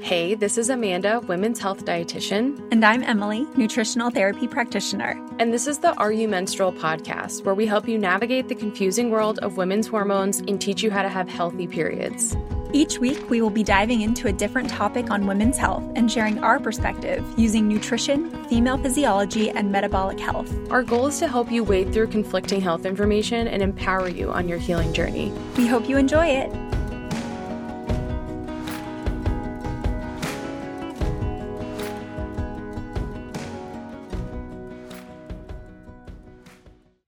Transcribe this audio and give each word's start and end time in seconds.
Hey, 0.00 0.34
this 0.34 0.56
is 0.56 0.70
Amanda, 0.70 1.20
women's 1.20 1.58
health 1.58 1.84
dietitian. 1.84 2.58
And 2.72 2.84
I'm 2.84 3.02
Emily, 3.02 3.46
nutritional 3.54 4.10
therapy 4.10 4.48
practitioner. 4.48 5.20
And 5.38 5.52
this 5.52 5.66
is 5.66 5.78
the 5.78 5.94
Are 5.96 6.10
You 6.10 6.26
Menstrual 6.26 6.72
podcast, 6.72 7.44
where 7.44 7.54
we 7.54 7.66
help 7.66 7.86
you 7.86 7.98
navigate 7.98 8.48
the 8.48 8.54
confusing 8.54 9.10
world 9.10 9.38
of 9.40 9.58
women's 9.58 9.86
hormones 9.86 10.38
and 10.40 10.58
teach 10.58 10.82
you 10.82 10.90
how 10.90 11.02
to 11.02 11.10
have 11.10 11.28
healthy 11.28 11.66
periods. 11.66 12.34
Each 12.72 12.98
week, 12.98 13.30
we 13.30 13.40
will 13.40 13.50
be 13.50 13.62
diving 13.62 14.00
into 14.00 14.26
a 14.26 14.32
different 14.32 14.68
topic 14.68 15.10
on 15.10 15.26
women's 15.26 15.58
health 15.58 15.84
and 15.94 16.10
sharing 16.10 16.42
our 16.42 16.58
perspective 16.58 17.22
using 17.36 17.68
nutrition, 17.68 18.30
female 18.46 18.78
physiology, 18.78 19.50
and 19.50 19.70
metabolic 19.70 20.18
health. 20.18 20.52
Our 20.70 20.82
goal 20.82 21.06
is 21.08 21.18
to 21.20 21.28
help 21.28 21.52
you 21.52 21.62
wade 21.62 21.92
through 21.92 22.08
conflicting 22.08 22.60
health 22.60 22.84
information 22.84 23.46
and 23.48 23.62
empower 23.62 24.08
you 24.08 24.32
on 24.32 24.48
your 24.48 24.58
healing 24.58 24.92
journey. 24.92 25.30
We 25.56 25.66
hope 25.66 25.88
you 25.88 25.98
enjoy 25.98 26.26
it. 26.26 26.50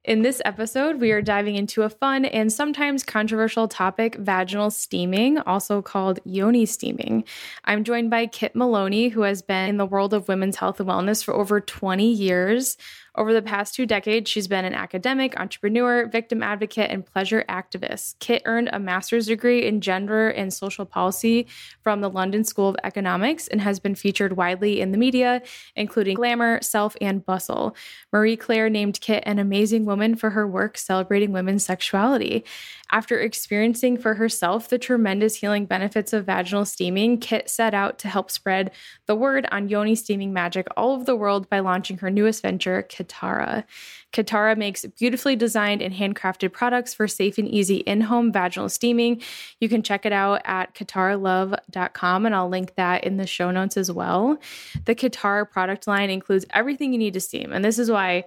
In 0.07 0.23
this 0.23 0.41
episode, 0.45 1.01
we 1.01 1.11
are 1.11 1.21
diving 1.21 1.57
into 1.57 1.83
a 1.83 1.91
fun 1.91 2.27
and 2.27 2.53
sometimes 2.53 3.03
controversial 3.03 3.67
topic 3.67 4.15
vaginal 4.15 4.71
steaming, 4.71 5.39
also 5.39 5.83
called 5.83 6.21
yoni 6.25 6.65
steaming. 6.65 7.25
I'm 7.65 7.83
joined 7.83 8.09
by 8.09 8.29
Kit 8.29 8.55
Maloney, 8.55 9.09
who 9.09 9.23
has 9.23 9.43
been 9.43 9.69
in 9.69 9.79
the 9.79 9.85
world 9.85 10.15
of 10.15 10.29
women's 10.29 10.55
health 10.55 10.79
and 10.79 10.89
wellness 10.89 11.25
for 11.25 11.35
over 11.35 11.61
20 11.61 12.09
years. 12.09 12.77
Over 13.17 13.33
the 13.33 13.41
past 13.41 13.75
two 13.75 13.87
decades, 13.87 14.31
she's 14.31 14.47
been 14.47 14.67
an 14.67 14.75
academic, 14.75 15.41
entrepreneur, 15.41 16.07
victim 16.07 16.43
advocate, 16.43 16.91
and 16.91 17.05
pleasure 17.05 17.47
activist. 17.49 18.17
Kit 18.19 18.43
earned 18.45 18.69
a 18.73 18.79
master's 18.79 19.27
degree 19.27 19.65
in 19.65 19.81
gender 19.81 20.29
and 20.29 20.53
social 20.53 20.85
policy 20.85 21.47
from 21.81 22.03
the 22.03 22.11
London 22.11 22.45
School 22.45 22.69
of 22.69 22.77
Economics 22.85 23.49
and 23.49 23.63
has 23.63 23.81
been 23.81 23.95
featured 23.95 24.37
widely 24.37 24.83
in 24.83 24.93
the 24.93 24.99
media, 24.99 25.41
including 25.77 26.15
Glamour, 26.15 26.61
Self, 26.61 26.95
and 27.01 27.25
Bustle. 27.25 27.75
Marie 28.13 28.37
Claire 28.37 28.69
named 28.69 29.01
Kit 29.01 29.23
an 29.25 29.39
amazing 29.39 29.87
woman 29.87 30.15
for 30.15 30.31
her 30.31 30.47
work 30.47 30.77
celebrating 30.77 31.33
women's 31.33 31.65
sexuality. 31.65 32.45
After 32.91 33.19
experiencing 33.19 33.99
for 33.99 34.15
herself 34.15 34.69
the 34.69 34.79
tremendous 34.79 35.37
healing 35.37 35.67
benefits 35.67 36.13
of 36.13 36.27
vaginal 36.27 36.65
steaming, 36.65 37.19
Kit 37.19 37.51
set 37.51 37.75
out 37.75 37.99
to 37.99 38.09
help 38.09 38.31
spread 38.31 38.71
the 39.07 39.17
word 39.17 39.47
on 39.51 39.69
yoni 39.69 39.97
steaming 39.97 40.33
magic 40.33 40.69
all 40.77 40.93
over 40.93 41.05
the 41.05 41.17
world 41.17 41.51
by 41.51 41.59
launching 41.59 41.99
her 41.99 42.11
newest 42.11 42.43
venture, 42.43 42.87
Kitara. 42.89 43.65
Kitara 44.13 44.57
makes 44.57 44.85
beautifully 44.85 45.35
designed 45.35 45.83
and 45.83 45.95
handcrafted 45.95 46.53
products 46.53 46.95
for 46.95 47.09
safe 47.09 47.39
and 47.39 47.49
easy 47.49 47.79
in 47.79 48.03
home 48.03 48.33
vaginal 48.33 48.69
steaming. 48.69 49.21
You 49.61 49.69
can 49.69 49.83
check 49.83 50.07
it 50.07 50.13
out 50.13 50.43
at 50.45 50.75
kitaralove.com, 50.75 52.25
and 52.25 52.35
I'll 52.35 52.49
link 52.49 52.77
that 52.77 53.05
in 53.05 53.17
the 53.17 53.27
show 53.27 53.51
notes 53.51 53.77
as 53.77 53.91
well. 53.91 54.39
The 54.85 54.95
Kitara 54.95 55.51
product 55.51 55.87
line 55.89 56.09
includes 56.09 56.47
everything 56.51 56.93
you 56.93 56.99
need 56.99 57.15
to 57.15 57.21
steam, 57.21 57.53
and 57.53 57.65
this 57.65 57.79
is 57.81 57.91
why 57.91 58.27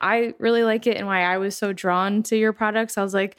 I 0.00 0.34
really 0.38 0.64
like 0.64 0.86
it 0.86 0.96
and 0.96 1.06
why 1.06 1.22
I 1.22 1.38
was 1.38 1.56
so 1.56 1.72
drawn 1.72 2.22
to 2.24 2.36
your 2.36 2.52
products. 2.52 2.96
I 2.96 3.02
was 3.02 3.14
like, 3.14 3.36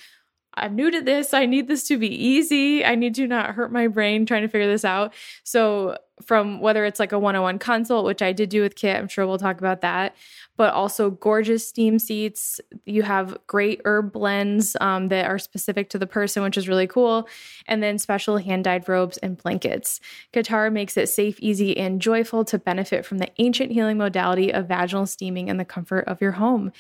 I'm 0.56 0.76
new 0.76 0.92
to 0.92 1.02
this. 1.02 1.34
I 1.34 1.46
need 1.46 1.68
this 1.68 1.88
to 1.88 1.98
be 1.98 2.10
easy. 2.10 2.84
I 2.84 2.96
need 2.96 3.16
to 3.16 3.28
not 3.28 3.52
hurt 3.52 3.72
my 3.72 3.88
brain 3.88 4.26
trying 4.26 4.42
to 4.42 4.50
figure 4.50 4.68
this 4.68 4.84
out. 4.84 5.14
So, 5.44 5.98
from 6.22 6.60
whether 6.60 6.86
it's 6.86 7.00
like 7.00 7.14
a 7.14 7.18
one 7.18 7.36
on 7.36 7.42
one 7.42 7.58
consult, 7.58 8.06
which 8.06 8.22
I 8.22 8.32
did 8.32 8.50
do 8.50 8.62
with 8.62 8.76
Kit, 8.76 8.96
I'm 8.96 9.08
sure 9.08 9.26
we'll 9.26 9.40
talk 9.40 9.58
about 9.58 9.82
that, 9.82 10.16
but 10.56 10.72
also 10.72 11.10
gorgeous 11.10 11.68
steam 11.68 11.98
seats. 11.98 12.62
You 12.86 13.02
have 13.02 13.40
great 13.48 13.82
herb 13.86 14.12
blends 14.12 14.78
um, 14.82 15.08
that 15.08 15.26
are 15.26 15.40
specific 15.40 15.90
to 15.90 15.98
the 15.98 16.06
person, 16.06 16.44
which 16.44 16.58
is 16.58 16.68
really 16.68 16.86
cool. 16.86 17.28
And 17.66 17.82
then 17.82 17.98
special 17.98 18.38
hand 18.38 18.66
dyed 18.66 18.88
robes 18.88 19.18
and 19.18 19.36
blankets. 19.36 20.00
Kitara 20.32 20.72
makes 20.72 20.96
it 20.96 21.10
safe, 21.10 21.40
easy, 21.40 21.76
and 21.76 22.00
joyful 22.00 22.46
to 22.46 22.60
benefit 22.60 23.04
from 23.04 23.18
the 23.18 23.30
ancient 23.40 23.72
healing 23.72 23.98
modality 23.98 24.54
of 24.54 24.68
vaginal 24.68 25.08
steaming 25.08 25.48
in 25.48 25.58
the 25.58 25.66
comfort 25.66 26.02
of 26.08 26.22
your 26.22 26.34
home. 26.34 26.72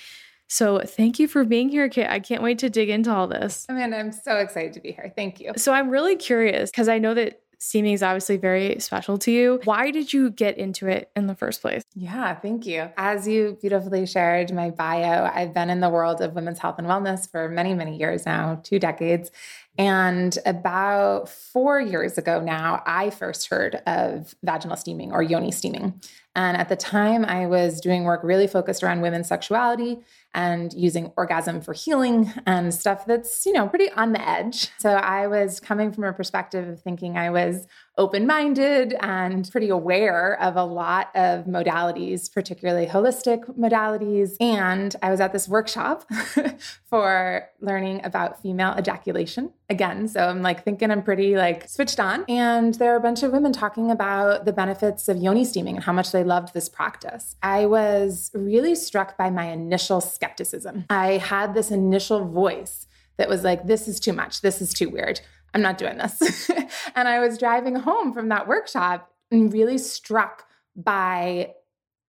So 0.51 0.79
thank 0.79 1.17
you 1.17 1.29
for 1.29 1.45
being 1.45 1.69
here, 1.69 1.87
Kit. 1.87 2.09
I 2.09 2.19
can't 2.19 2.43
wait 2.43 2.59
to 2.59 2.69
dig 2.69 2.89
into 2.89 3.09
all 3.09 3.25
this. 3.25 3.65
Amanda, 3.69 3.97
I'm 3.97 4.11
so 4.11 4.35
excited 4.35 4.73
to 4.73 4.81
be 4.81 4.91
here. 4.91 5.13
Thank 5.15 5.39
you. 5.39 5.53
So 5.55 5.71
I'm 5.71 5.89
really 5.89 6.17
curious 6.17 6.69
because 6.69 6.89
I 6.89 6.97
know 6.97 7.13
that 7.13 7.41
steaming 7.57 7.93
is 7.93 8.03
obviously 8.03 8.35
very 8.35 8.77
special 8.79 9.17
to 9.19 9.31
you. 9.31 9.61
Why 9.63 9.91
did 9.91 10.11
you 10.11 10.29
get 10.29 10.57
into 10.57 10.87
it 10.87 11.09
in 11.15 11.27
the 11.27 11.35
first 11.35 11.61
place? 11.61 11.83
Yeah, 11.95 12.35
thank 12.35 12.65
you. 12.65 12.89
As 12.97 13.29
you 13.29 13.57
beautifully 13.61 14.05
shared 14.05 14.51
my 14.51 14.71
bio, 14.71 15.31
I've 15.33 15.53
been 15.53 15.69
in 15.69 15.79
the 15.79 15.89
world 15.89 16.19
of 16.19 16.33
women's 16.33 16.59
health 16.59 16.75
and 16.79 16.87
wellness 16.87 17.31
for 17.31 17.47
many, 17.47 17.73
many 17.73 17.95
years 17.95 18.25
now, 18.25 18.59
two 18.61 18.77
decades. 18.77 19.31
And 19.77 20.37
about 20.45 21.29
four 21.29 21.79
years 21.79 22.17
ago 22.17 22.41
now, 22.41 22.83
I 22.85 23.09
first 23.09 23.47
heard 23.47 23.75
of 23.87 24.35
vaginal 24.43 24.75
steaming 24.75 25.13
or 25.13 25.23
yoni 25.23 25.51
steaming. 25.51 26.01
And 26.35 26.57
at 26.57 26.67
the 26.67 26.75
time, 26.75 27.23
I 27.23 27.45
was 27.45 27.79
doing 27.79 28.03
work 28.03 28.21
really 28.23 28.47
focused 28.47 28.83
around 28.83 28.99
women's 28.99 29.27
sexuality 29.27 29.99
and 30.33 30.71
using 30.73 31.11
orgasm 31.17 31.61
for 31.61 31.73
healing 31.73 32.31
and 32.45 32.73
stuff 32.73 33.05
that's, 33.05 33.45
you 33.45 33.53
know, 33.53 33.67
pretty 33.67 33.89
on 33.91 34.13
the 34.13 34.27
edge. 34.27 34.69
So 34.79 34.91
I 34.91 35.27
was 35.27 35.59
coming 35.59 35.91
from 35.91 36.05
a 36.05 36.13
perspective 36.13 36.67
of 36.67 36.81
thinking 36.81 37.17
I 37.17 37.29
was 37.29 37.67
open 37.97 38.25
minded 38.25 38.95
and 39.01 39.49
pretty 39.51 39.69
aware 39.69 40.41
of 40.41 40.55
a 40.55 40.63
lot 40.63 41.09
of 41.15 41.45
modalities, 41.45 42.31
particularly 42.33 42.87
holistic 42.87 43.43
modalities. 43.57 44.35
And 44.39 44.95
I 45.01 45.11
was 45.11 45.19
at 45.19 45.33
this 45.33 45.47
workshop 45.47 46.05
for 46.85 47.49
learning 47.59 48.01
about 48.03 48.41
female 48.41 48.75
ejaculation 48.77 49.51
again. 49.69 50.07
So 50.07 50.27
I'm 50.27 50.41
like 50.41 50.63
thinking 50.63 50.89
I'm 50.89 51.03
pretty 51.03 51.35
like 51.35 51.67
switched 51.67 51.99
on. 51.99 52.25
And 52.29 52.75
there 52.75 52.93
are 52.93 52.97
a 52.97 53.01
bunch 53.01 53.23
of 53.23 53.31
women 53.31 53.53
talking 53.53 53.91
about 53.91 54.45
the 54.45 54.53
benefits 54.53 55.09
of 55.09 55.17
yoni 55.17 55.45
steaming 55.45 55.75
and 55.75 55.83
how 55.83 55.93
much 55.93 56.11
they 56.11 56.23
loved 56.23 56.53
this 56.53 56.69
practice. 56.69 57.35
I 57.43 57.65
was 57.65 58.31
really 58.33 58.75
struck 58.75 59.17
by 59.17 59.29
my 59.29 59.45
initial 59.45 60.01
skepticism. 60.01 60.85
I 60.89 61.17
had 61.17 61.53
this 61.53 61.71
initial 61.71 62.25
voice 62.27 62.87
that 63.17 63.29
was 63.29 63.43
like, 63.43 63.67
this 63.67 63.87
is 63.87 63.99
too 63.99 64.13
much. 64.13 64.41
This 64.41 64.61
is 64.61 64.73
too 64.73 64.89
weird. 64.89 65.21
I'm 65.53 65.61
not 65.61 65.77
doing 65.77 65.97
this. 65.97 66.49
and 66.95 67.07
I 67.07 67.19
was 67.19 67.37
driving 67.37 67.75
home 67.75 68.13
from 68.13 68.29
that 68.29 68.47
workshop 68.47 69.11
and 69.31 69.51
really 69.51 69.77
struck 69.77 70.45
by 70.75 71.53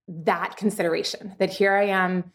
that 0.08 0.56
consideration 0.56 1.34
that 1.38 1.50
here 1.50 1.72
I 1.72 1.86
am 1.86 2.32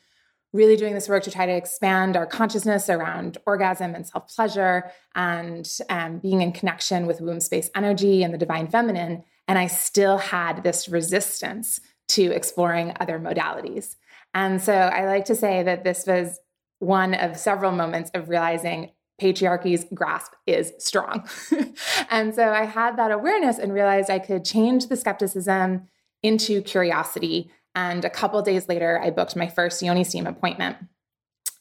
really 0.53 0.75
doing 0.75 0.93
this 0.93 1.09
work 1.09 1.23
to 1.23 1.31
try 1.31 1.45
to 1.45 1.55
expand 1.55 2.15
our 2.15 2.25
consciousness 2.25 2.89
around 2.89 3.37
orgasm 3.45 3.93
and 3.93 4.07
self 4.07 4.33
pleasure 4.33 4.91
and 5.15 5.69
um, 5.89 6.19
being 6.19 6.41
in 6.41 6.51
connection 6.51 7.05
with 7.05 7.21
womb 7.21 7.39
space 7.39 7.69
energy 7.75 8.23
and 8.23 8.33
the 8.33 8.37
divine 8.37 8.67
feminine. 8.67 9.23
And 9.47 9.57
I 9.57 9.67
still 9.67 10.17
had 10.17 10.63
this 10.63 10.89
resistance 10.89 11.79
to 12.09 12.31
exploring 12.31 12.95
other 12.99 13.19
modalities. 13.19 13.95
And 14.33 14.61
so 14.61 14.73
I 14.73 15.05
like 15.05 15.25
to 15.25 15.35
say 15.35 15.63
that 15.63 15.83
this 15.83 16.05
was 16.05 16.39
one 16.79 17.13
of 17.13 17.37
several 17.37 17.71
moments 17.71 18.11
of 18.13 18.29
realizing 18.29 18.91
patriarchy's 19.19 19.85
grasp 19.93 20.33
is 20.45 20.73
strong. 20.79 21.27
and 22.09 22.35
so 22.35 22.49
I 22.49 22.65
had 22.65 22.97
that 22.97 23.11
awareness 23.11 23.57
and 23.57 23.73
realized 23.73 24.09
I 24.09 24.19
could 24.19 24.45
change 24.45 24.87
the 24.87 24.95
skepticism 24.95 25.87
into 26.23 26.61
curiosity. 26.61 27.51
And 27.75 28.05
a 28.05 28.09
couple 28.09 28.41
days 28.41 28.67
later, 28.67 28.99
I 29.01 29.09
booked 29.09 29.35
my 29.35 29.47
first 29.47 29.81
Yoni 29.81 30.03
Steam 30.03 30.27
appointment. 30.27 30.77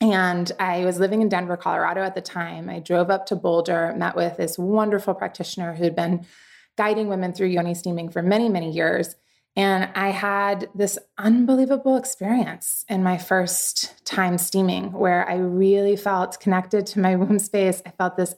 And 0.01 0.53
I 0.61 0.85
was 0.85 0.99
living 0.99 1.23
in 1.23 1.29
Denver, 1.29 1.57
Colorado 1.57 2.03
at 2.03 2.15
the 2.15 2.21
time. 2.21 2.69
I 2.69 2.81
drove 2.81 3.11
up 3.11 3.27
to 3.27 3.37
Boulder, 3.37 3.95
met 3.97 4.15
with 4.15 4.37
this 4.37 4.59
wonderful 4.59 5.15
practitioner 5.15 5.75
who'd 5.75 5.97
been 5.97 6.27
guiding 6.77 7.09
women 7.09 7.33
through 7.33 7.49
Yoni 7.49 7.75
steaming 7.75 8.11
for 8.11 8.23
many, 8.23 8.51
many 8.51 8.71
years. 8.71 9.17
And 9.57 9.89
I 9.95 10.11
had 10.11 10.69
this 10.75 10.99
unbelievable 11.17 11.97
experience 11.97 12.85
in 12.91 13.03
my 13.03 13.17
first 13.17 14.05
time 14.05 14.37
steaming 14.37 14.93
where 14.93 15.27
I 15.29 15.37
really 15.37 15.97
felt 15.97 16.39
connected 16.41 16.87
to 16.89 17.01
my 17.01 17.17
womb 17.17 17.39
space. 17.39 17.81
I 17.87 17.91
felt 17.91 18.17
this 18.17 18.35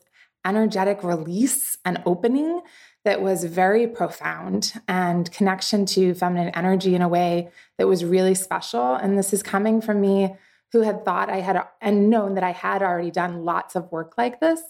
energetic 0.47 1.03
release 1.03 1.77
and 1.85 2.01
opening 2.07 2.61
that 3.05 3.21
was 3.21 3.45
very 3.45 3.87
profound 3.87 4.75
and 4.87 5.31
connection 5.33 5.85
to 5.87 6.15
feminine 6.15 6.51
energy 6.55 6.95
in 6.95 7.03
a 7.03 7.09
way 7.09 7.51
that 7.79 7.89
was 7.89 8.05
really 8.05 8.35
special. 8.35 8.95
And 8.95 9.19
this 9.19 9.33
is 9.33 9.43
coming 9.43 9.81
from 9.81 10.01
me 10.01 10.37
who 10.73 10.83
had 10.83 11.05
thought 11.05 11.31
I 11.31 11.41
had 11.41 11.61
and 11.81 12.11
known 12.11 12.35
that 12.35 12.45
I 12.45 12.53
had 12.53 12.83
already 12.83 13.11
done 13.11 13.45
lots 13.45 13.75
of 13.75 13.91
work 13.91 14.15
like 14.19 14.41
this. 14.41 14.61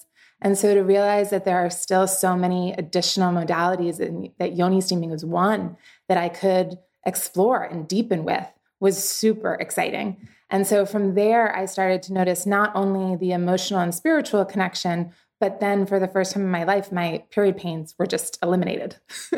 And 0.40 0.56
so 0.56 0.72
to 0.74 0.82
realize 0.82 1.30
that 1.30 1.44
there 1.44 1.58
are 1.58 1.70
still 1.70 2.06
so 2.06 2.36
many 2.36 2.72
additional 2.74 3.32
modalities 3.32 3.98
and 3.98 4.30
that 4.38 4.56
yoni 4.56 4.80
steaming 4.80 5.10
is 5.10 5.24
one 5.24 5.76
that 6.08 6.18
I 6.18 6.28
could 6.28 6.78
explore 7.06 7.62
and 7.62 7.88
deepen 7.88 8.24
with 8.24 8.46
was 8.80 9.02
super 9.02 9.54
exciting. 9.54 10.28
And 10.50 10.66
so 10.66 10.86
from 10.86 11.14
there, 11.14 11.54
I 11.54 11.66
started 11.66 12.02
to 12.04 12.12
notice 12.12 12.46
not 12.46 12.72
only 12.74 13.16
the 13.16 13.32
emotional 13.32 13.80
and 13.80 13.94
spiritual 13.94 14.44
connection, 14.44 15.12
but 15.40 15.60
then 15.60 15.86
for 15.86 16.00
the 16.00 16.08
first 16.08 16.32
time 16.32 16.42
in 16.42 16.50
my 16.50 16.64
life, 16.64 16.90
my 16.90 17.24
period 17.30 17.56
pains 17.56 17.94
were 17.98 18.06
just 18.06 18.38
eliminated. 18.42 18.96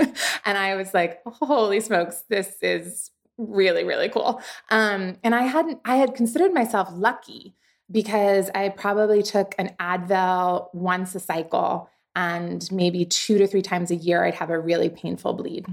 and 0.45 0.59
I 0.59 0.77
was 0.77 0.95
like, 0.95 1.21
holy 1.27 1.81
smokes, 1.81 2.23
this 2.29 2.57
is 2.63 3.11
really, 3.37 3.85
really 3.85 4.09
cool. 4.09 4.41
Um, 4.71 5.17
and 5.23 5.35
I 5.35 5.43
hadn't, 5.43 5.81
I 5.85 5.97
had 5.97 6.15
considered 6.15 6.55
myself 6.55 6.89
lucky 6.93 7.55
because 7.91 8.51
I 8.55 8.69
probably 8.69 9.23
took 9.23 9.55
an 9.59 9.75
Advil 9.81 10.73
once 10.73 11.15
a 11.15 11.21
cycle 11.21 11.91
And 12.15 12.71
maybe 12.73 13.05
two 13.05 13.39
to 13.39 13.47
three 13.47 13.63
times 13.63 13.91
a 13.91 13.97
year, 13.97 14.25
I'd 14.25 14.35
have 14.35 14.51
a 14.51 14.59
really 14.59 14.89
painful 14.89 15.35
bleed. 15.35 15.67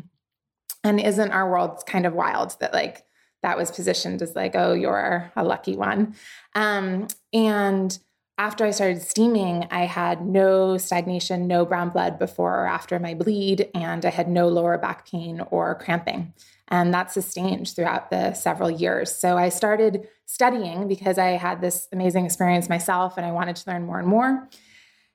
And 0.83 0.99
isn't 0.99 1.31
our 1.31 1.49
world 1.49 1.83
kind 1.85 2.05
of 2.05 2.13
wild 2.13 2.55
that, 2.59 2.73
like, 2.73 3.03
that 3.43 3.57
was 3.57 3.71
positioned 3.71 4.21
as 4.21 4.35
like, 4.35 4.55
oh, 4.55 4.73
you're 4.73 5.31
a 5.35 5.43
lucky 5.43 5.75
one. 5.75 6.15
Um, 6.55 7.07
and 7.33 7.97
after 8.37 8.65
I 8.65 8.71
started 8.71 9.01
steaming, 9.01 9.67
I 9.71 9.85
had 9.85 10.25
no 10.25 10.77
stagnation, 10.77 11.47
no 11.47 11.65
brown 11.65 11.89
blood 11.89 12.19
before 12.19 12.63
or 12.63 12.67
after 12.67 12.99
my 12.99 13.13
bleed, 13.13 13.69
and 13.73 14.05
I 14.05 14.09
had 14.09 14.27
no 14.27 14.47
lower 14.47 14.77
back 14.77 15.09
pain 15.09 15.41
or 15.49 15.75
cramping. 15.75 16.33
And 16.67 16.93
that 16.93 17.11
sustained 17.11 17.69
throughout 17.69 18.11
the 18.11 18.33
several 18.33 18.69
years. 18.69 19.15
So 19.15 19.37
I 19.37 19.49
started 19.49 20.07
studying 20.25 20.87
because 20.87 21.17
I 21.17 21.29
had 21.29 21.61
this 21.61 21.87
amazing 21.91 22.25
experience 22.25 22.67
myself 22.69 23.17
and 23.17 23.25
I 23.25 23.31
wanted 23.31 23.55
to 23.55 23.71
learn 23.71 23.85
more 23.85 23.99
and 23.99 24.07
more. 24.07 24.49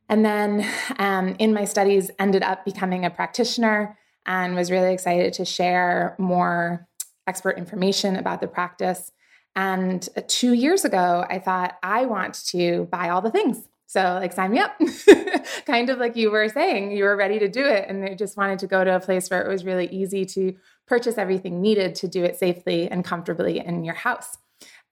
And 0.08 0.24
then 0.24 0.66
um, 0.98 1.36
in 1.38 1.52
my 1.52 1.64
studies, 1.64 2.10
ended 2.18 2.42
up 2.42 2.64
becoming 2.64 3.04
a 3.04 3.10
practitioner 3.10 3.98
and 4.26 4.54
was 4.54 4.70
really 4.70 4.92
excited 4.92 5.32
to 5.34 5.44
share 5.44 6.14
more 6.18 6.86
expert 7.26 7.58
information 7.58 8.16
about 8.16 8.40
the 8.40 8.48
practice. 8.48 9.12
And 9.54 10.08
uh, 10.16 10.22
two 10.26 10.52
years 10.52 10.84
ago, 10.84 11.26
I 11.28 11.38
thought, 11.38 11.76
I 11.82 12.06
want 12.06 12.42
to 12.46 12.88
buy 12.90 13.10
all 13.10 13.20
the 13.20 13.30
things. 13.30 13.68
So, 13.86 14.00
like, 14.00 14.32
sign 14.32 14.52
me 14.52 14.58
up. 14.58 14.74
kind 15.66 15.90
of 15.90 15.98
like 15.98 16.16
you 16.16 16.30
were 16.30 16.48
saying, 16.48 16.92
you 16.92 17.04
were 17.04 17.14
ready 17.14 17.38
to 17.38 17.48
do 17.48 17.62
it. 17.62 17.88
And 17.88 18.02
I 18.04 18.14
just 18.14 18.38
wanted 18.38 18.58
to 18.60 18.66
go 18.66 18.82
to 18.82 18.96
a 18.96 19.00
place 19.00 19.28
where 19.28 19.42
it 19.42 19.48
was 19.48 19.66
really 19.66 19.86
easy 19.88 20.24
to 20.26 20.56
purchase 20.86 21.18
everything 21.18 21.60
needed 21.60 21.94
to 21.96 22.08
do 22.08 22.24
it 22.24 22.38
safely 22.38 22.90
and 22.90 23.04
comfortably 23.04 23.58
in 23.58 23.84
your 23.84 23.94
house. 23.94 24.38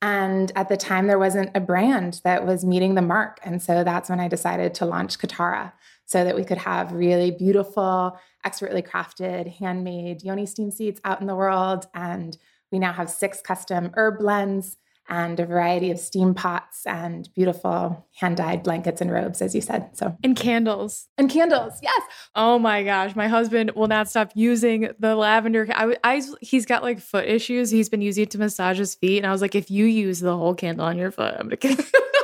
And 0.02 0.52
at 0.54 0.68
the 0.68 0.76
time, 0.76 1.06
there 1.06 1.18
wasn't 1.18 1.50
a 1.54 1.60
brand 1.60 2.20
that 2.24 2.46
was 2.46 2.64
meeting 2.64 2.94
the 2.94 3.02
mark. 3.02 3.38
And 3.42 3.62
so 3.62 3.84
that's 3.84 4.10
when 4.10 4.20
I 4.20 4.28
decided 4.28 4.74
to 4.74 4.86
launch 4.86 5.18
Kitara 5.18 5.72
so 6.10 6.24
that 6.24 6.34
we 6.34 6.42
could 6.42 6.58
have 6.58 6.90
really 6.90 7.30
beautiful, 7.30 8.18
expertly 8.44 8.82
crafted, 8.82 9.46
handmade 9.58 10.24
yoni 10.24 10.44
steam 10.44 10.72
seats 10.72 11.00
out 11.04 11.20
in 11.20 11.28
the 11.28 11.36
world. 11.36 11.86
And 11.94 12.36
we 12.72 12.80
now 12.80 12.92
have 12.92 13.08
six 13.08 13.40
custom 13.40 13.92
herb 13.94 14.18
blends 14.18 14.76
and 15.08 15.38
a 15.38 15.46
variety 15.46 15.92
of 15.92 16.00
steam 16.00 16.34
pots 16.34 16.84
and 16.84 17.32
beautiful 17.36 18.08
hand 18.16 18.38
dyed 18.38 18.64
blankets 18.64 19.00
and 19.00 19.12
robes, 19.12 19.40
as 19.40 19.54
you 19.54 19.60
said. 19.60 19.88
So, 19.92 20.16
and 20.24 20.34
candles. 20.34 21.06
And 21.16 21.30
candles, 21.30 21.78
yes. 21.80 22.02
Oh 22.34 22.58
my 22.58 22.82
gosh. 22.82 23.14
My 23.14 23.28
husband 23.28 23.70
will 23.76 23.88
not 23.88 24.08
stop 24.08 24.32
using 24.34 24.90
the 24.98 25.14
lavender. 25.14 25.68
I, 25.72 25.96
I, 26.02 26.22
he's 26.40 26.66
got 26.66 26.82
like 26.82 26.98
foot 26.98 27.26
issues. 27.26 27.70
He's 27.70 27.88
been 27.88 28.02
using 28.02 28.24
it 28.24 28.32
to 28.32 28.38
massage 28.38 28.78
his 28.78 28.96
feet. 28.96 29.18
And 29.18 29.26
I 29.28 29.30
was 29.30 29.42
like, 29.42 29.54
if 29.54 29.70
you 29.70 29.84
use 29.84 30.18
the 30.18 30.36
whole 30.36 30.56
candle 30.56 30.86
on 30.86 30.98
your 30.98 31.12
foot, 31.12 31.34
I'm 31.38 31.48
going 31.48 31.76
to 31.76 32.19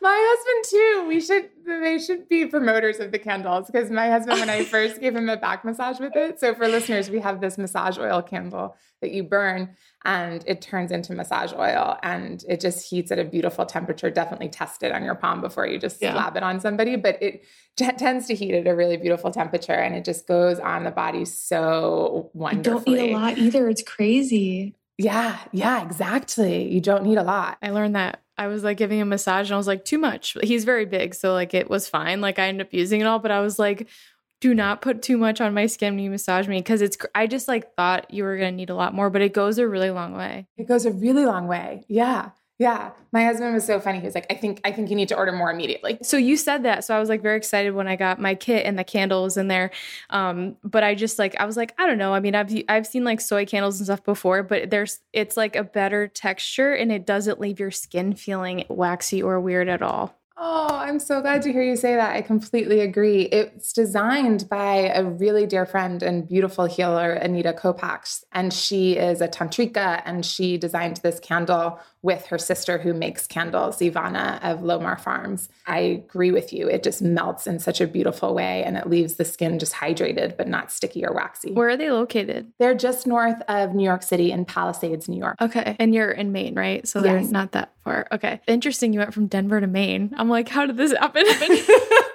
my 0.00 0.34
husband 0.34 0.64
too. 0.70 1.08
We 1.08 1.20
should 1.20 1.50
they 1.66 1.98
should 1.98 2.28
be 2.28 2.46
promoters 2.46 2.98
of 2.98 3.12
the 3.12 3.18
candles 3.18 3.66
because 3.66 3.90
my 3.90 4.08
husband 4.08 4.40
when 4.40 4.50
I 4.50 4.64
first 4.76 5.00
gave 5.00 5.14
him 5.14 5.28
a 5.28 5.36
back 5.36 5.64
massage 5.64 6.00
with 6.00 6.16
it. 6.16 6.40
So 6.40 6.54
for 6.54 6.68
listeners, 6.68 7.10
we 7.10 7.20
have 7.20 7.40
this 7.40 7.58
massage 7.58 7.98
oil 7.98 8.22
candle 8.22 8.76
that 9.00 9.12
you 9.12 9.22
burn 9.22 9.76
and 10.04 10.42
it 10.46 10.60
turns 10.60 10.90
into 10.90 11.12
massage 11.12 11.52
oil 11.52 11.96
and 12.02 12.44
it 12.48 12.60
just 12.60 12.88
heats 12.88 13.10
at 13.10 13.18
a 13.18 13.24
beautiful 13.24 13.66
temperature. 13.66 14.10
Definitely 14.10 14.48
test 14.48 14.82
it 14.82 14.92
on 14.92 15.04
your 15.04 15.14
palm 15.14 15.40
before 15.40 15.66
you 15.66 15.78
just 15.78 16.00
yeah. 16.00 16.12
slap 16.12 16.36
it 16.36 16.42
on 16.42 16.60
somebody, 16.60 16.96
but 16.96 17.22
it 17.22 17.44
t- 17.76 17.90
tends 17.92 18.26
to 18.26 18.34
heat 18.34 18.54
at 18.54 18.66
a 18.66 18.74
really 18.74 18.96
beautiful 18.96 19.30
temperature 19.30 19.72
and 19.72 19.94
it 19.94 20.04
just 20.04 20.26
goes 20.26 20.58
on 20.58 20.84
the 20.84 20.90
body 20.90 21.24
so 21.24 22.30
wonderfully. 22.34 22.92
You 22.92 22.96
don't 22.96 23.06
need 23.06 23.14
a 23.14 23.18
lot 23.18 23.38
either. 23.38 23.68
It's 23.68 23.82
crazy. 23.82 24.74
Yeah, 24.96 25.38
yeah, 25.52 25.84
exactly. 25.84 26.68
You 26.72 26.80
don't 26.80 27.04
need 27.04 27.18
a 27.18 27.22
lot. 27.22 27.58
I 27.62 27.70
learned 27.70 27.94
that 27.94 28.20
I 28.38 28.46
was 28.46 28.64
like 28.64 28.78
giving 28.78 28.98
him 28.98 29.08
a 29.08 29.10
massage 29.10 29.48
and 29.48 29.54
I 29.54 29.58
was 29.58 29.66
like, 29.66 29.84
too 29.84 29.98
much. 29.98 30.36
He's 30.42 30.64
very 30.64 30.86
big. 30.86 31.14
So 31.14 31.32
like 31.32 31.52
it 31.54 31.68
was 31.68 31.88
fine. 31.88 32.20
Like 32.20 32.38
I 32.38 32.46
ended 32.48 32.66
up 32.66 32.72
using 32.72 33.00
it 33.00 33.06
all, 33.06 33.18
but 33.18 33.30
I 33.30 33.40
was 33.40 33.58
like, 33.58 33.88
do 34.40 34.54
not 34.54 34.80
put 34.80 35.02
too 35.02 35.18
much 35.18 35.40
on 35.40 35.52
my 35.52 35.66
skin 35.66 35.94
when 35.94 36.04
you 36.04 36.10
massage 36.10 36.46
me 36.46 36.58
because 36.58 36.80
it's 36.80 36.96
I 37.14 37.26
just 37.26 37.48
like 37.48 37.74
thought 37.74 38.12
you 38.12 38.22
were 38.22 38.36
gonna 38.36 38.52
need 38.52 38.70
a 38.70 38.74
lot 38.74 38.94
more, 38.94 39.10
but 39.10 39.20
it 39.20 39.32
goes 39.32 39.58
a 39.58 39.66
really 39.66 39.90
long 39.90 40.14
way. 40.14 40.46
It 40.56 40.68
goes 40.68 40.86
a 40.86 40.92
really 40.92 41.26
long 41.26 41.48
way. 41.48 41.84
Yeah. 41.88 42.30
Yeah. 42.58 42.90
My 43.12 43.24
husband 43.24 43.54
was 43.54 43.64
so 43.64 43.78
funny. 43.78 44.00
He 44.00 44.04
was 44.04 44.16
like, 44.16 44.26
I 44.30 44.34
think 44.34 44.60
I 44.64 44.72
think 44.72 44.90
you 44.90 44.96
need 44.96 45.08
to 45.08 45.16
order 45.16 45.30
more 45.30 45.50
immediately. 45.50 45.98
So 46.02 46.16
you 46.16 46.36
said 46.36 46.64
that. 46.64 46.84
So 46.84 46.94
I 46.94 46.98
was 46.98 47.08
like 47.08 47.22
very 47.22 47.36
excited 47.36 47.70
when 47.70 47.86
I 47.86 47.94
got 47.94 48.20
my 48.20 48.34
kit 48.34 48.66
and 48.66 48.76
the 48.76 48.84
candles 48.84 49.36
in 49.36 49.46
there. 49.46 49.70
Um, 50.10 50.56
but 50.64 50.82
I 50.82 50.96
just 50.96 51.20
like 51.20 51.36
I 51.38 51.44
was 51.44 51.56
like, 51.56 51.72
I 51.78 51.86
don't 51.86 51.98
know. 51.98 52.12
I 52.12 52.20
mean, 52.20 52.34
I've 52.34 52.52
I've 52.68 52.86
seen 52.86 53.04
like 53.04 53.20
soy 53.20 53.46
candles 53.46 53.78
and 53.78 53.86
stuff 53.86 54.02
before, 54.04 54.42
but 54.42 54.70
there's 54.70 54.98
it's 55.12 55.36
like 55.36 55.54
a 55.54 55.62
better 55.62 56.08
texture 56.08 56.74
and 56.74 56.90
it 56.90 57.06
doesn't 57.06 57.40
leave 57.40 57.60
your 57.60 57.70
skin 57.70 58.14
feeling 58.14 58.64
waxy 58.68 59.22
or 59.22 59.40
weird 59.40 59.68
at 59.68 59.80
all. 59.80 60.18
Oh, 60.40 60.68
I'm 60.70 61.00
so 61.00 61.20
glad 61.20 61.42
to 61.42 61.52
hear 61.52 61.64
you 61.64 61.74
say 61.74 61.96
that. 61.96 62.14
I 62.14 62.22
completely 62.22 62.78
agree. 62.78 63.22
It's 63.22 63.72
designed 63.72 64.48
by 64.48 64.92
a 64.94 65.02
really 65.02 65.46
dear 65.46 65.66
friend 65.66 66.00
and 66.00 66.28
beautiful 66.28 66.66
healer, 66.66 67.10
Anita 67.10 67.52
Kopax. 67.52 68.22
And 68.30 68.52
she 68.52 68.96
is 68.96 69.20
a 69.20 69.26
tantrika 69.26 70.00
and 70.04 70.24
she 70.24 70.56
designed 70.56 70.98
this 70.98 71.18
candle 71.18 71.80
with 72.02 72.26
her 72.26 72.38
sister 72.38 72.78
who 72.78 72.94
makes 72.94 73.26
candles, 73.26 73.78
Ivana 73.78 74.42
of 74.42 74.60
Lomar 74.60 74.98
Farms. 75.00 75.48
I 75.66 75.78
agree 75.78 76.30
with 76.30 76.52
you. 76.52 76.68
It 76.68 76.82
just 76.82 77.02
melts 77.02 77.46
in 77.46 77.58
such 77.58 77.80
a 77.80 77.86
beautiful 77.86 78.34
way 78.34 78.62
and 78.64 78.76
it 78.76 78.88
leaves 78.88 79.14
the 79.14 79.24
skin 79.24 79.58
just 79.58 79.74
hydrated 79.74 80.36
but 80.36 80.48
not 80.48 80.70
sticky 80.70 81.04
or 81.04 81.12
waxy. 81.12 81.52
Where 81.52 81.68
are 81.68 81.76
they 81.76 81.90
located? 81.90 82.52
They're 82.58 82.74
just 82.74 83.06
north 83.06 83.40
of 83.48 83.74
New 83.74 83.84
York 83.84 84.02
City 84.02 84.30
in 84.30 84.44
Palisades, 84.44 85.08
New 85.08 85.18
York. 85.18 85.36
Okay. 85.40 85.76
And 85.78 85.94
you're 85.94 86.10
in 86.10 86.32
Maine, 86.32 86.54
right? 86.54 86.86
So 86.86 87.00
they're 87.00 87.20
not 87.20 87.52
that 87.52 87.72
far. 87.84 88.06
Okay. 88.12 88.40
Interesting. 88.46 88.92
You 88.92 89.00
went 89.00 89.14
from 89.14 89.26
Denver 89.26 89.60
to 89.60 89.66
Maine. 89.66 90.14
I'm 90.16 90.28
like, 90.28 90.48
how 90.48 90.66
did 90.66 90.76
this 90.76 90.92
happen? 90.92 91.24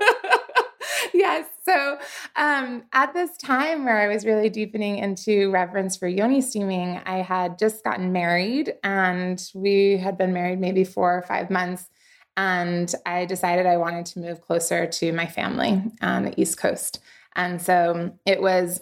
yes. 1.16 1.48
So, 1.64 2.00
um, 2.36 2.84
at 2.92 3.14
this 3.14 3.38
time 3.38 3.86
where 3.86 4.00
I 4.00 4.14
was 4.14 4.26
really 4.26 4.50
deepening 4.50 4.98
into 4.98 5.52
reverence 5.52 5.96
for 5.96 6.08
yoni 6.08 6.42
steaming, 6.42 7.00
I 7.06 7.18
had 7.18 7.60
just 7.60 7.84
gotten 7.84 8.12
married 8.12 8.74
and 8.84 9.42
we 9.54 9.98
had 9.98 10.18
been 10.18 10.34
married 10.34 10.60
maybe 10.60 10.84
four 10.84 11.16
or 11.16 11.22
five 11.22 11.50
months. 11.50 11.90
And 12.36 12.94
I 13.06 13.26
decided 13.26 13.68
I 13.68 13.78
wanted 13.78 14.08
to 14.08 14.20
move 14.20 14.42
closer 14.42 14.88
to 14.88 15.12
my 15.14 15.28
family 15.28 15.84
on 16.02 16.24
the 16.24 16.42
East 16.42 16.58
Coast. 16.58 17.00
And 17.36 17.62
so 17.62 18.14
it 18.26 18.42
was 18.42 18.82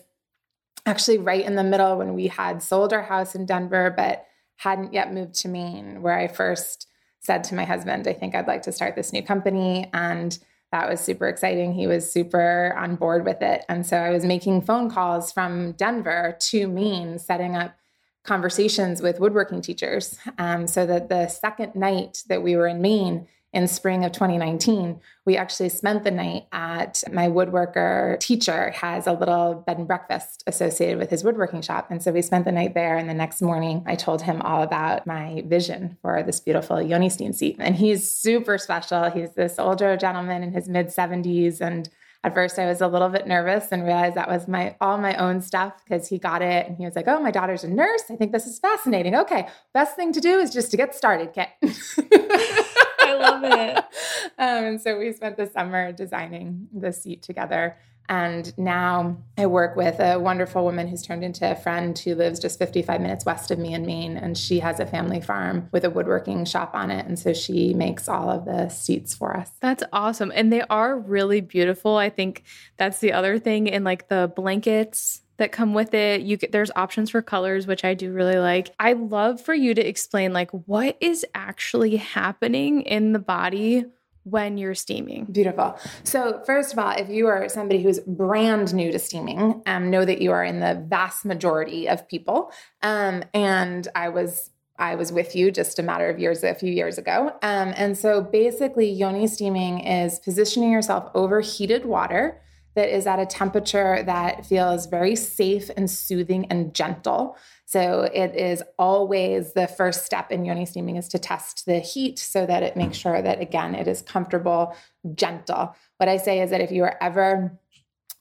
actually 0.86 1.18
right 1.18 1.46
in 1.46 1.56
the 1.56 1.64
middle 1.64 1.98
when 1.98 2.14
we 2.14 2.28
had 2.28 2.64
sold 2.64 2.94
our 2.94 3.04
house 3.04 3.36
in 3.36 3.46
Denver, 3.46 3.94
but 3.96 4.26
hadn't 4.56 4.94
yet 4.94 5.14
moved 5.14 5.34
to 5.34 5.50
Maine, 5.50 6.02
where 6.02 6.18
I 6.18 6.28
first 6.28 6.88
said 7.20 7.44
to 7.46 7.56
my 7.56 7.66
husband, 7.66 8.08
I 8.08 8.14
think 8.14 8.36
I'd 8.36 8.48
like 8.48 8.62
to 8.64 8.72
start 8.72 8.96
this 8.96 9.12
new 9.12 9.22
company. 9.22 9.90
And 9.94 10.38
that 10.72 10.90
was 10.90 11.02
super 11.02 11.28
exciting. 11.28 11.74
He 11.74 11.88
was 11.88 12.12
super 12.12 12.74
on 12.78 12.96
board 12.96 13.26
with 13.26 13.42
it. 13.42 13.66
And 13.68 13.86
so 13.86 13.98
I 13.98 14.10
was 14.10 14.24
making 14.24 14.62
phone 14.62 14.90
calls 14.90 15.32
from 15.32 15.74
Denver 15.74 16.38
to 16.40 16.68
Maine, 16.68 17.20
setting 17.20 17.56
up 17.58 17.76
conversations 18.24 19.02
with 19.02 19.20
woodworking 19.20 19.62
teachers 19.62 20.18
um, 20.38 20.68
so 20.68 20.86
that 20.86 21.10
the 21.10 21.28
second 21.28 21.76
night 21.76 22.24
that 22.30 22.44
we 22.44 22.56
were 22.56 22.68
in 22.68 22.82
Maine, 22.82 23.28
in 23.54 23.68
spring 23.68 24.06
of 24.06 24.14
2019, 24.14 25.00
we 25.26 25.36
actually 25.36 25.70
spent 25.70 26.04
the 26.04 26.12
night 26.12 26.48
at 26.54 27.04
my 27.12 27.28
woodworker 27.28 28.18
teacher 28.20 28.72
has 28.72 29.08
a 29.08 29.14
little 29.14 29.56
bed 29.56 29.78
and 29.78 29.88
breakfast 29.88 30.44
associated 30.48 30.98
with 30.98 31.10
his 31.10 31.24
woodworking 31.24 31.62
shop. 31.62 31.92
And 31.92 32.02
so 32.02 32.12
we 32.12 32.22
spent 32.22 32.46
the 32.46 32.52
night 32.52 32.74
there. 32.74 32.96
And 32.96 33.10
the 33.10 33.14
next 33.14 33.42
morning, 33.42 33.84
I 33.86 33.96
told 33.96 34.22
him 34.22 34.42
all 34.42 34.64
about 34.64 35.06
my 35.06 35.44
vision 35.46 35.98
for 36.02 36.24
this 36.24 36.40
beautiful 36.40 36.82
Yoni 36.82 37.10
steam 37.10 37.34
seat. 37.34 37.58
And 37.60 37.76
he's 37.76 38.10
super 38.10 38.58
special. 38.58 39.10
He's 39.10 39.32
this 39.32 39.60
older 39.60 39.98
gentleman 39.98 40.44
in 40.44 40.54
his 40.54 40.70
mid 40.70 40.88
70s. 40.88 41.60
And 41.60 41.90
at 42.24 42.34
first 42.34 42.58
I 42.58 42.68
was 42.68 42.80
a 42.80 42.88
little 42.88 43.10
bit 43.10 43.28
nervous 43.28 43.72
and 43.72 43.84
realized 43.84 44.16
that 44.16 44.30
was 44.30 44.48
my 44.48 44.76
all 44.80 44.98
my 44.98 45.16
own 45.16 45.42
stuff 45.42 45.74
because 45.84 46.08
he 46.08 46.20
got 46.20 46.42
it 46.42 46.68
and 46.68 46.78
he 46.78 46.86
was 46.86 46.96
like, 46.96 47.08
"Oh, 47.08 47.20
my 47.20 47.32
daughter's 47.32 47.64
a 47.64 47.68
nurse. 47.68 48.04
I 48.12 48.16
think 48.16 48.32
this 48.32 48.46
is 48.46 48.60
fascinating. 48.60 49.16
Okay, 49.16 49.48
best 49.74 49.96
thing 49.96 50.14
to 50.14 50.22
do 50.22 50.38
is 50.38 50.52
just 50.52 50.70
to 50.72 50.78
get 50.78 50.94
started, 50.94 51.34
Kit." 51.34 51.50
Love 53.22 53.44
it. 53.44 53.78
um, 54.38 54.66
and 54.66 54.82
so 54.82 54.98
we 54.98 55.14
spent 55.14 55.38
the 55.38 55.48
summer 55.48 55.92
designing 55.92 56.68
the 56.74 56.92
seat 56.92 57.22
together. 57.22 57.78
And 58.10 58.58
now 58.58 59.18
I 59.38 59.46
work 59.46 59.78
with 59.78 60.02
a 60.02 60.20
wonderful 60.20 60.66
woman 60.66 60.88
who's 60.88 61.02
turned 61.02 61.24
into 61.24 61.50
a 61.50 61.56
friend 61.56 61.98
who 61.98 62.14
lives 62.14 62.40
just 62.40 62.60
55 62.60 63.00
minutes 63.00 63.24
west 63.24 63.52
of 63.52 63.58
me 63.58 63.74
in 63.74 63.86
Maine. 63.86 64.18
And 64.18 64.38
she 64.38 64.60
has 64.60 64.82
a 64.82 64.86
family 64.86 65.22
farm 65.22 65.70
with 65.72 65.86
a 65.86 65.90
woodworking 65.90 66.44
shop 66.44 66.72
on 66.74 66.92
it. 66.92 67.06
And 67.06 67.18
so 67.18 67.32
she 67.32 67.74
makes 67.74 68.10
all 68.10 68.30
of 68.30 68.44
the 68.44 68.68
seats 68.68 69.16
for 69.16 69.38
us. 69.38 69.52
That's 69.62 69.84
awesome. 69.94 70.32
And 70.36 70.52
they 70.52 70.62
are 70.64 71.00
really 71.00 71.40
beautiful. 71.40 71.96
I 71.96 72.10
think 72.10 72.44
that's 72.76 73.00
the 73.00 73.14
other 73.14 73.40
thing 73.40 73.68
in 73.68 73.86
like 73.86 74.10
the 74.10 74.30
blankets 74.36 75.22
that 75.42 75.52
come 75.52 75.74
with 75.74 75.96
it. 75.96 76.22
You 76.22 76.38
get, 76.38 76.52
there's 76.52 76.70
options 76.76 77.10
for 77.10 77.22
colors, 77.24 77.66
which 77.66 77.84
I 77.84 77.96
do 77.96 78.14
really 78.14 78.38
like. 78.38 78.74
I 78.80 78.94
love 78.94 79.42
for 79.42 79.56
you 79.56 79.74
to 79.74 79.82
explain 79.82 80.34
like 80.34 80.52
what 80.52 80.98
is 81.02 81.26
actually 81.34 81.96
happening 81.96 82.82
in 82.84 83.12
the 83.12 83.20
body 83.20 83.86
when 84.24 84.60
you're 84.60 84.76
steaming. 84.76 85.26
Beautiful. 85.26 85.80
So, 86.04 86.44
first 86.46 86.74
of 86.74 86.78
all, 86.78 86.92
if 86.92 87.10
you 87.10 87.26
are 87.26 87.50
somebody 87.50 87.82
who's 87.82 88.00
brand 88.02 88.72
new 88.72 88.92
to 88.92 89.00
steaming, 89.00 89.64
um, 89.66 89.90
know 89.90 90.06
that 90.06 90.22
you 90.22 90.32
are 90.32 90.44
in 90.44 90.60
the 90.60 90.86
vast 90.88 91.26
majority 91.26 91.90
of 91.90 92.08
people. 92.08 92.52
Um, 92.84 93.24
and 93.34 93.88
I 93.96 94.10
was 94.10 94.52
I 94.78 94.94
was 94.94 95.12
with 95.12 95.36
you 95.36 95.50
just 95.50 95.80
a 95.80 95.84
matter 95.84 96.08
of 96.08 96.20
years, 96.20 96.44
a 96.44 96.54
few 96.54 96.72
years 96.72 97.00
ago. 97.00 97.30
Um, 97.42 97.74
and 97.76 97.98
so 97.98 98.22
basically, 98.22 98.92
yoni 98.92 99.26
steaming 99.26 99.80
is 99.80 100.20
positioning 100.20 100.72
yourself 100.72 101.10
over 101.16 101.42
heated 101.42 101.86
water 101.86 102.42
that 102.76 102.90
is 102.90 103.06
at 103.06 103.20
a 103.20 103.26
temperature 103.26 104.04
that 104.04 104.46
feels 104.46 104.86
very 104.86 105.16
safe 105.16 105.70
and 105.76 105.90
soothing 105.90 106.46
and 106.50 106.74
gentle. 106.74 107.38
So 107.66 108.04
it 108.14 108.36
is 108.36 108.64
always 108.78 109.54
the 109.54 109.68
first 109.68 110.06
step 110.06 110.32
in 110.32 110.46
yoni 110.46 110.66
steaming 110.66 110.96
is 110.96 111.08
to 111.10 111.20
test 111.20 111.66
the 111.66 111.80
heat 111.80 112.20
so 112.20 112.46
that 112.46 112.64
it 112.64 112.76
makes 112.76 112.98
sure 112.98 113.22
that 113.22 113.42
again 113.42 113.76
it 113.76 113.88
is 113.88 114.02
comfortable, 114.02 114.76
gentle. 115.16 115.76
What 115.98 116.10
I 116.10 116.18
say 116.18 116.42
is 116.42 116.50
that 116.50 116.62
if 116.62 116.72
you 116.72 116.84
are 116.84 116.98
ever 117.02 117.58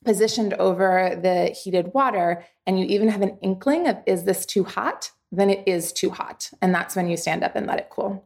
positioned 0.05 0.55
over 0.55 1.19
the 1.21 1.47
heated 1.47 1.93
water 1.93 2.45
and 2.67 2.79
you 2.79 2.87
even 2.87 3.09
have 3.09 3.23
an 3.23 3.39
inkling 3.43 3.87
of 3.87 3.99
is 4.07 4.25
this 4.25 4.47
too 4.47 4.65
hot, 4.65 5.11
then 5.33 5.51
it 5.51 5.63
is 5.67 5.93
too 5.93 6.11
hot. 6.11 6.51
And 6.63 6.75
that's 6.75 6.97
when 6.97 7.09
you 7.09 7.17
stand 7.17 7.45
up 7.45 7.55
and 7.55 7.67
let 7.67 7.79
it 7.79 7.91
cool. 7.91 8.25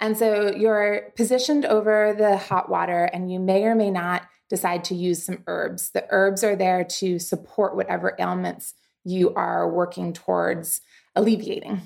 And 0.00 0.18
so 0.18 0.52
you're 0.54 1.12
positioned 1.16 1.64
over 1.64 2.14
the 2.16 2.36
hot 2.36 2.68
water 2.68 3.04
and 3.04 3.30
you 3.30 3.38
may 3.38 3.64
or 3.64 3.74
may 3.74 3.90
not 3.90 4.22
decide 4.52 4.84
to 4.84 4.94
use 4.94 5.24
some 5.24 5.42
herbs. 5.46 5.92
The 5.92 6.04
herbs 6.10 6.44
are 6.44 6.54
there 6.54 6.84
to 6.84 7.18
support 7.18 7.74
whatever 7.74 8.14
ailments 8.18 8.74
you 9.02 9.32
are 9.32 9.66
working 9.66 10.12
towards 10.12 10.82
alleviating 11.16 11.80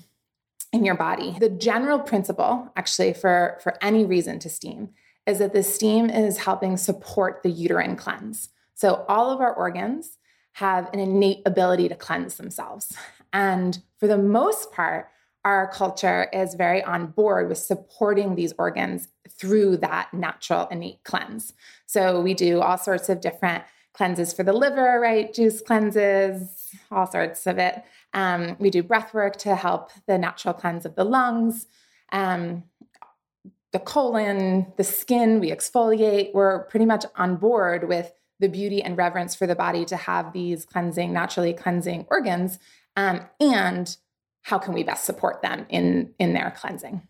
in 0.73 0.85
your 0.85 0.97
body. 0.97 1.37
The 1.39 1.49
general 1.49 2.01
principle, 2.01 2.73
actually, 2.75 3.13
for, 3.13 3.59
for 3.63 3.79
any 3.81 4.05
reason 4.05 4.41
to 4.41 4.49
steam, 4.49 4.89
is 5.29 5.39
that 5.39 5.53
the 5.53 5.63
steam 5.63 6.11
is 6.11 6.39
helping 6.39 6.77
support 6.77 7.45
the 7.45 7.51
uterine 7.51 7.95
cleanse. 7.95 8.49
So, 8.75 9.05
all 9.09 9.31
of 9.31 9.41
our 9.41 9.55
organs 9.55 10.19
have 10.55 10.93
an 10.93 10.99
innate 10.99 11.43
ability 11.47 11.89
to 11.89 11.95
cleanse 11.95 12.37
themselves. 12.37 12.97
And 13.33 13.79
for 14.01 14.09
the 14.09 14.19
most 14.19 14.73
part, 14.73 15.09
our 15.47 15.69
culture 15.69 16.29
is 16.33 16.55
very 16.55 16.83
on 16.83 17.07
board 17.07 17.49
with 17.49 17.59
supporting 17.59 18.35
these 18.35 18.53
organs 18.59 19.07
through 19.31 19.77
that 19.77 20.13
natural 20.13 20.67
innate 20.73 21.05
cleanse. 21.05 21.53
So, 21.87 22.21
we 22.21 22.35
do 22.35 22.61
all 22.61 22.77
sorts 22.77 23.09
of 23.09 23.21
different 23.21 23.63
cleanses 23.95 24.33
for 24.33 24.43
the 24.43 24.53
liver, 24.53 24.99
right? 25.01 25.33
Juice 25.33 25.61
cleanses, 25.61 26.75
all 26.91 27.07
sorts 27.07 27.47
of 27.47 27.59
it. 27.59 27.83
Um, 28.13 28.57
we 28.59 28.71
do 28.71 28.83
breath 28.83 29.15
work 29.15 29.37
to 29.37 29.55
help 29.55 29.91
the 30.07 30.19
natural 30.19 30.53
cleanse 30.53 30.85
of 30.85 30.97
the 30.97 31.05
lungs, 31.05 31.67
um, 32.11 32.65
the 33.73 33.79
colon, 33.79 34.73
the 34.77 34.85
skin. 34.85 35.39
We 35.39 35.53
exfoliate. 35.53 36.35
We're 36.35 36.65
pretty 36.65 36.87
much 36.87 37.07
on 37.15 37.37
board 37.37 37.89
with 37.89 38.13
the 38.41 38.49
beauty 38.49 38.83
and 38.83 38.99
reverence 38.99 39.37
for 39.37 39.47
the 39.47 39.55
body 39.55 39.85
to 39.87 39.97
have 39.97 40.33
these 40.33 40.65
cleansing, 40.65 41.13
naturally 41.13 41.55
cleansing 41.55 42.07
organs. 42.11 42.59
Um, 42.97 43.23
and 43.41 43.97
how 44.47 44.61
can 44.61 44.73
we 44.73 44.85
best 44.85 45.05
support 45.05 45.43
them 45.43 45.67
in, 45.69 46.15
in 46.21 46.33
their 46.33 46.55
cleansing? 46.57 47.03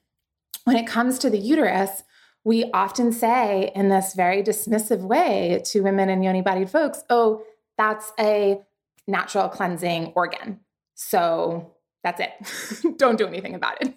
When 0.64 0.74
it 0.74 0.86
comes 0.86 1.18
to 1.18 1.28
the 1.28 1.38
uterus, 1.38 2.02
we 2.44 2.70
often 2.72 3.12
say 3.12 3.72
in 3.74 3.90
this 3.90 4.14
very 4.14 4.42
dismissive 4.42 5.00
way 5.00 5.60
to 5.66 5.82
women 5.82 6.08
and 6.08 6.24
yoni 6.24 6.40
bodied 6.40 6.70
folks, 6.70 7.04
oh, 7.10 7.42
that's 7.76 8.10
a 8.18 8.62
natural 9.06 9.50
cleansing 9.50 10.14
organ. 10.16 10.60
So 10.94 11.74
that's 12.02 12.22
it. 12.22 12.96
Don't 12.98 13.18
do 13.18 13.26
anything 13.26 13.54
about 13.54 13.76
it. 13.82 13.94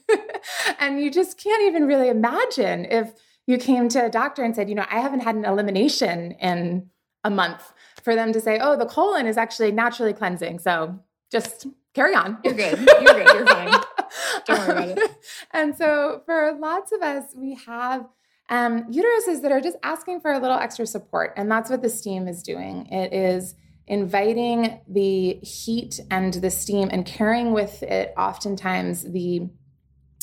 and 0.79 0.99
you 0.99 1.09
just 1.09 1.41
can't 1.41 1.63
even 1.63 1.87
really 1.87 2.09
imagine 2.09 2.87
if 2.91 3.13
you 3.47 3.57
came 3.57 3.87
to 3.87 4.05
a 4.05 4.09
doctor 4.09 4.43
and 4.43 4.53
said, 4.53 4.67
you 4.67 4.75
know, 4.75 4.85
I 4.91 4.99
haven't 4.99 5.21
had 5.21 5.35
an 5.35 5.45
elimination 5.45 6.33
in 6.41 6.89
a 7.23 7.29
month 7.29 7.71
for 8.03 8.15
them 8.15 8.33
to 8.33 8.41
say, 8.41 8.59
oh, 8.61 8.75
the 8.75 8.85
colon 8.85 9.27
is 9.27 9.37
actually 9.37 9.71
naturally 9.71 10.11
cleansing. 10.11 10.59
So 10.59 10.99
just 11.31 11.67
carry 11.99 12.15
on. 12.15 12.37
You're 12.45 12.53
good. 12.53 12.79
You're 12.79 13.13
good. 13.13 13.27
You're 13.33 13.45
fine. 13.45 13.81
Don't 14.45 14.67
worry 14.67 14.91
about 14.91 14.97
it. 14.97 15.11
and 15.51 15.75
so 15.75 16.21
for 16.25 16.57
lots 16.57 16.93
of 16.93 17.01
us, 17.01 17.25
we 17.35 17.55
have 17.65 18.07
um, 18.49 18.85
uteruses 18.85 19.41
that 19.41 19.51
are 19.51 19.59
just 19.59 19.75
asking 19.83 20.21
for 20.21 20.31
a 20.31 20.39
little 20.39 20.57
extra 20.57 20.87
support. 20.87 21.33
And 21.35 21.51
that's 21.51 21.69
what 21.69 21.81
the 21.81 21.89
steam 21.89 22.27
is 22.29 22.41
doing. 22.41 22.87
It 22.87 23.13
is 23.13 23.53
inviting 23.85 24.79
the 24.87 25.33
heat 25.41 25.99
and 26.09 26.33
the 26.35 26.49
steam 26.49 26.87
and 26.89 27.05
carrying 27.05 27.51
with 27.51 27.83
it 27.83 28.13
oftentimes 28.17 29.03
the 29.03 29.49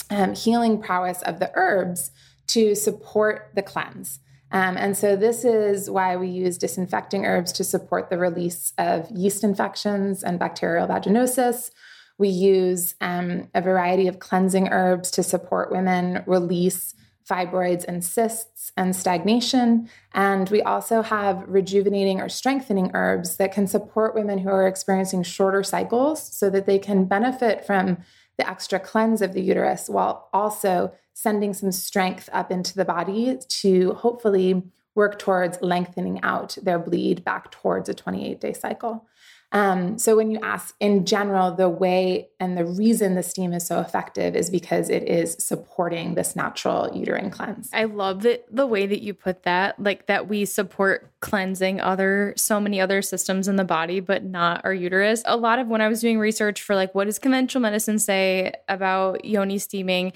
um, 0.08 0.34
healing 0.34 0.80
prowess 0.80 1.20
of 1.22 1.40
the 1.40 1.50
herbs 1.54 2.10
to 2.48 2.74
support 2.74 3.50
the 3.54 3.62
cleanse. 3.62 4.20
Um, 4.52 4.76
and 4.76 4.96
so, 4.96 5.16
this 5.16 5.44
is 5.44 5.90
why 5.90 6.16
we 6.16 6.28
use 6.28 6.56
disinfecting 6.56 7.24
herbs 7.26 7.52
to 7.52 7.64
support 7.64 8.10
the 8.10 8.18
release 8.18 8.72
of 8.78 9.10
yeast 9.10 9.42
infections 9.42 10.22
and 10.22 10.38
bacterial 10.38 10.86
vaginosis. 10.86 11.70
We 12.18 12.28
use 12.28 12.94
um, 13.00 13.48
a 13.54 13.60
variety 13.60 14.06
of 14.06 14.20
cleansing 14.20 14.68
herbs 14.68 15.10
to 15.12 15.22
support 15.22 15.70
women 15.70 16.22
release 16.26 16.94
fibroids 17.28 17.84
and 17.86 18.04
cysts 18.04 18.72
and 18.76 18.94
stagnation. 18.94 19.88
And 20.14 20.48
we 20.48 20.62
also 20.62 21.02
have 21.02 21.44
rejuvenating 21.48 22.20
or 22.20 22.28
strengthening 22.28 22.92
herbs 22.94 23.36
that 23.36 23.52
can 23.52 23.66
support 23.66 24.14
women 24.14 24.38
who 24.38 24.48
are 24.48 24.66
experiencing 24.66 25.24
shorter 25.24 25.62
cycles 25.62 26.22
so 26.22 26.48
that 26.50 26.66
they 26.66 26.78
can 26.78 27.04
benefit 27.04 27.66
from 27.66 27.98
the 28.38 28.48
extra 28.48 28.78
cleanse 28.78 29.22
of 29.22 29.32
the 29.32 29.40
uterus 29.40 29.88
while 29.88 30.28
also 30.32 30.92
sending 31.16 31.54
some 31.54 31.72
strength 31.72 32.28
up 32.30 32.52
into 32.52 32.74
the 32.74 32.84
body 32.84 33.38
to 33.48 33.94
hopefully 33.94 34.62
work 34.94 35.18
towards 35.18 35.56
lengthening 35.62 36.22
out 36.22 36.58
their 36.62 36.78
bleed 36.78 37.24
back 37.24 37.50
towards 37.50 37.88
a 37.88 37.94
28 37.94 38.38
day 38.38 38.52
cycle. 38.52 39.06
Um, 39.50 39.96
so 39.98 40.14
when 40.14 40.30
you 40.30 40.38
ask 40.42 40.74
in 40.78 41.06
general, 41.06 41.54
the 41.54 41.70
way 41.70 42.28
and 42.38 42.54
the 42.58 42.66
reason 42.66 43.14
the 43.14 43.22
steam 43.22 43.54
is 43.54 43.66
so 43.66 43.80
effective 43.80 44.36
is 44.36 44.50
because 44.50 44.90
it 44.90 45.04
is 45.04 45.36
supporting 45.38 46.16
this 46.16 46.36
natural 46.36 46.94
uterine 46.94 47.30
cleanse. 47.30 47.70
I 47.72 47.84
love 47.84 48.20
the 48.20 48.42
the 48.50 48.66
way 48.66 48.86
that 48.86 49.00
you 49.00 49.14
put 49.14 49.44
that, 49.44 49.80
like 49.80 50.06
that 50.06 50.28
we 50.28 50.44
support 50.44 51.15
cleansing 51.26 51.80
other 51.80 52.32
so 52.36 52.58
many 52.58 52.80
other 52.80 53.02
systems 53.02 53.48
in 53.48 53.56
the 53.56 53.64
body, 53.64 54.00
but 54.00 54.24
not 54.24 54.62
our 54.64 54.72
uterus. 54.72 55.22
A 55.26 55.36
lot 55.36 55.58
of 55.58 55.68
when 55.68 55.80
I 55.80 55.88
was 55.88 56.00
doing 56.00 56.18
research 56.18 56.62
for 56.62 56.74
like 56.74 56.94
what 56.94 57.04
does 57.04 57.18
conventional 57.18 57.60
medicine 57.60 57.98
say 57.98 58.52
about 58.68 59.24
yoni 59.24 59.58
steaming, 59.58 60.12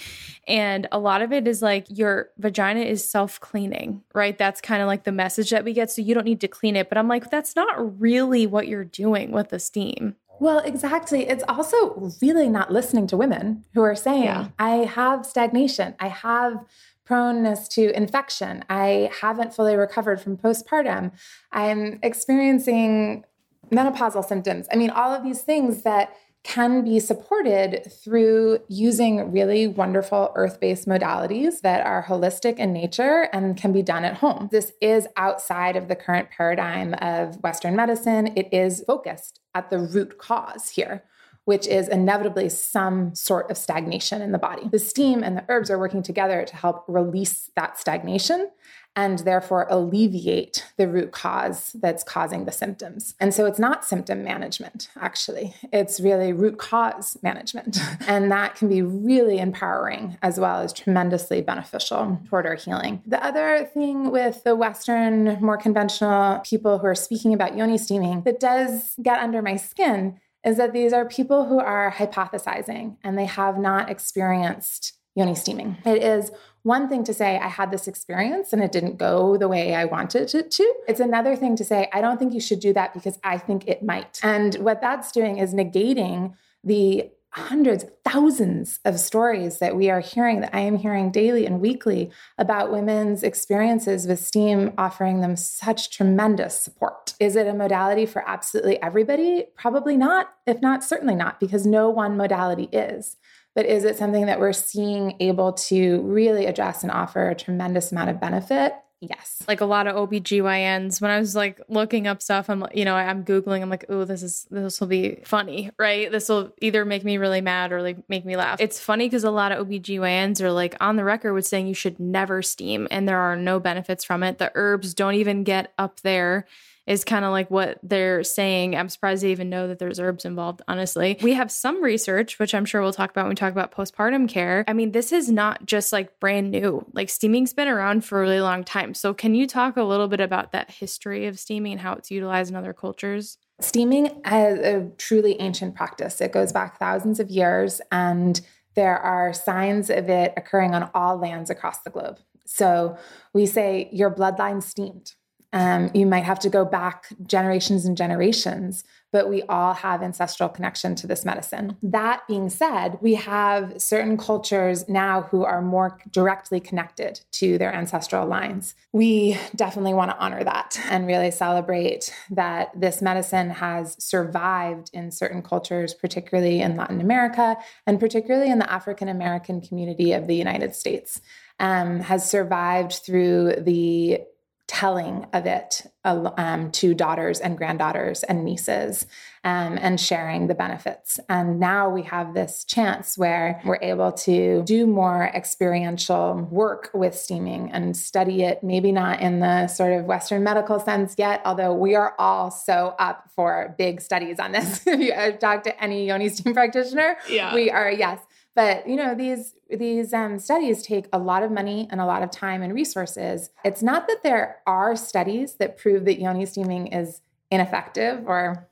and 0.49 0.89
a 0.91 0.99
lot 0.99 1.21
of 1.21 1.33
it 1.33 1.47
is 1.47 1.61
like 1.61 1.87
your 1.89 2.31
vagina 2.39 2.81
is 2.81 3.07
self 3.07 3.39
cleaning, 3.41 4.03
right? 4.15 4.39
That's 4.39 4.61
kind 4.61 4.81
of 4.81 4.87
like 4.87 5.05
the 5.05 5.13
message 5.13 5.51
that 5.51 5.65
we 5.65 5.73
get. 5.73 5.91
So 5.91 6.01
you 6.01 6.15
don't 6.15 6.25
need 6.25 6.41
to 6.41 6.49
clean 6.49 6.77
it. 6.77 6.89
But 6.89 6.97
I'm 6.97 7.09
like, 7.09 7.31
that's 7.31 7.55
not 7.55 8.01
really 8.01 8.47
what 8.47 8.67
you're 8.67 8.85
doing 8.85 9.11
doing 9.11 9.33
with 9.33 9.49
the 9.49 9.59
steam. 9.59 10.17
Well, 10.39 10.61
exactly. 10.61 11.29
It's 11.29 11.45
also 11.49 12.13
really 12.23 12.49
not 12.49 12.73
listening 12.73 13.07
to 13.09 13.17
women 13.17 13.65
who 13.75 13.83
are 13.83 13.95
saying, 13.95 14.25
yeah. 14.25 14.49
I 14.59 14.85
have 14.85 15.27
stagnation, 15.27 15.95
I 15.99 16.09
have 16.09 16.65
proneness 17.11 17.67
to 17.67 17.91
infection, 17.97 18.65
I 18.71 19.11
haven't 19.21 19.53
fully 19.53 19.75
recovered 19.75 20.21
from 20.21 20.37
postpartum, 20.37 21.11
I'm 21.51 21.99
experiencing 22.05 23.25
menopausal 23.73 24.25
symptoms. 24.25 24.69
I 24.73 24.77
mean, 24.77 24.91
all 24.91 25.13
of 25.13 25.25
these 25.25 25.43
things 25.43 25.83
that 25.83 26.15
can 26.45 26.85
be 26.85 27.01
supported 27.01 27.91
through 28.05 28.61
using 28.69 29.33
really 29.33 29.67
wonderful 29.67 30.31
earth 30.37 30.61
based 30.61 30.87
modalities 30.87 31.63
that 31.63 31.85
are 31.85 32.05
holistic 32.05 32.59
in 32.59 32.73
nature 32.73 33.29
and 33.33 33.57
can 33.57 33.73
be 33.73 33.83
done 33.83 34.05
at 34.05 34.19
home. 34.19 34.49
This 34.53 34.73
is 34.81 35.09
outside 35.17 35.75
of 35.75 35.89
the 35.89 35.97
current 35.97 36.31
paradigm 36.31 36.95
of 37.03 37.43
Western 37.43 37.75
medicine. 37.75 38.33
It 38.37 38.49
is 38.53 38.85
focused 38.87 39.41
at 39.53 39.69
the 39.69 39.81
root 39.81 40.17
cause 40.17 40.71
here. 40.71 41.03
Which 41.51 41.67
is 41.67 41.89
inevitably 41.89 42.49
some 42.49 43.13
sort 43.17 43.51
of 43.51 43.59
stagnation 43.59 44.23
in 44.23 44.31
the 44.31 44.39
body. 44.39 44.69
The 44.71 44.79
steam 44.79 45.25
and 45.25 45.37
the 45.37 45.45
herbs 45.49 45.69
are 45.69 45.81
working 45.81 46.01
together 46.01 46.45
to 46.45 46.55
help 46.55 46.85
release 46.87 47.51
that 47.57 47.77
stagnation 47.77 48.51
and 48.97 49.21
therefore 49.21 49.67
alleviate 49.69 50.67
the 50.77 50.89
root 50.89 51.11
cause 51.11 51.75
that's 51.81 52.05
causing 52.05 52.45
the 52.45 52.53
symptoms. 52.53 53.15
And 53.21 53.33
so 53.33 53.47
it's 53.47 53.59
not 53.59 53.85
symptom 53.85 54.23
management, 54.23 54.91
actually, 55.01 55.55
it's 55.73 56.01
really 56.01 56.33
root 56.33 56.59
cause 56.59 57.17
management. 57.23 57.79
and 58.07 58.31
that 58.31 58.57
can 58.57 58.69
be 58.69 58.83
really 58.83 59.39
empowering 59.39 60.19
as 60.23 60.39
well 60.39 60.61
as 60.61 60.73
tremendously 60.73 61.41
beneficial 61.41 62.21
toward 62.29 62.47
our 62.47 62.55
healing. 62.55 63.03
The 63.07 63.25
other 63.25 63.69
thing 63.73 64.11
with 64.13 64.45
the 64.45 64.55
Western, 64.55 65.41
more 65.41 65.57
conventional 65.57 66.41
people 66.41 66.79
who 66.79 66.87
are 66.87 66.95
speaking 66.95 67.33
about 67.33 67.57
yoni 67.57 67.79
steaming 67.79 68.23
that 68.23 68.39
does 68.39 68.95
get 69.03 69.19
under 69.19 69.43
my 69.43 69.57
skin 69.57 70.21
is 70.45 70.57
that 70.57 70.73
these 70.73 70.93
are 70.93 71.05
people 71.05 71.47
who 71.47 71.59
are 71.59 71.93
hypothesizing 71.93 72.97
and 73.05 73.19
they 73.19 73.27
have 73.27 73.59
not 73.59 73.91
experienced 73.91 74.97
yoni 75.15 75.35
steaming. 75.35 75.77
It 75.85 76.03
is 76.03 76.31
one 76.63 76.89
thing 76.89 77.05
to 77.05 77.15
say, 77.15 77.39
I 77.39 77.49
had 77.49 77.71
this 77.71 77.89
experience 77.89 78.53
and 78.53 78.63
it 78.63 78.73
didn't 78.73 78.97
go 78.97 79.37
the 79.37 79.49
way 79.49 79.75
I 79.75 79.85
wanted 79.85 80.35
it 80.35 80.51
to. 80.53 80.75
It's 80.87 81.01
another 81.01 81.37
thing 81.37 81.57
to 81.57 81.65
say, 81.65 81.89
I 81.93 82.01
don't 82.01 82.19
think 82.19 82.33
you 82.33 82.41
should 82.41 82.61
do 82.61 82.73
that 82.75 82.95
because 82.95 83.19
I 83.25 83.39
think 83.39 83.67
it 83.67 83.83
might. 83.83 84.21
And 84.23 84.55
what 84.57 84.81
that's 84.81 85.11
doing 85.11 85.39
is 85.39 85.55
negating 85.55 86.35
the 86.63 87.11
hundreds, 87.33 87.85
thousands 88.05 88.81
of 88.85 88.99
stories 88.99 89.59
that 89.61 89.77
we 89.77 89.89
are 89.89 90.01
hearing, 90.01 90.41
that 90.41 90.55
I 90.55 90.61
am 90.61 90.77
hearing 90.77 91.13
daily 91.13 91.47
and 91.47 91.61
weekly 91.61 92.11
about 92.39 92.73
women's 92.73 93.23
experiences 93.23 94.07
with 94.07 94.19
STEAM 94.19 94.73
offering 94.77 95.21
them 95.21 95.37
such 95.37 95.91
tremendous 95.91 96.61
support. 96.61 97.15
Is 97.21 97.37
it 97.37 97.47
a 97.47 97.55
modality 97.55 98.05
for 98.05 98.29
absolutely 98.29 98.83
everybody? 98.83 99.47
Probably 99.57 99.97
not, 99.97 100.31
if 100.47 100.61
not, 100.61 100.83
certainly 100.83 101.15
not, 101.15 101.39
because 101.39 101.65
no 101.65 101.89
one 101.89 102.17
modality 102.17 102.69
is. 102.73 103.17
but 103.55 103.67
is 103.67 103.85
it 103.85 103.97
something 103.97 104.27
that 104.27 104.41
we're 104.41 104.53
seeing 104.53 105.17
able 105.21 105.53
to 105.53 106.01
really 106.03 106.47
address 106.47 106.83
and 106.83 106.93
offer 106.93 107.29
a 107.29 107.35
tremendous 107.35 107.91
amount 107.93 108.11
of 108.11 108.21
benefit? 108.21 108.75
Yes. 109.01 109.43
Like 109.49 109.63
a 109.63 109.65
lot 109.65 109.87
of 109.87 109.97
OBGYNs, 109.97 111.01
when 111.01 111.11
I 111.11 111.19
was 111.19 111.35
like 111.35 111.59
looking 111.69 112.07
up 112.07 112.21
stuff, 112.21 112.51
I'm, 112.51 112.67
you 112.75 112.85
know, 112.85 112.95
I'm 112.95 113.25
Googling, 113.25 113.63
I'm 113.63 113.71
like, 113.71 113.87
oh, 113.89 114.05
this 114.05 114.23
is, 114.23 114.47
this 114.51 114.79
will 114.79 114.89
be 114.89 115.21
funny, 115.25 115.71
right? 115.79 116.13
This 116.13 116.29
will 116.29 116.53
either 116.61 116.85
make 116.85 117.03
me 117.03 117.17
really 117.17 117.41
mad 117.41 117.73
or 117.73 117.81
like 117.81 117.97
make 118.11 118.27
me 118.27 118.37
laugh. 118.37 118.61
It's 118.61 118.79
funny 118.79 119.07
because 119.07 119.25
a 119.25 119.31
lot 119.31 119.53
of 119.53 119.67
OBGYNs 119.67 120.43
are 120.43 120.53
like 120.53 120.77
on 120.81 120.97
the 120.97 121.05
record 121.05 121.33
with 121.33 121.47
saying 121.47 121.67
you 121.67 121.75
should 121.75 121.99
never 121.99 122.43
steam 122.43 122.87
and 122.91 123.09
there 123.09 123.19
are 123.19 123.37
no 123.37 123.59
benefits 123.59 124.05
from 124.05 124.23
it. 124.23 124.37
The 124.37 124.53
herbs 124.55 124.93
don't 124.93 125.15
even 125.15 125.45
get 125.45 125.73
up 125.79 126.01
there 126.01 126.47
is 126.91 127.05
kind 127.05 127.25
of 127.25 127.31
like 127.31 127.49
what 127.53 127.79
they're 127.85 128.25
saying. 128.25 128.75
I'm 128.75 128.89
surprised 128.89 129.23
they 129.23 129.31
even 129.31 129.49
know 129.49 129.69
that 129.69 129.79
there's 129.79 130.01
herbs 130.01 130.25
involved, 130.25 130.61
honestly. 130.67 131.17
We 131.23 131.35
have 131.35 131.53
some 131.53 131.81
research, 131.81 132.41
which 132.41 132.53
I'm 132.53 132.65
sure 132.65 132.83
we'll 132.83 132.93
talk 132.93 133.13
about 133.13 133.27
when 133.27 133.29
we 133.29 133.37
talk 133.37 133.53
about 133.53 133.71
postpartum 133.71 134.29
care. 134.29 134.65
I 134.67 134.73
mean, 134.73 134.91
this 134.91 135.13
is 135.13 135.31
not 135.31 135.65
just 135.65 135.93
like 135.93 136.19
brand 136.19 136.51
new. 136.51 136.85
Like 136.93 137.09
steaming's 137.09 137.53
been 137.53 137.69
around 137.69 138.05
for 138.05 138.19
a 138.19 138.23
really 138.23 138.41
long 138.41 138.65
time. 138.65 138.95
So, 138.95 139.15
can 139.15 139.37
you 139.37 139.47
talk 139.47 139.77
a 139.77 139.85
little 139.85 140.09
bit 140.09 140.19
about 140.19 140.51
that 140.51 140.69
history 140.69 141.29
of 141.29 141.39
steaming 141.39 141.73
and 141.73 141.81
how 141.81 141.93
it's 141.93 142.11
utilized 142.11 142.51
in 142.51 142.57
other 142.57 142.73
cultures? 142.73 143.39
Steaming 143.61 144.07
is 144.07 144.59
a 144.59 144.91
truly 144.99 145.41
ancient 145.41 145.77
practice. 145.77 146.21
It 146.21 146.33
goes 146.33 146.53
back 146.53 146.81
thousands 146.81 147.21
of 147.21 147.31
years, 147.31 147.81
and 147.93 148.41
there 148.75 148.99
are 148.99 149.33
signs 149.33 149.91
of 149.91 150.09
it 150.09 150.33
occurring 150.37 150.75
on 150.75 150.91
all 150.93 151.17
lands 151.17 151.51
across 151.51 151.83
the 151.83 151.91
globe. 151.91 152.19
So 152.47 152.99
we 153.33 153.47
say 153.47 153.89
your 153.93 154.11
bloodline 154.11 154.61
steamed. 154.61 155.15
Um, 155.53 155.91
you 155.95 156.07
might 156.07 156.25
have 156.25 156.39
to 156.41 156.49
go 156.49 156.65
back 156.65 157.13
generations 157.27 157.85
and 157.85 157.97
generations, 157.97 158.85
but 159.13 159.29
we 159.29 159.43
all 159.43 159.75
have 159.75 160.03
ancestral 160.03 160.49
connection 160.49 160.95
to 160.95 161.07
this 161.07 161.25
medicine. 161.25 161.77
That 161.83 162.23
being 162.29 162.49
said, 162.49 162.99
we 163.01 163.15
have 163.15 163.81
certain 163.81 164.17
cultures 164.17 164.89
now 164.89 165.23
who 165.23 165.45
are 165.45 165.61
more 165.61 165.99
directly 166.13 166.61
connected 166.61 167.21
to 167.33 167.59
their 167.59 167.75
ancestral 167.75 168.27
lines. 168.27 168.75
We 168.93 169.37
definitely 169.57 169.95
want 169.95 170.13
to 170.13 170.19
honor 170.19 170.45
that 170.45 170.81
and 170.89 171.07
really 171.07 171.33
celebrate 171.33 172.15
that 172.31 172.71
this 172.79 173.03
medicine 173.03 173.51
has 173.51 173.97
survived 174.03 174.91
in 174.93 175.11
certain 175.11 175.43
cultures, 175.43 175.95
particularly 175.95 176.61
in 176.61 176.77
Latin 176.77 177.01
America 177.01 177.57
and 177.87 177.99
particularly 177.99 178.51
in 178.51 178.61
the 178.61 178.73
African 178.73 179.09
American 179.09 179.61
community 179.61 180.13
of 180.13 180.29
the 180.29 180.37
United 180.37 180.75
States. 180.75 181.21
Um, 181.59 182.01
has 182.01 182.27
survived 182.27 183.01
through 183.05 183.57
the 183.59 184.21
telling 184.71 185.27
of 185.33 185.47
it 185.47 185.83
um, 186.05 186.71
to 186.71 186.95
daughters 186.95 187.41
and 187.41 187.59
granddaughters 187.59 188.23
and 188.23 188.45
nieces 188.45 189.05
um, 189.43 189.77
and 189.83 189.99
sharing 190.01 190.47
the 190.47 190.55
benefits. 190.55 191.19
And 191.29 191.59
now 191.59 191.89
we 191.91 192.03
have 192.03 192.35
this 192.35 192.63
chance 192.63 193.19
where 193.19 193.61
we're 193.65 193.81
able 193.83 194.13
to 194.13 194.63
do 194.63 194.87
more 194.87 195.25
experiential 195.35 196.47
work 196.53 196.89
with 196.95 197.17
steaming 197.17 197.73
and 197.73 197.97
study 197.97 198.45
it, 198.45 198.63
maybe 198.63 198.93
not 198.93 199.21
in 199.21 199.41
the 199.41 199.67
sort 199.67 199.93
of 199.93 200.05
Western 200.05 200.45
medical 200.45 200.79
sense 200.79 201.17
yet, 201.19 201.43
although 201.45 201.75
we 201.75 201.97
are 201.97 202.15
all 202.17 202.53
so 202.53 202.95
up 203.01 203.29
for 203.35 203.75
big 203.77 204.01
studies 204.01 204.39
on 204.39 204.53
this. 204.53 204.83
if 204.87 205.01
you 205.01 205.39
talk 205.39 205.65
to 205.65 205.83
any 205.83 206.07
yoni 206.07 206.29
steam 206.29 206.55
practitioner, 206.55 207.17
yeah. 207.29 207.53
we 207.53 207.73
are, 207.73 207.91
yes. 207.91 208.21
But 208.55 208.89
you 208.89 208.97
know 208.97 209.15
these 209.15 209.55
these 209.71 210.13
um, 210.13 210.39
studies 210.39 210.83
take 210.83 211.07
a 211.13 211.19
lot 211.19 211.43
of 211.43 211.51
money 211.51 211.89
and 211.91 212.01
a 212.01 212.07
lot 212.07 212.23
of 212.23 212.31
time 212.31 212.63
and 212.63 212.75
resources. 212.75 213.51
It's 213.65 213.83
not 213.83 214.09
that 214.09 214.23
there 214.23 214.59
are 214.67 214.97
studies 214.97 215.55
that 215.55 215.79
prove 215.79 216.05
that 216.07 216.21
yoni 216.21 216.47
steaming 216.47 216.89
is 216.89 217.21
ineffective 217.51 218.25
or 218.27 218.69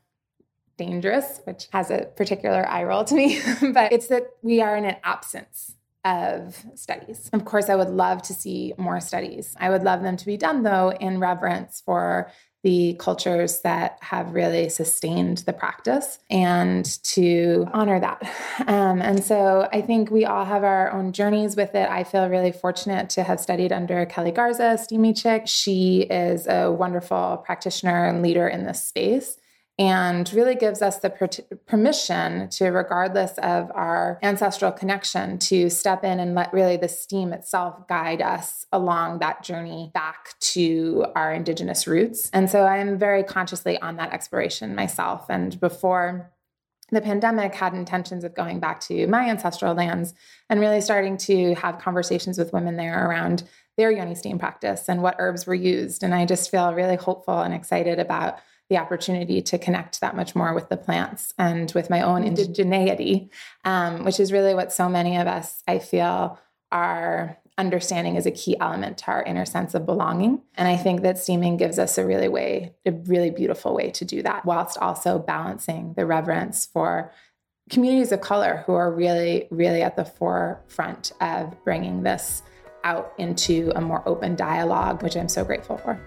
dangerous, 0.77 1.41
which 1.43 1.67
has 1.71 1.91
a 1.91 2.09
particular 2.15 2.67
eye 2.67 2.83
roll 2.83 3.03
to 3.03 3.15
me, 3.15 3.39
but 3.73 3.91
it's 3.91 4.07
that 4.07 4.23
we 4.41 4.61
are 4.61 4.75
in 4.75 4.85
an 4.85 4.95
absence 5.03 5.75
of 6.05 6.65
studies. 6.75 7.29
Of 7.33 7.45
course, 7.45 7.69
I 7.69 7.75
would 7.75 7.89
love 7.89 8.21
to 8.23 8.33
see 8.33 8.73
more 8.77 8.99
studies. 9.01 9.55
I 9.59 9.69
would 9.69 9.83
love 9.83 10.01
them 10.01 10.17
to 10.17 10.25
be 10.25 10.37
done, 10.37 10.63
though, 10.63 10.91
in 10.91 11.19
reverence 11.19 11.81
for 11.85 12.31
the 12.63 12.95
cultures 12.99 13.61
that 13.61 13.97
have 14.01 14.33
really 14.33 14.69
sustained 14.69 15.39
the 15.39 15.53
practice 15.53 16.19
and 16.29 16.85
to 17.03 17.67
honor 17.73 17.99
that. 17.99 18.21
Um, 18.67 19.01
and 19.01 19.23
so 19.23 19.67
I 19.71 19.81
think 19.81 20.11
we 20.11 20.25
all 20.25 20.45
have 20.45 20.63
our 20.63 20.91
own 20.91 21.11
journeys 21.11 21.55
with 21.55 21.73
it. 21.75 21.89
I 21.89 22.03
feel 22.03 22.27
really 22.29 22.51
fortunate 22.51 23.09
to 23.11 23.23
have 23.23 23.39
studied 23.39 23.71
under 23.71 24.05
Keli 24.05 24.35
Garza, 24.35 24.77
Steamy 24.77 25.13
Chick. 25.13 25.43
She 25.47 26.01
is 26.01 26.45
a 26.45 26.71
wonderful 26.71 27.41
practitioner 27.45 28.05
and 28.05 28.21
leader 28.21 28.47
in 28.47 28.65
this 28.65 28.83
space 28.83 29.38
and 29.79 30.31
really 30.33 30.55
gives 30.55 30.81
us 30.81 30.99
the 30.99 31.09
per- 31.09 31.29
permission 31.65 32.49
to, 32.49 32.65
regardless 32.65 33.37
of 33.37 33.71
our 33.73 34.19
ancestral 34.21 34.73
connection, 34.73 35.39
to 35.39 35.69
step 35.69 36.03
in 36.03 36.19
and 36.19 36.35
let 36.35 36.51
really 36.51 36.75
the 36.75 36.89
steam 36.89 37.31
itself 37.31 37.87
guide 37.87 38.21
us 38.21 38.65
along 38.73 39.19
that 39.19 39.41
journey 39.41 39.89
back 39.93 40.37
to 40.41 41.05
our 41.15 41.33
Indigenous 41.33 41.87
roots. 41.87 42.29
And 42.31 42.49
so 42.49 42.65
I'm 42.65 42.99
very 42.99 43.23
consciously 43.23 43.79
on 43.79 43.95
that 43.95 44.11
exploration 44.11 44.75
myself. 44.75 45.27
And 45.29 45.57
before 45.61 46.29
the 46.91 47.01
pandemic 47.01 47.55
had 47.55 47.73
intentions 47.73 48.23
of 48.25 48.35
going 48.35 48.59
back 48.59 48.81
to 48.81 49.07
my 49.07 49.29
ancestral 49.29 49.75
lands 49.75 50.13
and 50.49 50.59
really 50.59 50.81
starting 50.81 51.15
to 51.17 51.53
have 51.55 51.79
conversations 51.79 52.37
with 52.37 52.51
women 52.51 52.75
there 52.75 53.07
around 53.07 53.43
their 53.77 53.91
yoni 53.91 54.15
steam 54.15 54.39
practice 54.39 54.89
and 54.89 55.01
what 55.01 55.15
herbs 55.19 55.45
were 55.45 55.55
used. 55.55 56.03
And 56.03 56.13
I 56.13 56.25
just 56.25 56.51
feel 56.51 56.73
really 56.73 56.97
hopeful 56.97 57.39
and 57.39 57.53
excited 57.53 57.99
about 57.99 58.39
the 58.69 58.77
opportunity 58.77 59.41
to 59.41 59.57
connect 59.57 59.99
that 59.99 60.15
much 60.15 60.35
more 60.35 60.53
with 60.53 60.69
the 60.69 60.77
plants 60.77 61.33
and 61.37 61.71
with 61.73 61.89
my 61.89 62.01
own 62.01 62.23
indigeneity, 62.23 63.29
um, 63.65 64.05
which 64.05 64.19
is 64.19 64.31
really 64.31 64.53
what 64.53 64.71
so 64.71 64.87
many 64.87 65.17
of 65.17 65.27
us, 65.27 65.63
I 65.67 65.79
feel, 65.79 66.39
are 66.71 67.39
understanding 67.57 68.15
is 68.15 68.25
a 68.25 68.31
key 68.31 68.57
element 68.59 68.99
to 68.99 69.07
our 69.07 69.23
inner 69.23 69.45
sense 69.45 69.73
of 69.73 69.85
belonging. 69.85 70.41
And 70.55 70.67
I 70.67 70.77
think 70.77 71.01
that 71.01 71.17
steaming 71.17 71.57
gives 71.57 71.77
us 71.77 71.97
a 71.97 72.05
really 72.05 72.29
way, 72.29 72.73
a 72.85 72.91
really 72.91 73.31
beautiful 73.31 73.75
way 73.75 73.91
to 73.91 74.05
do 74.05 74.21
that, 74.23 74.45
whilst 74.45 74.77
also 74.77 75.19
balancing 75.19 75.93
the 75.95 76.05
reverence 76.05 76.65
for 76.65 77.11
communities 77.69 78.11
of 78.11 78.21
color 78.21 78.63
who 78.65 78.73
are 78.73 78.91
really, 78.91 79.47
really 79.51 79.81
at 79.81 79.95
the 79.95 80.05
forefront 80.05 81.11
of 81.21 81.53
bringing 81.63 82.03
this 82.03 82.41
out 82.83 83.13
into 83.17 83.71
a 83.75 83.81
more 83.81 84.07
open 84.07 84.35
dialogue, 84.35 85.03
which 85.03 85.17
I'm 85.17 85.29
so 85.29 85.43
grateful 85.43 85.77
for. 85.77 85.99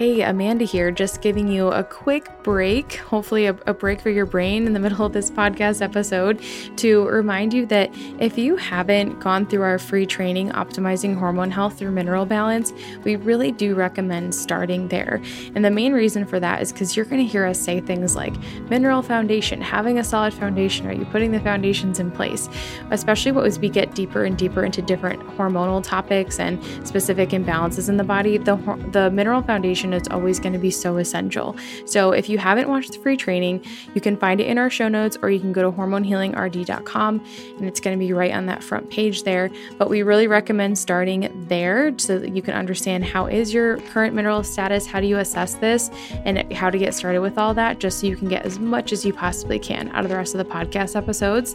Hey, 0.00 0.22
Amanda 0.22 0.64
here, 0.64 0.90
just 0.90 1.20
giving 1.20 1.46
you 1.46 1.68
a 1.68 1.84
quick 1.84 2.26
break, 2.42 2.94
hopefully, 2.94 3.44
a, 3.44 3.54
a, 3.66 3.74
break 3.74 4.00
for 4.00 4.08
your 4.08 4.24
brain 4.24 4.66
in 4.66 4.72
the 4.72 4.78
middle 4.80 5.04
of 5.04 5.12
this 5.12 5.30
podcast 5.30 5.82
episode 5.82 6.40
to 6.78 7.06
remind 7.08 7.52
you 7.52 7.66
that 7.66 7.90
if 8.18 8.38
you 8.38 8.56
haven't 8.56 9.20
gone 9.20 9.44
through 9.44 9.60
our 9.60 9.78
free 9.78 10.06
training, 10.06 10.52
Optimizing 10.52 11.18
Hormone 11.18 11.50
Health 11.50 11.78
Through 11.78 11.90
Mineral 11.90 12.24
Balance, 12.24 12.72
we 13.04 13.16
really 13.16 13.52
do 13.52 13.74
recommend 13.74 14.34
starting 14.34 14.88
there. 14.88 15.20
And 15.54 15.62
the 15.62 15.70
main 15.70 15.92
reason 15.92 16.24
for 16.24 16.40
that 16.40 16.62
is 16.62 16.72
because 16.72 16.96
you're 16.96 17.04
going 17.04 17.20
to 17.20 17.30
hear 17.30 17.44
us 17.44 17.60
say 17.60 17.82
things 17.82 18.16
like 18.16 18.32
mineral 18.70 19.02
foundation, 19.02 19.60
having 19.60 19.98
a 19.98 20.04
solid 20.04 20.32
foundation. 20.32 20.86
Are 20.86 20.94
you 20.94 21.04
putting 21.04 21.30
the 21.30 21.40
foundations 21.40 22.00
in 22.00 22.10
place? 22.10 22.48
Especially 22.90 23.32
what 23.32 23.44
as 23.44 23.58
we 23.58 23.68
get 23.68 23.94
deeper 23.94 24.24
and 24.24 24.38
deeper 24.38 24.64
into 24.64 24.80
different 24.80 25.20
hormonal 25.36 25.82
topics 25.84 26.40
and 26.40 26.58
specific 26.88 27.28
imbalances 27.28 27.90
in 27.90 27.98
the 27.98 28.04
body, 28.04 28.38
the, 28.38 28.56
the 28.92 29.10
mineral 29.10 29.42
foundation 29.42 29.89
is 29.92 30.08
always 30.10 30.40
going 30.40 30.52
to 30.52 30.58
be 30.58 30.70
so 30.70 30.96
essential. 30.96 31.56
So 31.86 32.12
if 32.12 32.28
you 32.28 32.38
haven't 32.38 32.68
watched 32.68 32.92
the 32.92 32.98
free 32.98 33.16
training, 33.16 33.64
you 33.94 34.00
can 34.00 34.16
find 34.16 34.40
it 34.40 34.46
in 34.46 34.58
our 34.58 34.70
show 34.70 34.88
notes 34.88 35.16
or 35.22 35.30
you 35.30 35.40
can 35.40 35.52
go 35.52 35.62
to 35.62 35.76
hormonehealingrd.com 35.76 37.24
and 37.58 37.66
it's 37.66 37.80
going 37.80 37.98
to 37.98 37.98
be 37.98 38.12
right 38.12 38.32
on 38.32 38.46
that 38.46 38.62
front 38.62 38.90
page 38.90 39.22
there. 39.22 39.50
But 39.78 39.90
we 39.90 40.02
really 40.02 40.26
recommend 40.26 40.78
starting 40.78 41.46
there 41.48 41.96
so 41.98 42.18
that 42.18 42.34
you 42.34 42.42
can 42.42 42.54
understand 42.54 43.04
how 43.04 43.26
is 43.26 43.52
your 43.52 43.78
current 43.78 44.14
mineral 44.14 44.42
status, 44.42 44.86
how 44.86 45.00
do 45.00 45.06
you 45.06 45.18
assess 45.18 45.54
this, 45.54 45.90
and 46.24 46.52
how 46.52 46.70
to 46.70 46.78
get 46.78 46.94
started 46.94 47.20
with 47.20 47.38
all 47.38 47.54
that 47.54 47.78
just 47.78 48.00
so 48.00 48.06
you 48.06 48.16
can 48.16 48.28
get 48.28 48.44
as 48.44 48.58
much 48.58 48.92
as 48.92 49.04
you 49.04 49.12
possibly 49.12 49.58
can 49.58 49.88
out 49.90 50.04
of 50.04 50.10
the 50.10 50.16
rest 50.16 50.34
of 50.34 50.38
the 50.38 50.52
podcast 50.52 50.96
episodes. 50.96 51.54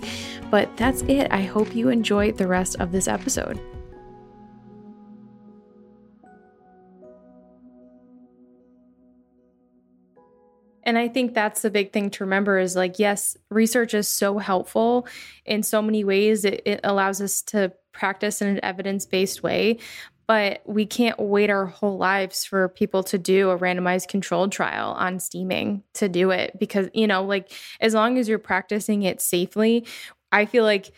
But 0.49 0.75
that's 0.77 1.01
it. 1.03 1.31
I 1.31 1.41
hope 1.43 1.75
you 1.75 1.89
enjoy 1.89 2.31
the 2.31 2.47
rest 2.47 2.75
of 2.79 2.91
this 2.91 3.07
episode. 3.07 3.59
And 10.85 10.97
I 10.97 11.07
think 11.07 11.33
that's 11.33 11.61
the 11.61 11.71
big 11.71 11.91
thing 11.91 12.09
to 12.11 12.23
remember 12.23 12.59
is 12.59 12.75
like, 12.75 12.99
yes, 12.99 13.35
research 13.49 13.93
is 13.93 14.07
so 14.07 14.37
helpful 14.37 15.07
in 15.45 15.63
so 15.63 15.81
many 15.81 16.03
ways. 16.03 16.45
It, 16.45 16.61
it 16.65 16.79
allows 16.83 17.21
us 17.21 17.41
to 17.43 17.73
practice 17.91 18.41
in 18.41 18.47
an 18.47 18.59
evidence 18.63 19.05
based 19.05 19.41
way, 19.41 19.79
but 20.27 20.61
we 20.65 20.85
can't 20.85 21.19
wait 21.19 21.49
our 21.49 21.65
whole 21.65 21.97
lives 21.97 22.45
for 22.45 22.69
people 22.69 23.03
to 23.03 23.17
do 23.17 23.49
a 23.49 23.57
randomized 23.57 24.07
controlled 24.07 24.51
trial 24.51 24.91
on 24.91 25.19
steaming 25.19 25.83
to 25.93 26.09
do 26.09 26.31
it 26.31 26.57
because, 26.59 26.87
you 26.93 27.07
know, 27.07 27.23
like 27.23 27.51
as 27.79 27.93
long 27.93 28.17
as 28.17 28.27
you're 28.27 28.39
practicing 28.39 29.03
it 29.03 29.21
safely, 29.21 29.85
I 30.31 30.45
feel 30.45 30.63
like 30.63 30.91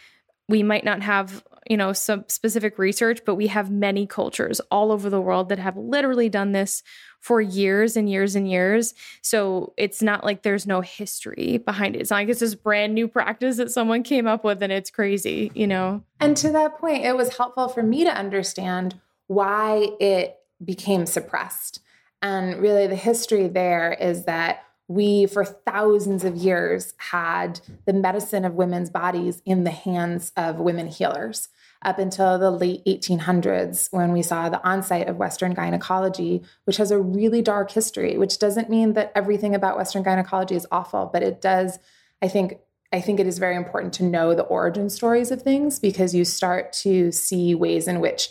we 0.49 0.63
might 0.63 0.85
not 0.85 1.01
have 1.01 1.43
you 1.69 1.77
know 1.77 1.93
some 1.93 2.23
specific 2.27 2.77
research 2.77 3.19
but 3.25 3.35
we 3.35 3.47
have 3.47 3.69
many 3.69 4.05
cultures 4.05 4.59
all 4.71 4.91
over 4.91 5.09
the 5.09 5.21
world 5.21 5.49
that 5.49 5.59
have 5.59 5.77
literally 5.77 6.29
done 6.29 6.51
this 6.51 6.83
for 7.19 7.41
years 7.41 7.97
and 7.97 8.09
years 8.09 8.35
and 8.35 8.49
years. 8.49 8.93
So 9.21 9.73
it's 9.75 10.01
not 10.01 10.23
like 10.23 10.43
there's 10.43 10.67
no 10.67 10.81
history 10.81 11.57
behind 11.57 11.95
it. 11.95 11.99
It's 11.99 12.11
not 12.11 12.17
like 12.17 12.29
it's 12.29 12.39
this 12.39 12.55
brand 12.55 12.93
new 12.93 13.07
practice 13.07 13.57
that 13.57 13.71
someone 13.71 14.03
came 14.03 14.27
up 14.27 14.43
with 14.43 14.61
and 14.61 14.71
it's 14.71 14.89
crazy 14.89 15.51
you 15.53 15.67
know? 15.67 16.03
And 16.19 16.37
to 16.37 16.51
that 16.51 16.77
point 16.79 17.05
it 17.05 17.15
was 17.15 17.35
helpful 17.37 17.67
for 17.67 17.83
me 17.83 18.03
to 18.03 18.15
understand 18.15 18.99
why 19.27 19.89
it 19.99 20.37
became 20.63 21.05
suppressed. 21.05 21.81
And 22.21 22.61
really 22.61 22.87
the 22.87 22.95
history 22.95 23.47
there 23.47 23.93
is 23.93 24.25
that 24.25 24.63
we, 24.87 25.25
for 25.25 25.43
thousands 25.43 26.23
of 26.23 26.37
years, 26.37 26.93
had 26.97 27.59
the 27.85 27.93
medicine 27.93 28.45
of 28.45 28.53
women's 28.53 28.89
bodies 28.89 29.41
in 29.45 29.65
the 29.65 29.71
hands 29.71 30.31
of 30.37 30.59
women 30.59 30.87
healers 30.87 31.49
up 31.83 31.99
until 31.99 32.39
the 32.39 32.51
late 32.51 32.83
1800s 32.85 33.87
when 33.91 34.11
we 34.11 34.21
saw 34.21 34.49
the 34.49 34.63
onset 34.67 35.07
of 35.07 35.17
Western 35.17 35.53
gynecology, 35.53 36.43
which 36.65 36.77
has 36.77 36.91
a 36.91 36.99
really 36.99 37.41
dark 37.41 37.71
history, 37.71 38.17
which 38.17 38.39
doesn't 38.39 38.69
mean 38.69 38.93
that 38.93 39.11
everything 39.15 39.53
about 39.53 39.77
Western 39.77 40.03
gynecology 40.03 40.55
is 40.55 40.67
awful, 40.71 41.09
but 41.11 41.23
it 41.23 41.41
does, 41.41 41.79
I 42.21 42.27
think. 42.27 42.59
I 42.93 43.01
think 43.01 43.19
it 43.19 43.27
is 43.27 43.37
very 43.37 43.57
important 43.57 43.91
to 43.95 44.03
know 44.05 44.33
the 44.33 44.43
origin 44.43 44.89
stories 44.89 45.29
of 45.29 45.41
things 45.41 45.77
because 45.77 46.15
you 46.15 46.23
start 46.23 46.71
to 46.83 47.11
see 47.11 47.53
ways 47.53 47.85
in 47.85 47.99
which 47.99 48.29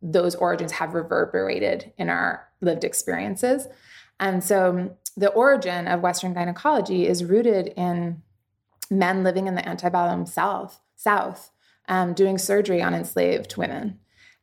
those 0.00 0.34
origins 0.34 0.72
have 0.72 0.94
reverberated 0.94 1.92
in 1.98 2.08
our 2.08 2.48
lived 2.62 2.82
experiences. 2.82 3.68
And 4.18 4.42
so 4.42 4.70
um, 4.70 4.90
the 5.18 5.28
origin 5.28 5.86
of 5.86 6.00
Western 6.00 6.32
gynecology 6.32 7.06
is 7.06 7.24
rooted 7.24 7.74
in 7.76 8.22
men 8.90 9.22
living 9.22 9.46
in 9.46 9.54
the 9.54 9.68
antebellum 9.68 10.24
South, 10.26 10.80
South 10.96 11.50
um, 11.90 12.14
doing 12.14 12.38
surgery 12.38 12.80
on 12.80 12.94
enslaved 12.94 13.58
women. 13.58 13.98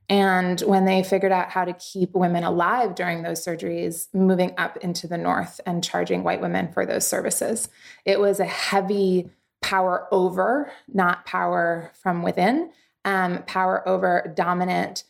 And 0.09 0.61
when 0.61 0.85
they 0.85 1.03
figured 1.03 1.31
out 1.31 1.49
how 1.49 1.65
to 1.65 1.73
keep 1.73 2.13
women 2.13 2.43
alive 2.43 2.93
during 2.93 3.23
those 3.23 3.43
surgeries, 3.43 4.07
moving 4.13 4.53
up 4.57 4.77
into 4.77 5.07
the 5.07 5.17
North 5.17 5.59
and 5.65 5.83
charging 5.83 6.23
white 6.23 6.41
women 6.41 6.71
for 6.71 6.85
those 6.85 7.07
services, 7.07 7.69
it 8.05 8.19
was 8.19 8.39
a 8.39 8.45
heavy 8.45 9.29
power 9.61 10.07
over, 10.11 10.71
not 10.87 11.25
power 11.25 11.91
from 12.01 12.21
within, 12.21 12.71
um, 13.03 13.43
power 13.47 13.87
over 13.87 14.31
dominant 14.35 15.03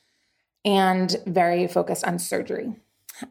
and 0.64 1.18
very 1.26 1.68
focused 1.68 2.06
on 2.06 2.18
surgery. 2.18 2.76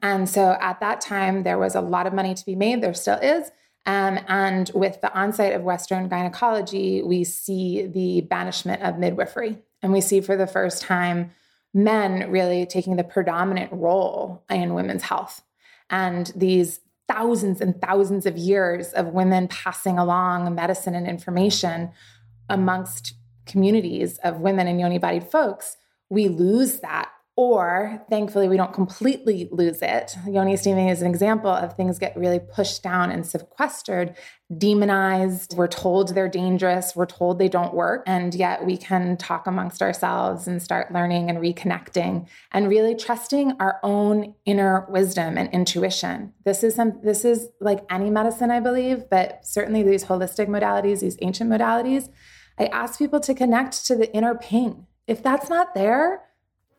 And 0.02 0.28
so 0.28 0.56
at 0.60 0.80
that 0.80 1.00
time, 1.00 1.42
there 1.42 1.58
was 1.58 1.74
a 1.74 1.80
lot 1.80 2.06
of 2.06 2.12
money 2.12 2.34
to 2.34 2.46
be 2.46 2.56
made. 2.56 2.80
There 2.80 2.94
still 2.94 3.18
is. 3.18 3.50
Um, 3.86 4.18
and 4.26 4.70
with 4.74 5.00
the 5.00 5.12
onset 5.16 5.52
of 5.52 5.62
Western 5.62 6.08
gynecology, 6.08 7.02
we 7.02 7.22
see 7.22 7.86
the 7.86 8.22
banishment 8.22 8.82
of 8.82 8.98
midwifery. 8.98 9.58
And 9.82 9.92
we 9.92 10.00
see 10.00 10.20
for 10.20 10.36
the 10.36 10.46
first 10.46 10.82
time 10.82 11.30
men 11.72 12.30
really 12.30 12.66
taking 12.66 12.96
the 12.96 13.04
predominant 13.04 13.72
role 13.72 14.42
in 14.50 14.74
women's 14.74 15.02
health. 15.02 15.42
And 15.88 16.32
these 16.34 16.80
thousands 17.06 17.60
and 17.60 17.80
thousands 17.80 18.26
of 18.26 18.36
years 18.36 18.92
of 18.92 19.08
women 19.08 19.46
passing 19.46 19.98
along 19.98 20.52
medicine 20.54 20.96
and 20.96 21.06
information 21.06 21.92
amongst 22.48 23.14
communities 23.44 24.18
of 24.18 24.40
women 24.40 24.66
and 24.66 24.80
yoni 24.80 24.98
bodied 24.98 25.30
folks, 25.30 25.76
we 26.08 26.28
lose 26.28 26.80
that 26.80 27.10
or 27.38 28.02
thankfully, 28.08 28.48
we 28.48 28.56
don't 28.56 28.72
completely 28.72 29.46
lose 29.52 29.82
it. 29.82 30.16
Yoni 30.26 30.56
steaming 30.56 30.88
is 30.88 31.02
an 31.02 31.06
example 31.06 31.50
of 31.50 31.76
things 31.76 31.98
get 31.98 32.16
really 32.16 32.38
pushed 32.40 32.82
down 32.82 33.10
and 33.10 33.26
sequestered, 33.26 34.16
demonized. 34.56 35.54
We're 35.54 35.68
told 35.68 36.14
they're 36.14 36.30
dangerous. 36.30 36.96
We're 36.96 37.04
told 37.04 37.38
they 37.38 37.50
don't 37.50 37.74
work. 37.74 38.04
And 38.06 38.34
yet 38.34 38.64
we 38.64 38.78
can 38.78 39.18
talk 39.18 39.46
amongst 39.46 39.82
ourselves 39.82 40.48
and 40.48 40.62
start 40.62 40.94
learning 40.94 41.28
and 41.28 41.38
reconnecting 41.38 42.26
and 42.52 42.70
really 42.70 42.94
trusting 42.94 43.52
our 43.60 43.80
own 43.82 44.34
inner 44.46 44.86
wisdom 44.88 45.36
and 45.36 45.52
intuition. 45.52 46.32
This 46.46 46.64
is 46.64 46.74
some, 46.74 46.98
this 47.02 47.22
is 47.26 47.50
like 47.60 47.84
any 47.90 48.08
medicine, 48.08 48.50
I 48.50 48.60
believe, 48.60 49.10
but 49.10 49.46
certainly 49.46 49.82
these 49.82 50.04
holistic 50.04 50.48
modalities, 50.48 51.00
these 51.00 51.18
ancient 51.20 51.50
modalities. 51.50 52.08
I 52.58 52.64
ask 52.66 52.98
people 52.98 53.20
to 53.20 53.34
connect 53.34 53.84
to 53.88 53.94
the 53.94 54.10
inner 54.14 54.34
ping. 54.34 54.86
If 55.06 55.22
that's 55.22 55.50
not 55.50 55.74
there, 55.74 56.22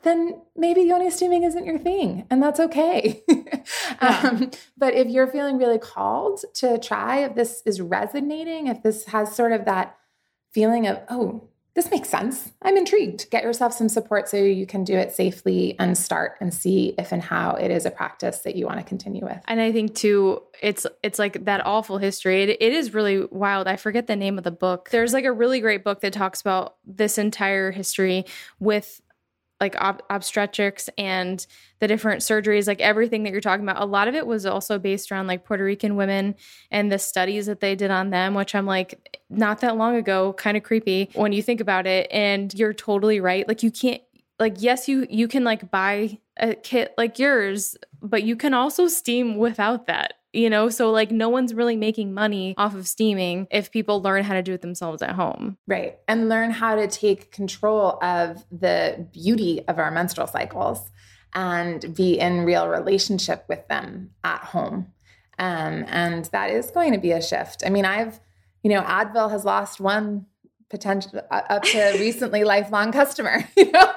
then 0.07 0.41
maybe 0.55 0.81
yoni 0.81 1.09
steaming 1.11 1.43
isn't 1.43 1.65
your 1.65 1.77
thing, 1.77 2.25
and 2.29 2.41
that's 2.41 2.59
okay. 2.59 3.23
yeah. 3.29 4.21
um, 4.23 4.51
but 4.77 4.93
if 4.93 5.07
you're 5.07 5.27
feeling 5.27 5.57
really 5.57 5.79
called 5.79 6.43
to 6.55 6.77
try, 6.79 7.19
if 7.19 7.35
this 7.35 7.61
is 7.65 7.81
resonating, 7.81 8.67
if 8.67 8.81
this 8.81 9.05
has 9.07 9.35
sort 9.35 9.51
of 9.51 9.65
that 9.65 9.97
feeling 10.51 10.87
of, 10.87 10.99
oh, 11.09 11.49
this 11.77 11.91
makes 11.91 12.09
sense. 12.09 12.51
I'm 12.63 12.75
intrigued. 12.75 13.29
Get 13.29 13.43
yourself 13.43 13.71
some 13.71 13.87
support 13.87 14.27
so 14.27 14.37
you 14.37 14.65
can 14.65 14.83
do 14.83 14.95
it 14.95 15.11
safely 15.11 15.75
and 15.77 15.95
start 15.95 16.35
and 16.39 16.51
see 16.51 16.95
if 16.97 17.11
and 17.11 17.21
how 17.21 17.51
it 17.51 17.69
is 17.69 17.85
a 17.85 17.91
practice 17.91 18.39
that 18.39 18.55
you 18.55 18.65
want 18.65 18.79
to 18.79 18.83
continue 18.83 19.23
with. 19.23 19.37
And 19.45 19.61
I 19.61 19.71
think 19.71 19.93
too, 19.93 20.41
it's 20.59 20.87
it's 21.03 21.19
like 21.19 21.45
that 21.45 21.63
awful 21.67 21.99
history. 21.99 22.41
It, 22.41 22.57
it 22.59 22.73
is 22.73 22.95
really 22.95 23.27
wild. 23.29 23.67
I 23.67 23.75
forget 23.75 24.07
the 24.07 24.15
name 24.15 24.39
of 24.39 24.43
the 24.43 24.49
book. 24.49 24.89
There's 24.89 25.13
like 25.13 25.25
a 25.25 25.31
really 25.31 25.59
great 25.59 25.83
book 25.83 26.01
that 26.01 26.13
talks 26.13 26.41
about 26.41 26.77
this 26.83 27.19
entire 27.19 27.69
history 27.69 28.25
with 28.59 28.99
like 29.59 29.75
ob- 29.81 30.03
obstetrics 30.09 30.89
and 30.97 31.45
the 31.79 31.87
different 31.87 32.21
surgeries, 32.21 32.67
like 32.67 32.81
everything 32.81 33.23
that 33.23 33.31
you're 33.31 33.41
talking 33.41 33.63
about, 33.67 33.81
a 33.81 33.85
lot 33.85 34.07
of 34.07 34.15
it 34.15 34.25
was 34.25 34.45
also 34.45 34.77
based 34.79 35.11
around 35.11 35.27
like 35.27 35.45
Puerto 35.45 35.63
Rican 35.63 35.95
women 35.95 36.35
and 36.71 36.91
the 36.91 36.99
studies 36.99 37.45
that 37.47 37.59
they 37.59 37.75
did 37.75 37.91
on 37.91 38.09
them, 38.09 38.33
which 38.33 38.55
I'm 38.55 38.65
like, 38.65 39.19
not 39.29 39.61
that 39.61 39.77
long 39.77 39.95
ago, 39.95 40.33
kind 40.33 40.57
of 40.57 40.63
creepy 40.63 41.09
when 41.13 41.33
you 41.33 41.41
think 41.41 41.59
about 41.59 41.87
it. 41.87 42.07
And 42.11 42.53
you're 42.53 42.73
totally 42.73 43.19
right. 43.19 43.47
Like 43.47 43.63
you 43.63 43.71
can't, 43.71 44.01
like, 44.39 44.55
yes, 44.57 44.87
you 44.87 45.07
you 45.09 45.27
can 45.27 45.43
like 45.43 45.71
buy 45.71 46.19
a 46.37 46.53
kit 46.53 46.93
like 46.97 47.17
yours, 47.17 47.75
but 48.01 48.23
you 48.23 48.35
can 48.35 48.53
also 48.53 48.87
steam 48.87 49.37
without 49.37 49.87
that 49.87 50.13
you 50.37 50.49
know? 50.49 50.69
So 50.69 50.91
like 50.91 51.11
no 51.11 51.29
one's 51.29 51.53
really 51.53 51.75
making 51.75 52.13
money 52.13 52.53
off 52.57 52.75
of 52.75 52.87
steaming 52.87 53.47
if 53.51 53.71
people 53.71 54.01
learn 54.01 54.23
how 54.23 54.35
to 54.35 54.43
do 54.43 54.53
it 54.53 54.61
themselves 54.61 55.01
at 55.01 55.11
home. 55.11 55.57
Right. 55.67 55.97
And 56.07 56.29
learn 56.29 56.51
how 56.51 56.75
to 56.75 56.87
take 56.87 57.31
control 57.31 57.97
of 58.03 58.45
the 58.51 59.07
beauty 59.11 59.63
of 59.67 59.79
our 59.79 59.91
menstrual 59.91 60.27
cycles 60.27 60.89
and 61.33 61.95
be 61.95 62.19
in 62.19 62.45
real 62.45 62.67
relationship 62.67 63.45
with 63.49 63.67
them 63.67 64.11
at 64.23 64.41
home. 64.41 64.93
Um, 65.39 65.85
and 65.87 66.25
that 66.25 66.51
is 66.51 66.71
going 66.71 66.93
to 66.93 66.99
be 66.99 67.11
a 67.11 67.21
shift. 67.21 67.63
I 67.65 67.69
mean 67.69 67.85
i've 67.85 68.19
you 68.63 68.71
know 68.71 68.81
advil 68.81 69.29
has 69.31 69.45
lost 69.45 69.79
one 69.79 70.25
potential 70.69 71.21
uh, 71.31 71.41
up 71.49 71.63
to 71.63 71.95
recently 71.99 72.43
lifelong 72.43 72.91
customer 72.91 73.47
you 73.57 73.71
know 73.71 73.93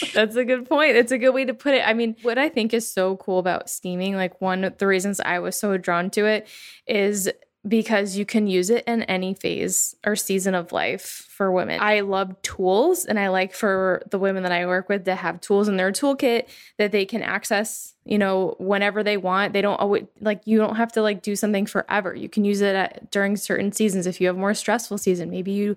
That's 0.14 0.36
a 0.36 0.44
good 0.44 0.68
point. 0.68 0.96
It's 0.96 1.12
a 1.12 1.18
good 1.18 1.30
way 1.30 1.44
to 1.44 1.54
put 1.54 1.74
it. 1.74 1.86
I 1.86 1.94
mean, 1.94 2.16
what 2.22 2.38
I 2.38 2.48
think 2.48 2.72
is 2.74 2.90
so 2.90 3.16
cool 3.16 3.38
about 3.38 3.68
steaming, 3.68 4.16
like 4.16 4.40
one 4.40 4.64
of 4.64 4.78
the 4.78 4.86
reasons 4.86 5.20
I 5.20 5.38
was 5.38 5.56
so 5.56 5.76
drawn 5.76 6.10
to 6.10 6.24
it 6.26 6.48
is 6.86 7.30
because 7.66 8.16
you 8.16 8.26
can 8.26 8.46
use 8.48 8.70
it 8.70 8.84
in 8.86 9.02
any 9.04 9.34
phase 9.34 9.94
or 10.04 10.16
season 10.16 10.54
of 10.54 10.72
life 10.72 11.28
for 11.28 11.52
women. 11.52 11.78
I 11.80 12.00
love 12.00 12.40
tools 12.42 13.04
and 13.04 13.18
I 13.18 13.28
like 13.28 13.54
for 13.54 14.02
the 14.10 14.18
women 14.18 14.42
that 14.42 14.52
I 14.52 14.66
work 14.66 14.88
with 14.88 15.04
to 15.04 15.14
have 15.14 15.40
tools 15.40 15.68
in 15.68 15.76
their 15.76 15.92
toolkit 15.92 16.46
that 16.78 16.90
they 16.90 17.04
can 17.04 17.22
access, 17.22 17.91
you 18.04 18.18
know, 18.18 18.56
whenever 18.58 19.02
they 19.02 19.16
want. 19.16 19.52
They 19.52 19.62
don't 19.62 19.78
always 19.78 20.04
like 20.20 20.42
you 20.44 20.58
don't 20.58 20.76
have 20.76 20.92
to 20.92 21.02
like 21.02 21.22
do 21.22 21.36
something 21.36 21.66
forever. 21.66 22.14
You 22.14 22.28
can 22.28 22.44
use 22.44 22.60
it 22.60 22.74
at, 22.74 23.10
during 23.10 23.36
certain 23.36 23.72
seasons 23.72 24.06
if 24.06 24.20
you 24.20 24.26
have 24.26 24.36
more 24.36 24.54
stressful 24.54 24.98
season. 24.98 25.30
Maybe 25.30 25.52
you 25.52 25.76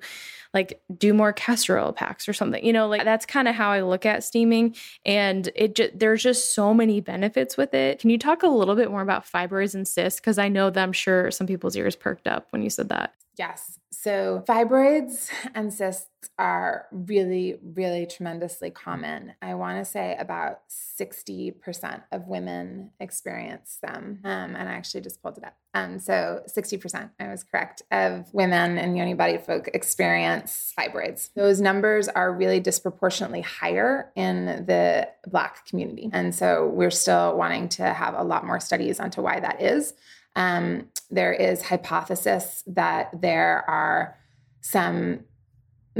like 0.53 0.81
do 0.97 1.13
more 1.13 1.33
castor 1.33 1.77
oil 1.77 1.93
packs 1.93 2.27
or 2.27 2.33
something. 2.33 2.65
You 2.65 2.73
know, 2.73 2.87
like 2.87 3.03
that's 3.03 3.25
kind 3.25 3.47
of 3.47 3.55
how 3.55 3.71
I 3.71 3.81
look 3.81 4.05
at 4.05 4.23
steaming 4.23 4.75
and 5.05 5.49
it 5.55 5.75
just 5.75 5.99
there's 5.99 6.23
just 6.23 6.55
so 6.55 6.73
many 6.73 6.99
benefits 6.99 7.57
with 7.57 7.73
it. 7.73 7.99
Can 7.99 8.09
you 8.09 8.17
talk 8.17 8.41
a 8.41 8.47
little 8.47 8.75
bit 8.75 8.89
more 8.89 9.01
about 9.01 9.29
fibroids 9.29 9.75
and 9.75 9.87
cysts 9.87 10.19
cuz 10.19 10.37
I 10.39 10.47
know 10.47 10.69
that 10.69 10.81
I'm 10.81 10.93
sure 10.93 11.29
some 11.29 11.45
people's 11.45 11.75
ears 11.75 11.95
perked 11.95 12.27
up 12.27 12.47
when 12.49 12.63
you 12.63 12.69
said 12.69 12.89
that. 12.89 13.13
Yes. 13.37 13.79
So, 14.05 14.43
fibroids 14.47 15.31
and 15.55 15.73
cysts 15.73 16.29
are 16.37 16.85
really, 16.91 17.57
really 17.63 18.05
tremendously 18.05 18.69
common. 18.69 19.33
I 19.41 19.55
want 19.55 19.83
to 19.83 19.85
say 19.91 20.15
about 20.19 20.59
60% 20.69 22.03
of 22.11 22.27
women 22.27 22.91
experience 22.99 23.79
them. 23.81 24.19
Um, 24.23 24.55
and 24.55 24.69
I 24.69 24.73
actually 24.73 25.01
just 25.01 25.23
pulled 25.23 25.39
it 25.39 25.43
up. 25.43 25.55
Um, 25.73 25.97
so, 25.97 26.43
60%, 26.47 27.09
I 27.19 27.29
was 27.29 27.43
correct, 27.43 27.81
of 27.89 28.31
women 28.31 28.77
and 28.77 28.95
yoni 28.95 29.15
bodied 29.15 29.41
folk 29.41 29.69
experience 29.73 30.71
fibroids. 30.77 31.31
Those 31.33 31.59
numbers 31.59 32.07
are 32.07 32.31
really 32.31 32.59
disproportionately 32.59 33.41
higher 33.41 34.11
in 34.15 34.67
the 34.67 35.09
Black 35.25 35.65
community. 35.65 36.11
And 36.13 36.35
so, 36.35 36.67
we're 36.67 36.91
still 36.91 37.35
wanting 37.35 37.69
to 37.69 37.91
have 37.91 38.13
a 38.13 38.23
lot 38.23 38.45
more 38.45 38.59
studies 38.59 38.99
onto 38.99 39.23
why 39.23 39.39
that 39.39 39.63
is. 39.63 39.95
Um, 40.35 40.89
there 41.09 41.33
is 41.33 41.61
hypothesis 41.61 42.63
that 42.67 43.09
there 43.21 43.63
are 43.69 44.17
some 44.61 45.21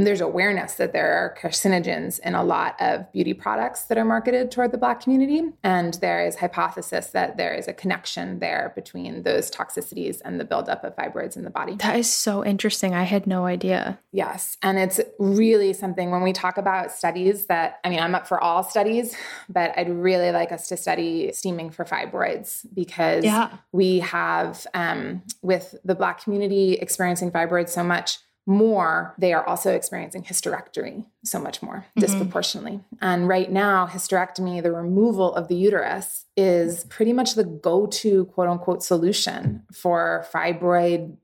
there's 0.03 0.21
awareness 0.21 0.73
that 0.73 0.91
there 0.91 1.13
are 1.13 1.35
carcinogens 1.39 2.19
in 2.19 2.35
a 2.35 2.43
lot 2.43 2.75
of 2.81 3.11
beauty 3.13 3.33
products 3.33 3.83
that 3.83 3.97
are 3.97 4.05
marketed 4.05 4.51
toward 4.51 4.71
the 4.71 4.77
Black 4.77 5.01
community. 5.01 5.41
And 5.63 5.93
there 5.95 6.25
is 6.25 6.35
hypothesis 6.35 7.07
that 7.07 7.37
there 7.37 7.53
is 7.53 7.67
a 7.67 7.73
connection 7.73 8.39
there 8.39 8.73
between 8.75 9.23
those 9.23 9.49
toxicities 9.49 10.21
and 10.25 10.39
the 10.39 10.43
buildup 10.43 10.83
of 10.83 10.95
fibroids 10.95 11.37
in 11.37 11.43
the 11.43 11.49
body. 11.49 11.75
That 11.75 11.97
is 11.97 12.11
so 12.11 12.43
interesting. 12.43 12.93
I 12.93 13.03
had 13.03 13.25
no 13.25 13.45
idea. 13.45 13.97
Yes. 14.11 14.57
And 14.61 14.77
it's 14.77 14.99
really 15.17 15.71
something 15.71 16.11
when 16.11 16.23
we 16.23 16.33
talk 16.33 16.57
about 16.57 16.91
studies 16.91 17.45
that, 17.45 17.79
I 17.83 17.89
mean, 17.89 17.99
I'm 17.99 18.15
up 18.15 18.27
for 18.27 18.41
all 18.41 18.63
studies, 18.63 19.15
but 19.47 19.73
I'd 19.77 19.89
really 19.89 20.31
like 20.31 20.51
us 20.51 20.67
to 20.69 20.77
study 20.77 21.31
steaming 21.33 21.69
for 21.69 21.85
fibroids 21.85 22.65
because 22.73 23.23
yeah. 23.23 23.57
we 23.71 23.99
have, 23.99 24.67
um, 24.73 25.23
with 25.41 25.75
the 25.85 25.95
Black 25.95 26.21
community 26.21 26.73
experiencing 26.73 27.31
fibroids 27.31 27.69
so 27.69 27.83
much, 27.83 28.19
more, 28.47 29.15
they 29.17 29.33
are 29.33 29.45
also 29.45 29.73
experiencing 29.73 30.23
hysterectomy 30.23 31.05
so 31.23 31.39
much 31.39 31.63
more 31.63 31.77
mm-hmm. 31.77 31.99
disproportionately. 31.99 32.79
And 33.01 33.27
right 33.27 33.51
now, 33.51 33.87
hysterectomy, 33.87 34.61
the 34.61 34.71
removal 34.71 35.33
of 35.33 35.47
the 35.47 35.55
uterus, 35.55 36.25
is 36.37 36.83
pretty 36.85 37.13
much 37.13 37.33
the 37.33 37.43
go 37.43 37.87
to 37.87 38.25
quote 38.25 38.49
unquote 38.49 38.83
solution 38.83 39.63
for 39.73 40.25
fibroid. 40.31 41.17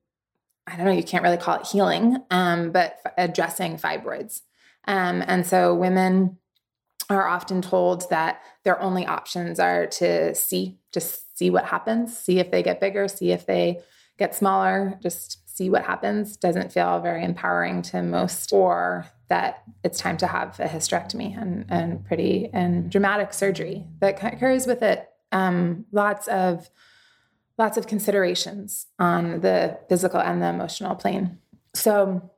I 0.66 0.76
don't 0.76 0.86
know, 0.86 0.92
you 0.92 1.04
can't 1.04 1.24
really 1.24 1.38
call 1.38 1.60
it 1.60 1.68
healing, 1.68 2.18
um, 2.32 2.72
but 2.72 2.98
f- 3.06 3.14
addressing 3.18 3.78
fibroids. 3.78 4.42
Um, 4.88 5.24
and 5.26 5.46
so 5.46 5.76
women 5.76 6.38
are 7.10 7.28
often 7.28 7.62
told 7.62 8.10
that 8.10 8.42
their 8.64 8.82
only 8.82 9.06
options 9.06 9.60
are 9.60 9.86
to 9.86 10.34
see, 10.34 10.80
just 10.94 11.38
see 11.38 11.50
what 11.50 11.66
happens, 11.66 12.18
see 12.18 12.40
if 12.40 12.52
they 12.52 12.64
get 12.64 12.80
bigger, 12.80 13.08
see 13.08 13.32
if 13.32 13.46
they 13.46 13.82
get 14.18 14.36
smaller, 14.36 14.98
just 15.02 15.41
see 15.62 15.70
what 15.70 15.84
happens 15.84 16.38
doesn't 16.38 16.72
feel 16.72 17.00
very 17.00 17.24
empowering 17.24 17.82
to 17.84 18.02
most, 18.02 18.52
or 18.52 19.06
that 19.30 19.64
it's 19.84 20.00
time 20.00 20.18
to 20.18 20.28
have 20.28 20.60
a 20.60 20.66
hysterectomy 20.66 21.40
and, 21.40 21.66
and 21.70 22.04
pretty 22.06 22.50
and 22.52 22.90
dramatic 22.90 23.34
surgery 23.34 23.86
that 24.00 24.20
carries 24.40 24.66
with 24.66 24.82
it 24.82 25.08
um, 25.32 25.86
lots 25.92 26.28
of 26.28 26.70
lots 27.58 27.78
of 27.78 27.88
considerations 27.88 28.88
on 28.98 29.42
the 29.42 29.78
physical 29.88 30.20
and 30.20 30.42
the 30.42 30.48
emotional 30.48 30.96
plane. 30.96 31.38
So, 31.74 32.30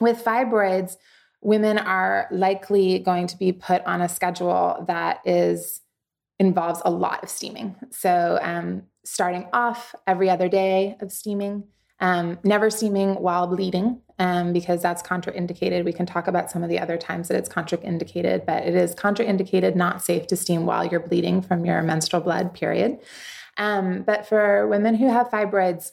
with 0.00 0.24
fibroids, 0.24 0.96
women 1.42 1.78
are 1.78 2.26
likely 2.30 2.98
going 2.98 3.26
to 3.28 3.36
be 3.36 3.52
put 3.52 3.84
on 3.84 4.00
a 4.00 4.08
schedule 4.08 4.84
that 4.88 5.20
is 5.24 5.82
involves 6.38 6.82
a 6.84 6.90
lot 6.90 7.22
of 7.22 7.30
steaming. 7.30 7.76
So, 7.90 8.38
um, 8.42 8.84
starting 9.04 9.46
off 9.52 9.94
every 10.06 10.28
other 10.28 10.48
day 10.48 10.96
of 11.00 11.12
steaming, 11.12 11.64
um, 12.00 12.38
never 12.44 12.70
steaming 12.70 13.14
while 13.14 13.46
bleeding, 13.46 14.00
um, 14.18 14.52
because 14.52 14.82
that's 14.82 15.02
contraindicated. 15.02 15.84
We 15.84 15.92
can 15.92 16.06
talk 16.06 16.26
about 16.26 16.50
some 16.50 16.62
of 16.62 16.68
the 16.68 16.78
other 16.78 16.96
times 16.96 17.28
that 17.28 17.36
it's 17.36 17.48
contraindicated, 17.48 18.46
but 18.46 18.64
it 18.64 18.74
is 18.74 18.94
contraindicated, 18.94 19.74
not 19.74 20.02
safe 20.02 20.26
to 20.28 20.36
steam 20.36 20.66
while 20.66 20.84
you're 20.84 21.00
bleeding 21.00 21.42
from 21.42 21.64
your 21.64 21.82
menstrual 21.82 22.22
blood, 22.22 22.54
period. 22.54 22.98
Um, 23.56 24.02
but 24.02 24.26
for 24.26 24.66
women 24.68 24.94
who 24.94 25.08
have 25.08 25.30
fibroids, 25.30 25.92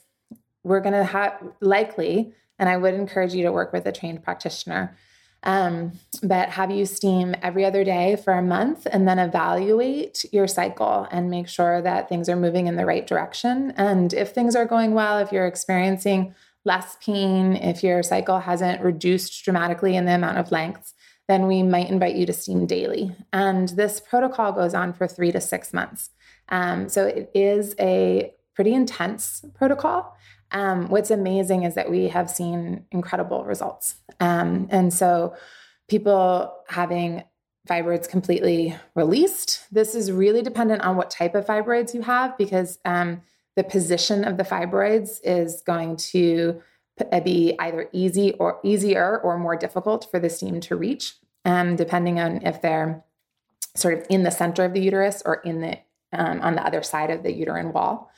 we're 0.64 0.82
going 0.82 0.94
to 0.94 1.04
have 1.04 1.42
likely, 1.62 2.34
and 2.60 2.70
I 2.70 2.78
would 2.78 2.94
encourage 2.94 3.34
you 3.34 3.44
to 3.44 3.52
work 3.52 3.74
with 3.74 3.86
a 3.86 3.92
trained 3.92 4.24
practitioner 4.24 4.96
um, 5.44 5.92
but 6.22 6.50
have 6.50 6.72
you 6.72 6.86
steam 6.86 7.36
every 7.42 7.66
other 7.66 7.84
day 7.84 8.16
for 8.16 8.34
a 8.34 8.42
month 8.42 8.88
and 8.92 9.08
then 9.08 9.20
evaluate 9.20 10.26
your 10.32 10.48
cycle 10.48 11.08
and 11.12 11.30
make 11.30 11.48
sure 11.48 11.82
that 11.82 12.08
things 12.08 12.30
are 12.30 12.36
moving 12.36 12.68
in 12.68 12.78
the 12.78 12.86
right 12.86 13.06
direction. 13.06 13.74
And 13.76 14.14
if 14.14 14.32
things 14.32 14.56
are 14.56 14.66
going 14.66 14.94
well, 14.94 15.20
if 15.20 15.32
you're 15.32 15.48
experiencing 15.48 16.34
less 16.66 16.96
pain, 17.04 17.58
if 17.58 17.84
your 17.84 18.04
cycle 18.04 18.40
hasn't 18.40 18.82
reduced 18.82 19.44
dramatically 19.44 19.98
in 19.98 20.06
the 20.06 20.16
amount 20.16 20.38
of 20.38 20.52
lengths, 20.52 20.94
then 21.28 21.48
we 21.48 21.62
might 21.62 21.90
invite 21.90 22.16
you 22.16 22.26
to 22.26 22.34
steam 22.34 22.66
daily. 22.66 23.16
And 23.34 23.70
this 23.70 24.00
protocol 24.00 24.54
goes 24.54 24.74
on 24.74 24.94
for 24.94 25.08
three 25.08 25.32
to 25.34 25.42
six 25.42 25.74
months. 25.74 26.10
Um, 26.50 26.88
so 26.88 27.06
it 27.06 27.32
is 27.34 27.76
a 27.80 28.34
pretty 28.56 28.74
intense 28.74 29.44
protocol. 29.56 30.16
Um, 30.54 30.88
what's 30.88 31.12
amazing 31.12 31.64
is 31.64 31.76
that 31.76 31.90
we 31.90 32.08
have 32.10 32.30
seen 32.30 32.86
incredible 32.92 33.44
results. 33.44 33.96
Um, 34.20 34.68
and 34.70 34.94
so, 34.94 35.36
people 35.90 36.54
having 36.70 37.24
fibroids 37.68 38.10
completely 38.10 38.76
released, 38.96 39.66
this 39.72 39.96
is 39.96 40.12
really 40.12 40.42
dependent 40.42 40.82
on 40.82 40.96
what 40.96 41.10
type 41.10 41.36
of 41.36 41.46
fibroids 41.46 41.94
you 41.94 42.02
have 42.02 42.38
because 42.38 42.80
um, 42.86 43.22
the 43.56 43.64
position 43.64 44.24
of 44.24 44.38
the 44.38 44.44
fibroids 44.44 45.20
is 45.24 45.62
going 45.66 45.96
to 45.96 46.62
be 47.24 47.56
either 47.60 47.90
easy 47.92 48.34
or 48.34 48.60
easier 48.64 49.20
or 49.20 49.38
more 49.38 49.56
difficult 49.56 50.08
for 50.12 50.20
the 50.20 50.30
steam 50.30 50.60
to 50.62 50.76
reach, 50.76 51.16
um, 51.46 51.76
depending 51.76 52.20
on 52.20 52.46
if 52.46 52.62
they're 52.62 53.04
sort 53.76 53.96
of 53.96 54.06
in 54.10 54.24
the 54.24 54.32
center 54.32 54.64
of 54.64 54.74
the 54.74 54.82
uterus 54.82 55.24
or 55.26 55.36
in 55.36 55.62
the 55.62 55.78
um, 56.12 56.42
on 56.42 56.56
the 56.56 56.66
other 56.66 56.84
side 56.84 57.10
of 57.10 57.24
the 57.24 57.34
uterine 57.34 57.74
wall. 57.74 58.12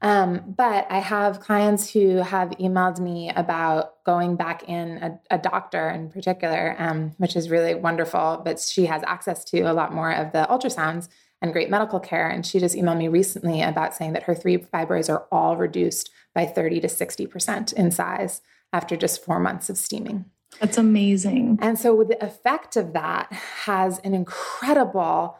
Um, 0.00 0.54
but 0.56 0.86
I 0.90 0.98
have 0.98 1.40
clients 1.40 1.92
who 1.92 2.16
have 2.18 2.50
emailed 2.50 3.00
me 3.00 3.30
about 3.34 4.04
going 4.04 4.36
back 4.36 4.68
in, 4.68 4.98
a, 4.98 5.34
a 5.34 5.38
doctor 5.38 5.88
in 5.90 6.10
particular, 6.10 6.76
um, 6.78 7.14
which 7.18 7.34
is 7.34 7.50
really 7.50 7.74
wonderful. 7.74 8.40
But 8.44 8.60
she 8.60 8.86
has 8.86 9.02
access 9.06 9.44
to 9.46 9.60
a 9.62 9.72
lot 9.72 9.92
more 9.92 10.12
of 10.12 10.32
the 10.32 10.46
ultrasounds 10.48 11.08
and 11.42 11.52
great 11.52 11.70
medical 11.70 12.00
care. 12.00 12.28
And 12.28 12.46
she 12.46 12.60
just 12.60 12.76
emailed 12.76 12.98
me 12.98 13.08
recently 13.08 13.62
about 13.62 13.94
saying 13.94 14.12
that 14.12 14.24
her 14.24 14.34
three 14.34 14.58
fibroids 14.58 15.08
are 15.08 15.26
all 15.32 15.56
reduced 15.56 16.10
by 16.34 16.46
30 16.46 16.80
to 16.80 16.88
60% 16.88 17.72
in 17.72 17.90
size 17.90 18.40
after 18.72 18.96
just 18.96 19.24
four 19.24 19.40
months 19.40 19.70
of 19.70 19.78
steaming. 19.78 20.26
That's 20.60 20.78
amazing. 20.78 21.58
And 21.60 21.78
so 21.78 22.04
the 22.04 22.22
effect 22.24 22.76
of 22.76 22.92
that 22.92 23.32
has 23.32 23.98
an 24.00 24.14
incredible 24.14 25.38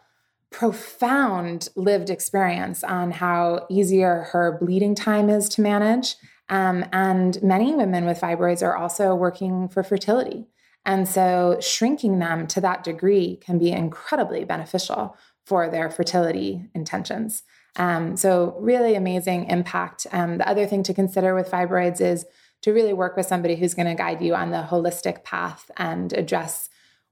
profound 0.50 1.68
lived 1.76 2.10
experience 2.10 2.82
on 2.82 3.10
how 3.10 3.66
easier 3.70 4.28
her 4.32 4.58
bleeding 4.60 4.94
time 4.94 5.28
is 5.28 5.48
to 5.50 5.60
manage. 5.60 6.16
Um, 6.48 6.84
and 6.92 7.42
many 7.42 7.74
women 7.74 8.06
with 8.06 8.20
fibroids 8.20 8.62
are 8.62 8.76
also 8.76 9.14
working 9.14 9.68
for 9.68 9.82
fertility. 9.82 10.46
And 10.86 11.06
so 11.06 11.58
shrinking 11.60 12.18
them 12.18 12.46
to 12.48 12.60
that 12.62 12.82
degree 12.82 13.36
can 13.36 13.58
be 13.58 13.70
incredibly 13.70 14.44
beneficial 14.44 15.16
for 15.44 15.68
their 15.68 15.90
fertility 15.90 16.64
intentions. 16.74 17.42
Um, 17.76 18.16
so, 18.16 18.56
really 18.58 18.94
amazing 18.94 19.46
impact. 19.46 20.06
Um, 20.12 20.38
the 20.38 20.48
other 20.48 20.66
thing 20.66 20.82
to 20.84 20.94
consider 20.94 21.34
with 21.34 21.50
fibroids 21.50 22.00
is 22.00 22.24
to 22.62 22.72
really 22.72 22.92
work 22.92 23.16
with 23.16 23.26
somebody 23.26 23.54
who's 23.54 23.74
going 23.74 23.86
to 23.86 23.94
guide 23.94 24.20
you 24.20 24.34
on 24.34 24.50
the 24.50 24.66
holistic 24.68 25.22
path 25.22 25.70
and 25.76 26.12
address 26.12 26.68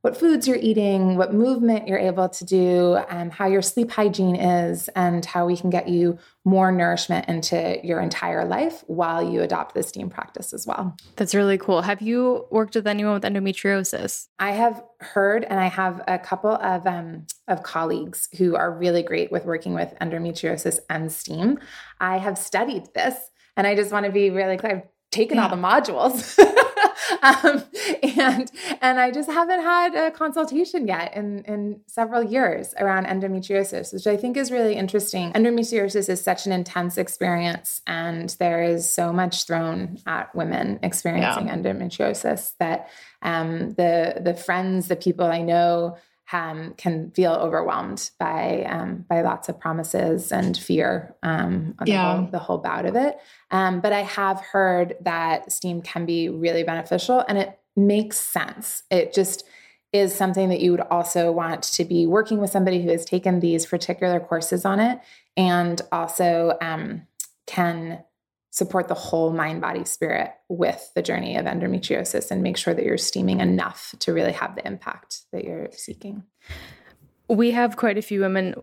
what 0.07 0.17
foods 0.17 0.47
you're 0.47 0.57
eating, 0.61 1.17
what 1.17 1.35
movement 1.35 1.89
you're 1.89 1.99
able 1.99 2.29
to 2.29 2.45
do, 2.45 2.97
um, 3.09 3.29
how 3.29 3.45
your 3.45 3.61
sleep 3.61 3.91
hygiene 3.91 4.37
is, 4.37 4.87
and 4.95 5.25
how 5.25 5.45
we 5.45 5.57
can 5.57 5.69
get 5.69 5.89
you 5.89 6.17
more 6.45 6.71
nourishment 6.71 7.29
into 7.29 7.81
your 7.83 7.99
entire 7.99 8.45
life 8.45 8.85
while 8.87 9.21
you 9.21 9.43
adopt 9.43 9.75
the 9.75 9.83
steam 9.83 10.09
practice 10.09 10.53
as 10.53 10.65
well. 10.65 10.97
That's 11.17 11.35
really 11.35 11.59
cool. 11.59 11.83
Have 11.83 12.01
you 12.01 12.47
worked 12.53 12.77
with 12.77 12.87
anyone 12.87 13.15
with 13.15 13.25
endometriosis? 13.25 14.29
I 14.39 14.53
have 14.53 14.81
heard, 15.01 15.43
and 15.43 15.59
I 15.59 15.67
have 15.67 16.01
a 16.07 16.21
couple 16.21 16.55
of 16.55 16.87
um, 16.87 17.27
of 17.49 17.65
colleagues 17.65 18.29
who 18.39 18.55
are 18.55 18.71
really 18.73 19.03
great 19.03 19.33
with 19.33 19.45
working 19.45 19.75
with 19.75 19.93
endometriosis 20.01 20.79
and 20.89 21.11
steam. 21.11 21.59
I 21.99 22.19
have 22.19 22.39
studied 22.39 22.95
this, 22.95 23.17
and 23.57 23.67
I 23.67 23.75
just 23.75 23.91
want 23.91 24.07
to 24.07 24.13
be 24.13 24.31
really 24.31 24.57
clear. 24.57 24.73
I've 24.73 24.83
taken 25.11 25.39
yeah. 25.39 25.49
all 25.49 25.49
the 25.49 25.57
modules. 25.57 26.39
um, 27.23 27.65
and 28.03 28.51
and 28.81 29.01
I 29.01 29.11
just 29.11 29.31
haven't 29.31 29.63
had 29.63 29.95
a 29.95 30.11
consultation 30.11 30.87
yet 30.87 31.15
in 31.17 31.45
in 31.45 31.81
several 31.87 32.23
years 32.23 32.75
around 32.79 33.07
endometriosis, 33.07 33.93
which 33.93 34.07
I 34.07 34.17
think 34.17 34.37
is 34.37 34.51
really 34.51 34.75
interesting. 34.75 35.33
Endometriosis 35.33 36.09
is 36.09 36.23
such 36.23 36.47
an 36.47 36.53
intense 36.53 36.99
experience, 36.99 37.83
and 37.87 38.31
there 38.39 38.63
is 38.63 38.91
so 38.91 39.13
much 39.13 39.45
thrown 39.45 39.99
at 40.07 40.35
women 40.35 40.79
experiencing 40.83 41.49
yeah. 41.49 41.57
endometriosis 41.57 42.53
that 42.59 42.89
um, 43.23 43.71
the 43.75 44.21
the 44.21 44.35
friends, 44.35 44.89
the 44.89 44.97
people 44.97 45.27
I 45.27 45.43
know 45.43 45.97
um, 46.33 46.75
can 46.77 47.11
feel 47.13 47.33
overwhelmed 47.33 48.11
by 48.19 48.65
um, 48.69 49.05
by 49.09 49.23
lots 49.23 49.49
of 49.49 49.61
promises 49.61 50.33
and 50.33 50.57
fear 50.57 51.15
um, 51.23 51.75
on 51.79 51.87
yeah. 51.87 52.03
the, 52.03 52.17
whole, 52.17 52.31
the 52.33 52.39
whole 52.39 52.59
bout 52.59 52.87
of 52.87 52.97
it. 52.97 53.19
Um, 53.51 53.81
but 53.81 53.93
I 53.93 54.03
have 54.03 54.41
heard 54.41 54.97
that 55.03 55.53
steam 55.53 55.83
can 55.83 56.05
be 56.07 56.29
really 56.29 56.65
beneficial, 56.65 57.25
and 57.29 57.39
it 57.39 57.59
makes 57.77 58.19
sense. 58.19 58.83
It 58.91 59.13
just 59.13 59.45
is 59.93 60.15
something 60.15 60.49
that 60.49 60.61
you 60.61 60.73
would 60.73 60.81
also 60.81 61.31
want 61.31 61.63
to 61.63 61.85
be 61.85 62.07
working 62.07 62.41
with 62.41 62.51
somebody 62.51 62.83
who 62.83 62.91
has 62.91 63.05
taken 63.05 63.41
these 63.41 63.65
particular 63.65 64.19
courses 64.19 64.65
on 64.65 64.81
it, 64.81 64.99
and 65.37 65.81
also 65.93 66.59
um, 66.61 67.07
can 67.47 68.03
support 68.57 68.89
the 68.89 68.95
whole 68.95 69.35
mind, 69.35 69.61
body, 69.61 69.85
spirit 69.85 70.31
with 70.49 70.91
the 70.95 71.03
journey 71.03 71.37
of 71.37 71.45
endometriosis 71.45 72.31
and 72.31 72.43
make 72.43 72.57
sure 72.57 72.73
that 72.73 72.87
you're 72.87 72.97
steaming 72.97 73.41
enough 73.41 73.95
to 73.99 74.15
really 74.15 74.33
have 74.33 74.55
the 74.55 74.67
impact 74.67 75.21
that 75.31 75.45
you're 75.45 75.69
seeking. 75.73 76.23
We 77.29 77.51
have 77.51 77.77
quite 77.77 77.99
a 77.99 78.03
few 78.03 78.21
women. 78.21 78.55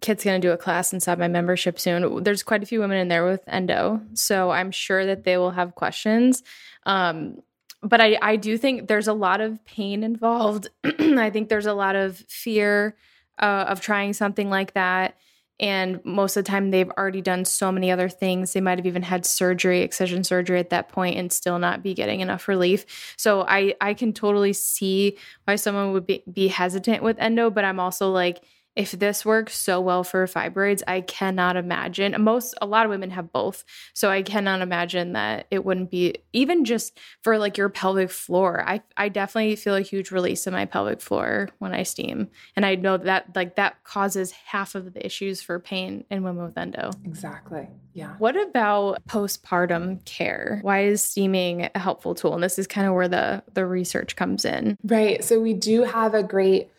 Kit's 0.00 0.24
going 0.24 0.40
to 0.40 0.48
do 0.48 0.52
a 0.52 0.56
class 0.56 0.94
inside 0.94 1.18
my 1.18 1.28
membership 1.28 1.78
soon. 1.78 2.24
There's 2.24 2.42
quite 2.42 2.62
a 2.62 2.66
few 2.66 2.80
women 2.80 2.96
in 2.96 3.08
there 3.08 3.26
with 3.26 3.42
endo. 3.46 4.00
So 4.14 4.50
I'm 4.50 4.70
sure 4.70 5.04
that 5.04 5.24
they 5.24 5.36
will 5.36 5.50
have 5.50 5.74
questions. 5.74 6.42
Um, 6.86 7.42
but 7.82 8.00
I, 8.00 8.16
I 8.22 8.36
do 8.36 8.56
think 8.56 8.88
there's 8.88 9.08
a 9.08 9.12
lot 9.12 9.42
of 9.42 9.62
pain 9.66 10.02
involved. 10.02 10.70
I 10.84 11.28
think 11.28 11.50
there's 11.50 11.66
a 11.66 11.74
lot 11.74 11.94
of 11.94 12.16
fear 12.16 12.96
uh, 13.38 13.66
of 13.68 13.82
trying 13.82 14.14
something 14.14 14.48
like 14.48 14.72
that. 14.72 15.18
And 15.60 16.00
most 16.04 16.36
of 16.36 16.44
the 16.44 16.50
time, 16.50 16.70
they've 16.70 16.90
already 16.90 17.20
done 17.20 17.44
so 17.44 17.70
many 17.70 17.90
other 17.90 18.08
things. 18.08 18.52
They 18.52 18.60
might 18.60 18.78
have 18.78 18.86
even 18.86 19.02
had 19.02 19.24
surgery, 19.24 19.80
excision 19.82 20.24
surgery 20.24 20.58
at 20.58 20.70
that 20.70 20.88
point, 20.88 21.16
and 21.18 21.32
still 21.32 21.58
not 21.58 21.82
be 21.82 21.94
getting 21.94 22.20
enough 22.20 22.48
relief. 22.48 23.14
So 23.16 23.42
I, 23.42 23.74
I 23.80 23.94
can 23.94 24.12
totally 24.12 24.52
see 24.54 25.18
why 25.44 25.56
someone 25.56 25.92
would 25.92 26.06
be, 26.06 26.24
be 26.32 26.48
hesitant 26.48 27.02
with 27.02 27.18
endo, 27.18 27.50
but 27.50 27.64
I'm 27.64 27.78
also 27.78 28.10
like, 28.10 28.42
if 28.74 28.92
this 28.92 29.24
works 29.24 29.56
so 29.56 29.80
well 29.80 30.02
for 30.02 30.26
fibroids, 30.26 30.82
I 30.86 31.02
cannot 31.02 31.56
imagine. 31.56 32.14
Most, 32.22 32.54
a 32.62 32.66
lot 32.66 32.86
of 32.86 32.90
women 32.90 33.10
have 33.10 33.32
both. 33.32 33.64
So 33.92 34.10
I 34.10 34.22
cannot 34.22 34.62
imagine 34.62 35.12
that 35.12 35.46
it 35.50 35.64
wouldn't 35.64 35.90
be, 35.90 36.14
even 36.32 36.64
just 36.64 36.98
for 37.22 37.36
like 37.36 37.58
your 37.58 37.68
pelvic 37.68 38.10
floor. 38.10 38.64
I, 38.66 38.80
I 38.96 39.10
definitely 39.10 39.56
feel 39.56 39.74
a 39.74 39.82
huge 39.82 40.10
release 40.10 40.46
in 40.46 40.54
my 40.54 40.64
pelvic 40.64 41.02
floor 41.02 41.50
when 41.58 41.74
I 41.74 41.82
steam. 41.82 42.28
And 42.56 42.64
I 42.64 42.76
know 42.76 42.96
that 42.96 43.36
like 43.36 43.56
that 43.56 43.84
causes 43.84 44.32
half 44.32 44.74
of 44.74 44.94
the 44.94 45.04
issues 45.04 45.42
for 45.42 45.58
pain 45.58 46.04
in 46.10 46.22
women 46.22 46.44
with 46.44 46.56
endo. 46.56 46.90
Exactly. 47.04 47.68
Yeah. 47.92 48.14
What 48.18 48.40
about 48.40 49.04
postpartum 49.06 50.02
care? 50.06 50.60
Why 50.62 50.84
is 50.84 51.02
steaming 51.02 51.68
a 51.74 51.78
helpful 51.78 52.14
tool? 52.14 52.32
And 52.32 52.42
this 52.42 52.58
is 52.58 52.66
kind 52.66 52.86
of 52.86 52.94
where 52.94 53.08
the, 53.08 53.42
the 53.52 53.66
research 53.66 54.16
comes 54.16 54.46
in. 54.46 54.78
Right. 54.82 55.22
So 55.22 55.40
we 55.40 55.52
do 55.52 55.82
have 55.82 56.14
a 56.14 56.22
great 56.22 56.70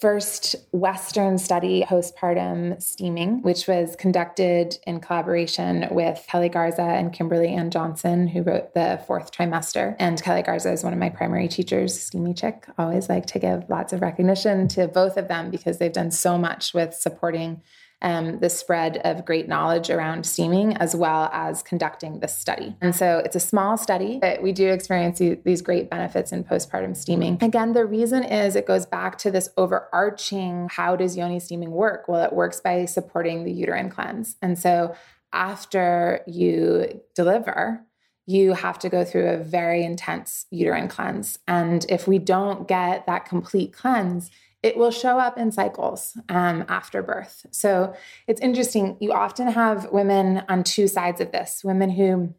first 0.00 0.56
Western 0.72 1.38
study, 1.38 1.84
postpartum 1.88 2.80
steaming, 2.82 3.42
which 3.42 3.66
was 3.66 3.96
conducted 3.96 4.76
in 4.86 5.00
collaboration 5.00 5.88
with 5.90 6.26
Keli 6.30 6.52
Garza 6.52 6.82
and 6.82 7.12
Kimberly 7.12 7.48
Ann 7.48 7.70
Johnson, 7.70 8.28
who 8.28 8.42
wrote 8.42 8.74
the 8.74 9.00
fourth 9.06 9.32
trimester. 9.32 9.96
And 9.98 10.22
Keli 10.22 10.44
Garza 10.44 10.72
is 10.72 10.84
one 10.84 10.92
of 10.92 10.98
my 10.98 11.08
primary 11.08 11.48
teachers, 11.48 11.98
Steamy 11.98 12.34
Chick. 12.34 12.66
Always 12.78 13.08
like 13.08 13.26
to 13.26 13.38
give 13.38 13.68
lots 13.70 13.92
of 13.92 14.02
recognition 14.02 14.68
to 14.68 14.86
both 14.86 15.16
of 15.16 15.28
them 15.28 15.50
because 15.50 15.78
they've 15.78 15.92
done 15.92 16.10
so 16.10 16.36
much 16.36 16.74
with 16.74 16.94
supporting 16.94 17.62
um, 18.02 18.40
the 18.40 18.50
spread 18.50 18.98
of 18.98 19.24
great 19.24 19.48
knowledge 19.48 19.90
around 19.90 20.26
steaming 20.26 20.76
as 20.76 20.94
well 20.94 21.30
as 21.32 21.62
conducting 21.62 22.20
this 22.20 22.36
study. 22.36 22.76
And 22.80 22.94
so 22.94 23.22
it's 23.24 23.36
a 23.36 23.40
small 23.40 23.76
study, 23.76 24.18
but 24.20 24.42
we 24.42 24.52
do 24.52 24.68
experience 24.68 25.18
these 25.18 25.62
great 25.62 25.88
benefits 25.88 26.30
in 26.32 26.44
postpartum 26.44 26.96
steaming. 26.96 27.38
Again, 27.40 27.72
the 27.72 27.86
reason 27.86 28.22
is 28.22 28.54
it 28.54 28.66
goes 28.66 28.86
back 28.86 29.16
to 29.18 29.30
this 29.30 29.48
overarching 29.56 30.68
how 30.70 30.96
does 30.96 31.16
yoni 31.16 31.40
steaming 31.40 31.70
work? 31.70 32.06
Well, 32.06 32.24
it 32.24 32.32
works 32.32 32.60
by 32.60 32.84
supporting 32.84 33.44
the 33.44 33.52
uterine 33.52 33.88
cleanse. 33.88 34.36
And 34.42 34.58
so 34.58 34.94
after 35.32 36.20
you 36.26 37.00
deliver, 37.14 37.82
you 38.26 38.54
have 38.54 38.78
to 38.80 38.88
go 38.88 39.04
through 39.04 39.28
a 39.28 39.38
very 39.38 39.84
intense 39.84 40.46
uterine 40.50 40.88
cleanse. 40.88 41.38
And 41.46 41.86
if 41.88 42.08
we 42.08 42.18
don't 42.18 42.66
get 42.66 43.06
that 43.06 43.24
complete 43.24 43.72
cleanse, 43.72 44.30
it 44.62 44.76
will 44.76 44.90
show 44.90 45.18
up 45.18 45.38
in 45.38 45.52
cycles 45.52 46.18
um, 46.28 46.64
after 46.68 47.02
birth. 47.02 47.46
So 47.50 47.94
it's 48.26 48.40
interesting. 48.40 48.96
You 49.00 49.12
often 49.12 49.48
have 49.48 49.90
women 49.92 50.42
on 50.48 50.64
two 50.64 50.88
sides 50.88 51.20
of 51.20 51.32
this 51.32 51.62
women 51.62 51.90
who 51.90 52.34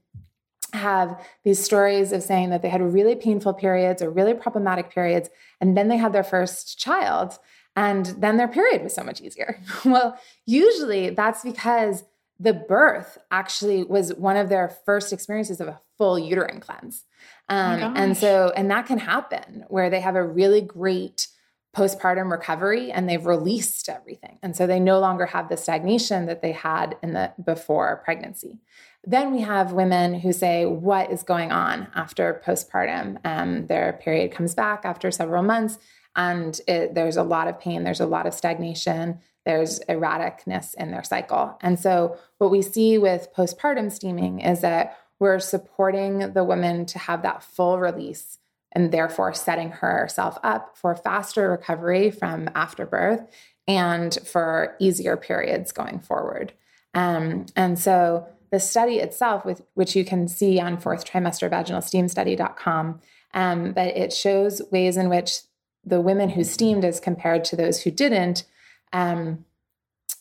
have 0.73 1.25
these 1.43 1.63
stories 1.63 2.11
of 2.11 2.21
saying 2.23 2.49
that 2.49 2.61
they 2.61 2.69
had 2.69 2.81
really 2.81 3.15
painful 3.15 3.53
periods 3.53 4.01
or 4.01 4.09
really 4.09 4.33
problematic 4.33 4.89
periods, 4.89 5.29
and 5.61 5.77
then 5.77 5.87
they 5.87 5.97
had 5.97 6.13
their 6.13 6.23
first 6.23 6.77
child, 6.77 7.39
and 7.75 8.07
then 8.17 8.37
their 8.37 8.47
period 8.47 8.83
was 8.83 8.93
so 8.93 9.03
much 9.03 9.21
easier. 9.21 9.59
well, 9.85 10.19
usually 10.45 11.11
that's 11.11 11.43
because 11.43 12.03
the 12.39 12.53
birth 12.53 13.17
actually 13.31 13.83
was 13.83 14.13
one 14.13 14.37
of 14.37 14.49
their 14.49 14.69
first 14.85 15.11
experiences 15.11 15.59
of 15.59 15.67
a 15.67 15.79
full 15.97 16.19
uterine 16.19 16.59
cleanse. 16.59 17.05
Oh 17.49 17.55
um, 17.55 17.81
oh 17.81 17.93
and 17.95 18.17
so, 18.17 18.51
and 18.55 18.69
that 18.69 18.85
can 18.85 18.99
happen 18.99 19.65
where 19.69 19.89
they 19.89 20.01
have 20.01 20.15
a 20.15 20.23
really 20.23 20.61
great 20.61 21.27
postpartum 21.75 22.31
recovery 22.31 22.91
and 22.91 23.07
they've 23.07 23.25
released 23.25 23.89
everything. 23.89 24.39
And 24.41 24.55
so 24.55 24.65
they 24.65 24.79
no 24.79 24.99
longer 24.99 25.27
have 25.27 25.49
the 25.49 25.57
stagnation 25.57 26.25
that 26.25 26.41
they 26.41 26.51
had 26.51 26.97
in 27.03 27.13
the 27.13 27.33
before 27.43 28.01
pregnancy. 28.03 28.59
Then 29.03 29.31
we 29.31 29.41
have 29.41 29.73
women 29.73 30.15
who 30.19 30.33
say, 30.33 30.65
What 30.65 31.11
is 31.11 31.23
going 31.23 31.51
on 31.51 31.87
after 31.95 32.41
postpartum? 32.45 33.19
Um, 33.23 33.67
their 33.67 33.93
period 33.93 34.31
comes 34.31 34.55
back 34.55 34.81
after 34.83 35.11
several 35.11 35.43
months, 35.43 35.77
and 36.15 36.59
it, 36.67 36.95
there's 36.95 37.17
a 37.17 37.23
lot 37.23 37.47
of 37.47 37.59
pain, 37.59 37.83
there's 37.83 38.01
a 38.01 38.05
lot 38.07 38.25
of 38.25 38.33
stagnation, 38.33 39.19
there's 39.45 39.79
erraticness 39.87 40.73
in 40.75 40.91
their 40.91 41.03
cycle. 41.03 41.57
And 41.61 41.79
so, 41.79 42.17
what 42.37 42.51
we 42.51 42.61
see 42.61 42.97
with 42.97 43.29
postpartum 43.35 43.91
steaming 43.91 44.39
is 44.39 44.61
that 44.61 44.97
we're 45.19 45.39
supporting 45.39 46.33
the 46.33 46.43
women 46.43 46.85
to 46.87 46.99
have 46.99 47.21
that 47.21 47.43
full 47.43 47.79
release 47.79 48.39
and 48.77 48.91
therefore 48.91 49.33
setting 49.33 49.71
herself 49.71 50.37
up 50.43 50.77
for 50.77 50.95
faster 50.95 51.49
recovery 51.49 52.11
from 52.11 52.47
afterbirth 52.53 53.27
and 53.67 54.19
for 54.23 54.75
easier 54.79 55.17
periods 55.17 55.71
going 55.71 55.97
forward. 55.99 56.53
Um, 56.93 57.47
and 57.55 57.79
so 57.79 58.27
the 58.51 58.59
study 58.59 58.99
itself, 58.99 59.43
with 59.43 59.63
which 59.73 59.95
you 59.95 60.05
can 60.05 60.27
see 60.27 60.59
on 60.59 60.77
fourth 60.77 61.05
trimester 61.05 61.49
vaginal 61.49 61.81
steam 61.81 62.07
study.com, 62.07 63.01
um, 63.33 63.71
but 63.71 63.97
it 63.97 64.13
shows 64.13 64.61
ways 64.71 64.95
in 64.95 65.09
which 65.09 65.39
the 65.83 65.99
women 65.99 66.29
who 66.29 66.43
steamed 66.43 66.85
as 66.85 66.99
compared 66.99 67.43
to 67.45 67.55
those 67.55 67.81
who 67.81 67.89
didn't, 67.89 68.45
um, 68.93 69.43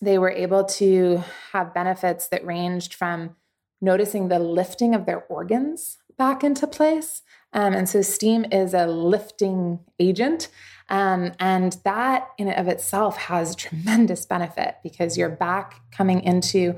they 0.00 0.16
were 0.16 0.30
able 0.30 0.64
to 0.64 1.22
have 1.52 1.74
benefits 1.74 2.28
that 2.28 2.46
ranged 2.46 2.94
from 2.94 3.36
noticing 3.82 4.28
the 4.28 4.38
lifting 4.38 4.94
of 4.94 5.04
their 5.04 5.24
organs 5.24 5.98
back 6.16 6.42
into 6.42 6.66
place 6.66 7.20
um, 7.52 7.74
and 7.74 7.88
so 7.88 8.02
steam 8.02 8.44
is 8.50 8.74
a 8.74 8.86
lifting 8.86 9.80
agent. 9.98 10.48
Um, 10.88 11.32
and 11.40 11.76
that 11.84 12.28
in 12.38 12.48
and 12.48 12.58
of 12.58 12.68
itself 12.68 13.16
has 13.16 13.56
tremendous 13.56 14.24
benefit 14.24 14.76
because 14.82 15.18
you're 15.18 15.28
back 15.28 15.80
coming 15.90 16.22
into 16.22 16.76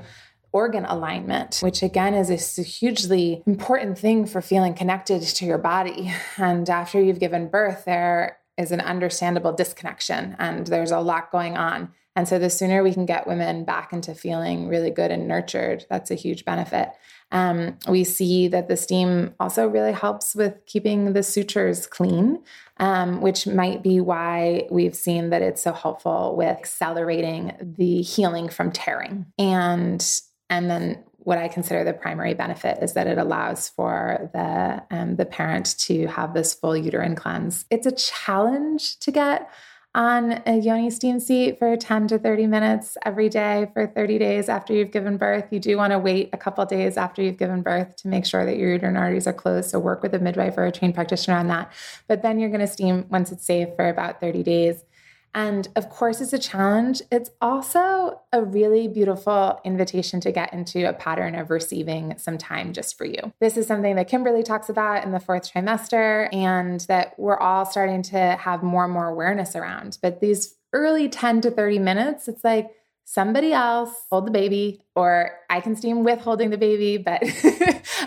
organ 0.51 0.85
alignment, 0.85 1.59
which 1.61 1.83
again 1.83 2.15
is 2.15 2.57
a 2.57 2.63
hugely 2.63 3.43
important 3.45 3.99
thing 3.99 4.25
for 4.25 4.41
feeling 4.41 4.73
connected 4.73 5.21
to 5.21 5.45
your 5.45 5.59
body. 5.59 6.11
And 6.37 6.69
after 6.69 7.01
you've 7.01 7.19
given 7.19 7.49
birth, 7.49 7.85
there 7.85 8.37
is 8.57 8.71
an 8.71 8.81
understandable 8.81 9.53
disconnection 9.53 10.35
and 10.39 10.65
there's 10.67 10.91
a 10.91 10.99
lot 10.99 11.31
going 11.31 11.57
on. 11.57 11.91
And 12.15 12.27
so 12.27 12.39
the 12.39 12.49
sooner 12.49 12.81
we 12.81 12.93
can 12.93 13.05
get 13.05 13.27
women 13.27 13.63
back 13.63 13.93
into 13.93 14.15
feeling 14.15 14.67
really 14.67 14.89
good 14.89 15.11
and 15.11 15.27
nurtured, 15.27 15.85
that's 15.89 16.11
a 16.11 16.15
huge 16.15 16.43
benefit. 16.43 16.89
Um, 17.31 17.77
we 17.87 18.03
see 18.03 18.47
that 18.47 18.67
the 18.67 18.77
steam 18.77 19.35
also 19.39 19.67
really 19.67 19.91
helps 19.91 20.35
with 20.35 20.65
keeping 20.65 21.13
the 21.13 21.23
sutures 21.23 21.85
clean, 21.85 22.41
um, 22.77 23.21
which 23.21 23.45
might 23.45 23.83
be 23.83 23.99
why 23.99 24.67
we've 24.71 24.95
seen 24.95 25.29
that 25.29 25.41
it's 25.41 25.61
so 25.61 25.73
helpful 25.73 26.35
with 26.35 26.47
accelerating 26.47 27.53
the 27.61 28.01
healing 28.01 28.49
from 28.49 28.71
tearing. 28.71 29.27
And 29.37 30.05
and 30.49 30.69
then 30.69 31.03
what 31.19 31.37
I 31.37 31.47
consider 31.47 31.83
the 31.83 31.93
primary 31.93 32.33
benefit 32.33 32.81
is 32.81 32.93
that 32.93 33.05
it 33.05 33.19
allows 33.19 33.69
for 33.69 34.29
the 34.33 34.81
um, 34.89 35.17
the 35.17 35.25
parent 35.25 35.77
to 35.79 36.07
have 36.07 36.33
this 36.33 36.53
full 36.53 36.75
uterine 36.75 37.15
cleanse. 37.15 37.65
It's 37.69 37.85
a 37.85 37.91
challenge 37.91 38.97
to 38.99 39.11
get 39.11 39.49
on 39.95 40.43
a 40.45 40.57
yoni 40.57 40.89
steam 40.89 41.19
seat 41.19 41.57
for 41.57 41.75
10 41.75 42.07
to 42.09 42.19
30 42.19 42.45
minutes 42.45 42.95
every 43.05 43.27
day 43.27 43.69
for 43.73 43.87
30 43.87 44.19
days 44.19 44.47
after 44.47 44.73
you've 44.73 44.91
given 44.91 45.17
birth. 45.17 45.45
You 45.51 45.59
do 45.59 45.77
want 45.77 45.91
to 45.91 45.99
wait 45.99 46.29
a 46.31 46.37
couple 46.37 46.63
days 46.65 46.95
after 46.95 47.23
you've 47.23 47.37
given 47.37 47.63
birth 47.63 47.95
to 47.97 48.07
make 48.07 48.25
sure 48.25 48.45
that 48.45 48.57
your 48.57 48.71
uterine 48.71 48.97
arteries 48.97 49.25
are 49.25 49.33
closed. 49.33 49.71
So 49.71 49.79
work 49.79 50.03
with 50.03 50.13
a 50.13 50.19
midwife 50.19 50.57
or 50.57 50.65
a 50.65 50.71
trained 50.71 50.93
practitioner 50.93 51.37
on 51.37 51.47
that. 51.47 51.71
But 52.07 52.21
then 52.21 52.39
you're 52.39 52.49
going 52.49 52.61
to 52.61 52.67
steam 52.67 53.05
once 53.09 53.31
it's 53.31 53.45
safe 53.45 53.69
for 53.75 53.89
about 53.89 54.21
30 54.21 54.43
days. 54.43 54.83
And 55.33 55.67
of 55.75 55.89
course, 55.89 56.21
it's 56.21 56.33
a 56.33 56.39
challenge. 56.39 57.01
It's 57.11 57.29
also 57.41 58.21
a 58.33 58.43
really 58.43 58.87
beautiful 58.87 59.59
invitation 59.63 60.19
to 60.21 60.31
get 60.31 60.53
into 60.53 60.87
a 60.87 60.93
pattern 60.93 61.35
of 61.35 61.49
receiving 61.49 62.17
some 62.17 62.37
time 62.37 62.73
just 62.73 62.97
for 62.97 63.05
you. 63.05 63.33
This 63.39 63.57
is 63.57 63.67
something 63.67 63.95
that 63.95 64.07
Kimberly 64.07 64.43
talks 64.43 64.69
about 64.69 65.03
in 65.03 65.11
the 65.11 65.19
fourth 65.19 65.51
trimester, 65.51 66.33
and 66.33 66.81
that 66.81 67.13
we're 67.17 67.37
all 67.37 67.65
starting 67.65 68.01
to 68.03 68.17
have 68.17 68.63
more 68.63 68.85
and 68.85 68.93
more 68.93 69.07
awareness 69.07 69.55
around. 69.55 69.97
But 70.01 70.19
these 70.19 70.55
early 70.73 71.09
10 71.09 71.41
to 71.41 71.51
30 71.51 71.79
minutes, 71.79 72.27
it's 72.27 72.43
like, 72.43 72.71
somebody 73.05 73.53
else 73.53 74.05
hold 74.11 74.27
the 74.27 74.31
baby 74.31 74.79
or 74.95 75.31
i 75.49 75.59
can 75.59 75.75
steam 75.75 76.03
with 76.03 76.19
holding 76.19 76.51
the 76.51 76.59
baby 76.59 76.95
but 76.95 77.23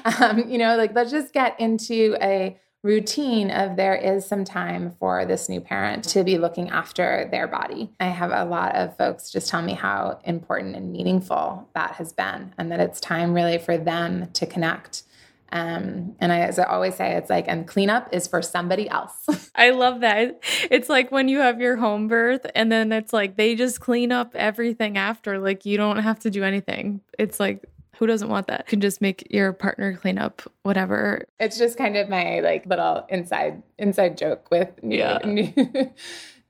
um, 0.21 0.49
you 0.49 0.57
know 0.57 0.77
like 0.77 0.95
let's 0.95 1.11
just 1.11 1.33
get 1.33 1.59
into 1.59 2.17
a 2.23 2.57
routine 2.83 3.51
of 3.51 3.77
there 3.77 3.95
is 3.95 4.27
some 4.27 4.45
time 4.45 4.95
for 4.99 5.25
this 5.25 5.49
new 5.49 5.61
parent 5.61 6.05
to 6.05 6.25
be 6.25 6.39
looking 6.39 6.69
after 6.71 7.29
their 7.31 7.47
body. 7.47 7.91
I 8.01 8.07
have 8.07 8.33
a 8.33 8.45
lot 8.45 8.75
of 8.75 8.97
folks 8.97 9.31
just 9.31 9.49
tell 9.49 9.63
me 9.63 9.75
how 9.75 10.19
important 10.25 10.75
and 10.75 10.93
meaningful 10.93 11.69
that 11.75 11.93
has 11.93 12.13
been, 12.13 12.53
and 12.59 12.73
that 12.73 12.81
it's 12.81 13.01
time 13.01 13.35
really 13.35 13.59
for 13.59 13.79
them 13.79 14.31
to 14.33 14.47
connect. 14.47 15.05
Um, 15.53 16.17
and 16.19 16.33
I, 16.33 16.41
as 16.41 16.59
I 16.59 16.65
always 16.65 16.95
say, 16.95 17.15
it's 17.15 17.29
like, 17.29 17.45
and 17.47 17.69
cleanup 17.69 18.09
is 18.11 18.27
for 18.27 18.41
somebody 18.41 18.89
else. 18.89 19.51
I 19.55 19.71
love 19.71 20.01
that. 20.01 20.41
It's 20.71 20.89
like 20.89 21.13
when 21.13 21.29
you 21.29 21.41
have 21.41 21.61
your 21.61 21.77
home 21.77 22.09
birth, 22.09 22.47
and 22.55 22.73
then 22.73 22.91
it's 22.91 23.13
like 23.13 23.37
they 23.37 23.55
just 23.55 23.79
clean 23.79 24.13
up 24.13 24.35
everything 24.35 24.97
after. 24.97 25.39
Like 25.39 25.67
you 25.67 25.77
don't 25.77 25.99
have 25.99 26.19
to 26.21 26.31
do 26.31 26.43
anything. 26.43 27.03
It's 27.19 27.39
like 27.39 27.67
Who 27.99 28.07
doesn't 28.07 28.29
want 28.29 28.47
that? 28.47 28.65
You 28.67 28.71
can 28.71 28.81
just 28.81 29.01
make 29.01 29.27
your 29.31 29.53
partner 29.53 29.97
clean 29.97 30.19
up 30.19 30.43
whatever. 30.63 31.27
It's 31.39 31.59
just 31.59 31.77
kind 31.77 31.97
of 31.97 32.09
my 32.09 32.41
like 32.41 32.67
little 32.67 33.05
inside 33.09 33.63
inside 33.79 34.17
joke 34.17 34.49
with 34.51 34.83
new, 34.83 34.99
yeah. 34.99 35.19
new, 35.25 35.53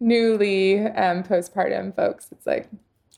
newly 0.00 0.80
um, 0.80 1.24
postpartum 1.24 1.94
folks. 1.96 2.28
It's 2.32 2.46
like 2.46 2.68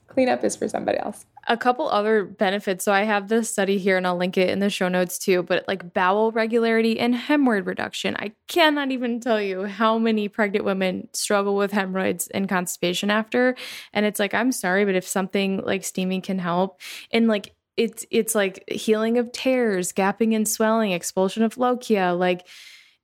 cleanup 0.07 0.45
is 0.45 0.57
for 0.57 0.69
somebody 0.69 0.99
else. 0.99 1.27
A 1.47 1.57
couple 1.57 1.89
other 1.89 2.25
benefits. 2.25 2.85
So 2.85 2.93
I 2.93 3.03
have 3.03 3.29
this 3.29 3.51
study 3.51 3.77
here 3.77 3.99
and 3.99 4.07
I'll 4.07 4.17
link 4.17 4.39
it 4.39 4.49
in 4.49 4.61
the 4.61 4.71
show 4.71 4.89
notes 4.89 5.19
too, 5.19 5.43
but 5.43 5.67
like 5.69 5.93
bowel 5.93 6.33
regularity 6.33 6.99
and 6.99 7.15
hemorrhoid 7.15 7.67
reduction. 7.67 8.17
I 8.17 8.33
cannot 8.49 8.93
even 8.93 9.21
tell 9.21 9.43
you 9.43 9.65
how 9.65 9.99
many 9.99 10.29
pregnant 10.29 10.65
women 10.65 11.09
struggle 11.13 11.57
with 11.57 11.73
hemorrhoids 11.73 12.29
and 12.29 12.49
constipation 12.49 13.11
after. 13.11 13.57
And 13.93 14.07
it's 14.07 14.19
like, 14.19 14.33
I'm 14.33 14.53
sorry, 14.53 14.87
but 14.87 14.95
if 14.95 15.07
something 15.07 15.63
like 15.65 15.85
steaming 15.85 16.23
can 16.23 16.39
help 16.39 16.81
and 17.13 17.29
like 17.29 17.55
it's 17.77 18.07
it's 18.11 18.35
like 18.35 18.65
healing 18.71 19.19
of 19.19 19.33
tears, 19.33 19.93
gapping 19.93 20.35
and 20.35 20.47
swelling, 20.47 20.93
expulsion 20.93 21.43
of 21.43 21.57
lochia, 21.57 22.17
like 22.19 22.47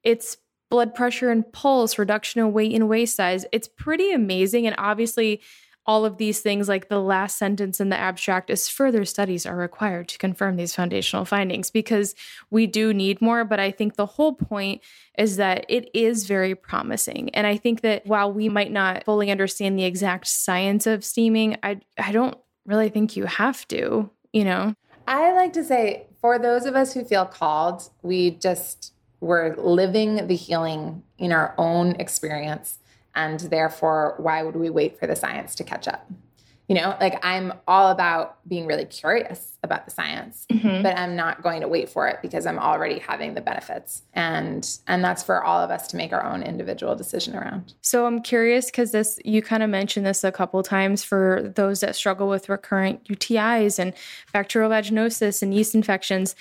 it's 0.03 0.37
blood 0.71 0.95
pressure 0.95 1.31
and 1.31 1.51
pulse, 1.53 1.99
reduction 1.99 2.41
in 2.41 2.53
weight 2.53 2.73
and 2.73 2.89
waist 2.89 3.17
size. 3.17 3.45
It's 3.53 3.69
pretty 3.69 4.13
amazing. 4.13 4.67
And 4.67 4.77
obviously, 4.79 5.41
all 5.87 6.05
of 6.05 6.19
these 6.19 6.41
things, 6.41 6.69
like 6.69 6.89
the 6.89 7.01
last 7.01 7.37
sentence 7.37 7.81
in 7.81 7.89
the 7.89 7.99
abstract, 7.99 8.51
is 8.51 8.69
further 8.69 9.05
studies 9.05 9.47
are 9.47 9.57
required 9.57 10.09
to 10.09 10.19
confirm 10.19 10.55
these 10.55 10.75
foundational 10.75 11.25
findings 11.25 11.71
because 11.71 12.15
we 12.51 12.67
do 12.67 12.95
need 12.95 13.21
more. 13.21 13.45
But 13.45 13.59
I 13.59 13.73
think 13.73 13.97
the 13.97 14.07
whole 14.07 14.35
point 14.35 14.83
is 15.19 15.37
that 15.37 15.67
it 15.69 15.91
is 15.93 16.27
very 16.27 16.55
promising. 16.55 17.31
And 17.31 17.47
I 17.47 17.57
think 17.57 17.81
that 17.81 18.07
while 18.07 18.33
we 18.33 18.49
might 18.49 18.71
not 18.71 19.05
fully 19.05 19.31
understand 19.31 19.77
the 19.77 19.85
exact 19.85 20.29
science 20.29 20.87
of 20.87 21.05
steaming, 21.05 21.57
I, 21.63 21.81
I 21.99 22.13
don't 22.13 22.39
really 22.67 22.91
think 22.91 23.17
you 23.17 23.25
have 23.25 23.67
to, 23.69 24.11
you 24.33 24.45
know? 24.45 24.75
I 25.07 25.33
like 25.33 25.53
to 25.55 25.65
say, 25.65 26.07
for 26.21 26.39
those 26.39 26.67
of 26.67 26.77
us 26.77 26.95
who 26.95 27.05
feel 27.05 27.25
called, 27.27 27.91
we 28.03 28.33
just, 28.33 28.93
we're 29.21 29.57
living 29.57 30.27
the 30.27 30.37
healing 30.37 31.03
in 31.19 31.33
our 31.33 31.55
own 31.59 31.93
experience 31.93 32.79
and 33.15 33.41
therefore, 33.41 34.15
why 34.19 34.43
would 34.43 34.57
we 34.57 34.71
wait 34.71 34.99
for 34.99 35.07
the 35.07 35.17
science 35.17 35.55
to 35.57 35.65
catch 35.65 35.89
up? 35.89 36.09
You 36.71 36.77
know, 36.77 36.97
like 37.01 37.19
I'm 37.25 37.53
all 37.67 37.91
about 37.91 38.39
being 38.49 38.65
really 38.65 38.85
curious 38.85 39.59
about 39.65 39.87
the 39.87 39.91
science, 39.91 40.47
mm-hmm. 40.49 40.85
but 40.85 40.97
I'm 40.97 41.17
not 41.17 41.43
going 41.43 41.63
to 41.63 41.69
wait 41.69 41.89
for 41.89 42.07
it 42.07 42.21
because 42.23 42.47
I'm 42.47 42.61
already 42.61 43.01
having 43.01 43.35
the 43.35 43.41
benefits. 43.41 44.03
And 44.15 44.65
and 44.87 45.03
that's 45.03 45.25
for 45.25 45.43
all 45.43 45.59
of 45.59 45.73
us 45.73 45.89
to 45.89 45.97
make 45.97 46.13
our 46.13 46.25
own 46.25 46.45
individual 46.45 46.95
decision 46.95 47.35
around. 47.35 47.75
So 47.83 48.07
I'm 48.07 48.23
curious 48.23 48.71
cuz 48.71 48.93
this 48.93 49.19
you 49.25 49.43
kind 49.43 49.65
of 49.65 49.69
mentioned 49.69 50.07
this 50.07 50.23
a 50.23 50.31
couple 50.31 50.63
times 50.63 51.03
for 51.03 51.53
those 51.57 51.81
that 51.81 51.97
struggle 51.97 52.29
with 52.29 52.49
recurrent 52.49 53.03
UTIs 53.03 53.81
and 53.81 53.93
bacterial 54.33 54.71
vaginosis 54.71 55.43
and 55.43 55.53
yeast 55.53 55.75
infections. 55.75 56.37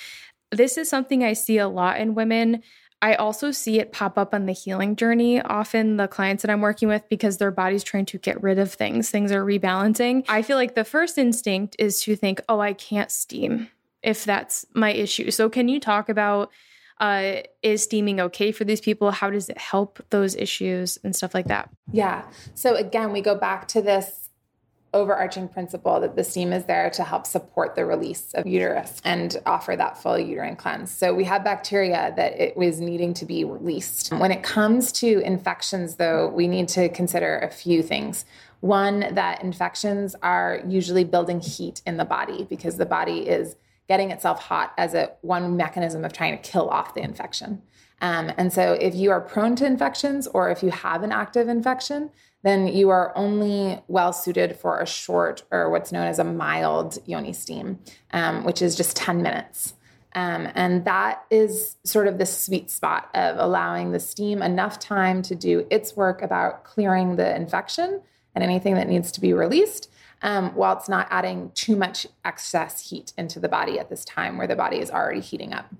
This 0.51 0.77
is 0.77 0.87
something 0.87 1.23
I 1.23 1.33
see 1.33 1.57
a 1.57 1.67
lot 1.67 1.99
in 1.99 2.13
women 2.13 2.61
I 3.01 3.15
also 3.15 3.51
see 3.51 3.79
it 3.79 3.93
pop 3.93 4.17
up 4.17 4.33
on 4.33 4.45
the 4.45 4.51
healing 4.51 4.95
journey. 4.95 5.41
Often, 5.41 5.97
the 5.97 6.07
clients 6.07 6.41
that 6.43 6.51
I'm 6.51 6.61
working 6.61 6.87
with, 6.87 7.07
because 7.09 7.37
their 7.37 7.51
body's 7.51 7.83
trying 7.83 8.05
to 8.07 8.17
get 8.17 8.41
rid 8.43 8.59
of 8.59 8.73
things, 8.73 9.09
things 9.09 9.31
are 9.31 9.45
rebalancing. 9.45 10.25
I 10.27 10.41
feel 10.41 10.57
like 10.57 10.75
the 10.75 10.83
first 10.83 11.17
instinct 11.17 11.75
is 11.79 12.01
to 12.03 12.15
think, 12.15 12.41
oh, 12.49 12.59
I 12.59 12.73
can't 12.73 13.09
steam 13.11 13.69
if 14.03 14.25
that's 14.25 14.65
my 14.73 14.91
issue. 14.91 15.31
So, 15.31 15.49
can 15.49 15.69
you 15.69 15.79
talk 15.79 16.09
about 16.09 16.51
uh, 16.99 17.35
is 17.63 17.83
steaming 17.83 18.19
okay 18.19 18.51
for 18.51 18.65
these 18.65 18.81
people? 18.81 19.11
How 19.11 19.29
does 19.29 19.49
it 19.49 19.57
help 19.57 20.03
those 20.09 20.35
issues 20.35 20.97
and 21.03 21.15
stuff 21.15 21.33
like 21.33 21.47
that? 21.47 21.69
Yeah. 21.91 22.23
So, 22.55 22.75
again, 22.75 23.13
we 23.13 23.21
go 23.21 23.35
back 23.35 23.67
to 23.69 23.81
this 23.81 24.28
overarching 24.93 25.47
principle 25.47 25.99
that 25.99 26.15
the 26.15 26.23
steam 26.23 26.51
is 26.51 26.65
there 26.65 26.89
to 26.89 27.03
help 27.03 27.27
support 27.27 27.75
the 27.75 27.85
release 27.85 28.33
of 28.33 28.47
uterus 28.47 29.01
and 29.03 29.37
offer 29.45 29.75
that 29.75 30.01
full 30.01 30.17
uterine 30.17 30.55
cleanse. 30.55 30.91
So 30.91 31.13
we 31.13 31.23
have 31.25 31.43
bacteria 31.43 32.13
that 32.15 32.39
it 32.39 32.57
was 32.57 32.79
needing 32.79 33.13
to 33.15 33.25
be 33.25 33.43
released. 33.43 34.11
When 34.13 34.31
it 34.31 34.41
comes 34.41 34.91
to 34.93 35.19
infections, 35.19 35.95
though, 35.97 36.27
we 36.29 36.47
need 36.47 36.67
to 36.69 36.89
consider 36.89 37.37
a 37.39 37.49
few 37.49 37.83
things. 37.83 38.25
One, 38.61 39.13
that 39.13 39.43
infections 39.43 40.15
are 40.21 40.61
usually 40.67 41.03
building 41.03 41.39
heat 41.39 41.81
in 41.85 41.97
the 41.97 42.05
body 42.05 42.45
because 42.49 42.77
the 42.77 42.85
body 42.85 43.27
is 43.27 43.55
getting 43.87 44.11
itself 44.11 44.41
hot 44.41 44.73
as 44.77 44.93
a 44.93 45.11
one 45.21 45.55
mechanism 45.55 46.03
of 46.03 46.13
trying 46.13 46.37
to 46.37 46.49
kill 46.49 46.69
off 46.69 46.93
the 46.93 47.01
infection. 47.01 47.61
Um, 48.01 48.31
and 48.37 48.51
so, 48.51 48.73
if 48.73 48.95
you 48.95 49.11
are 49.11 49.19
prone 49.19 49.55
to 49.57 49.65
infections 49.65 50.27
or 50.27 50.49
if 50.49 50.63
you 50.63 50.71
have 50.71 51.03
an 51.03 51.11
active 51.11 51.49
infection, 51.49 52.11
then 52.43 52.67
you 52.67 52.89
are 52.89 53.15
only 53.17 53.81
well 53.87 54.13
suited 54.13 54.55
for 54.55 54.79
a 54.79 54.85
short 54.85 55.43
or 55.51 55.69
what's 55.69 55.91
known 55.91 56.07
as 56.07 56.19
a 56.19 56.23
mild 56.23 56.97
yoni 57.05 57.33
steam, 57.33 57.79
um, 58.11 58.43
which 58.43 58.61
is 58.61 58.75
just 58.75 58.95
10 58.95 59.21
minutes. 59.21 59.73
Um, 60.15 60.49
and 60.55 60.85
that 60.85 61.25
is 61.29 61.75
sort 61.83 62.07
of 62.07 62.17
the 62.17 62.25
sweet 62.25 62.71
spot 62.71 63.09
of 63.13 63.35
allowing 63.37 63.91
the 63.91 63.99
steam 63.99 64.41
enough 64.41 64.79
time 64.79 65.21
to 65.23 65.35
do 65.35 65.67
its 65.69 65.95
work 65.95 66.21
about 66.21 66.63
clearing 66.63 67.15
the 67.15 67.35
infection 67.35 68.01
and 68.33 68.43
anything 68.43 68.75
that 68.75 68.87
needs 68.87 69.11
to 69.11 69.21
be 69.21 69.33
released, 69.33 69.91
um, 70.21 70.55
while 70.55 70.75
it's 70.75 70.89
not 70.89 71.07
adding 71.11 71.51
too 71.53 71.75
much 71.75 72.07
excess 72.25 72.89
heat 72.89 73.13
into 73.17 73.39
the 73.39 73.49
body 73.49 73.77
at 73.79 73.89
this 73.89 74.03
time 74.05 74.37
where 74.37 74.47
the 74.47 74.55
body 74.55 74.79
is 74.79 74.89
already 74.89 75.19
heating 75.19 75.53
up. 75.53 75.71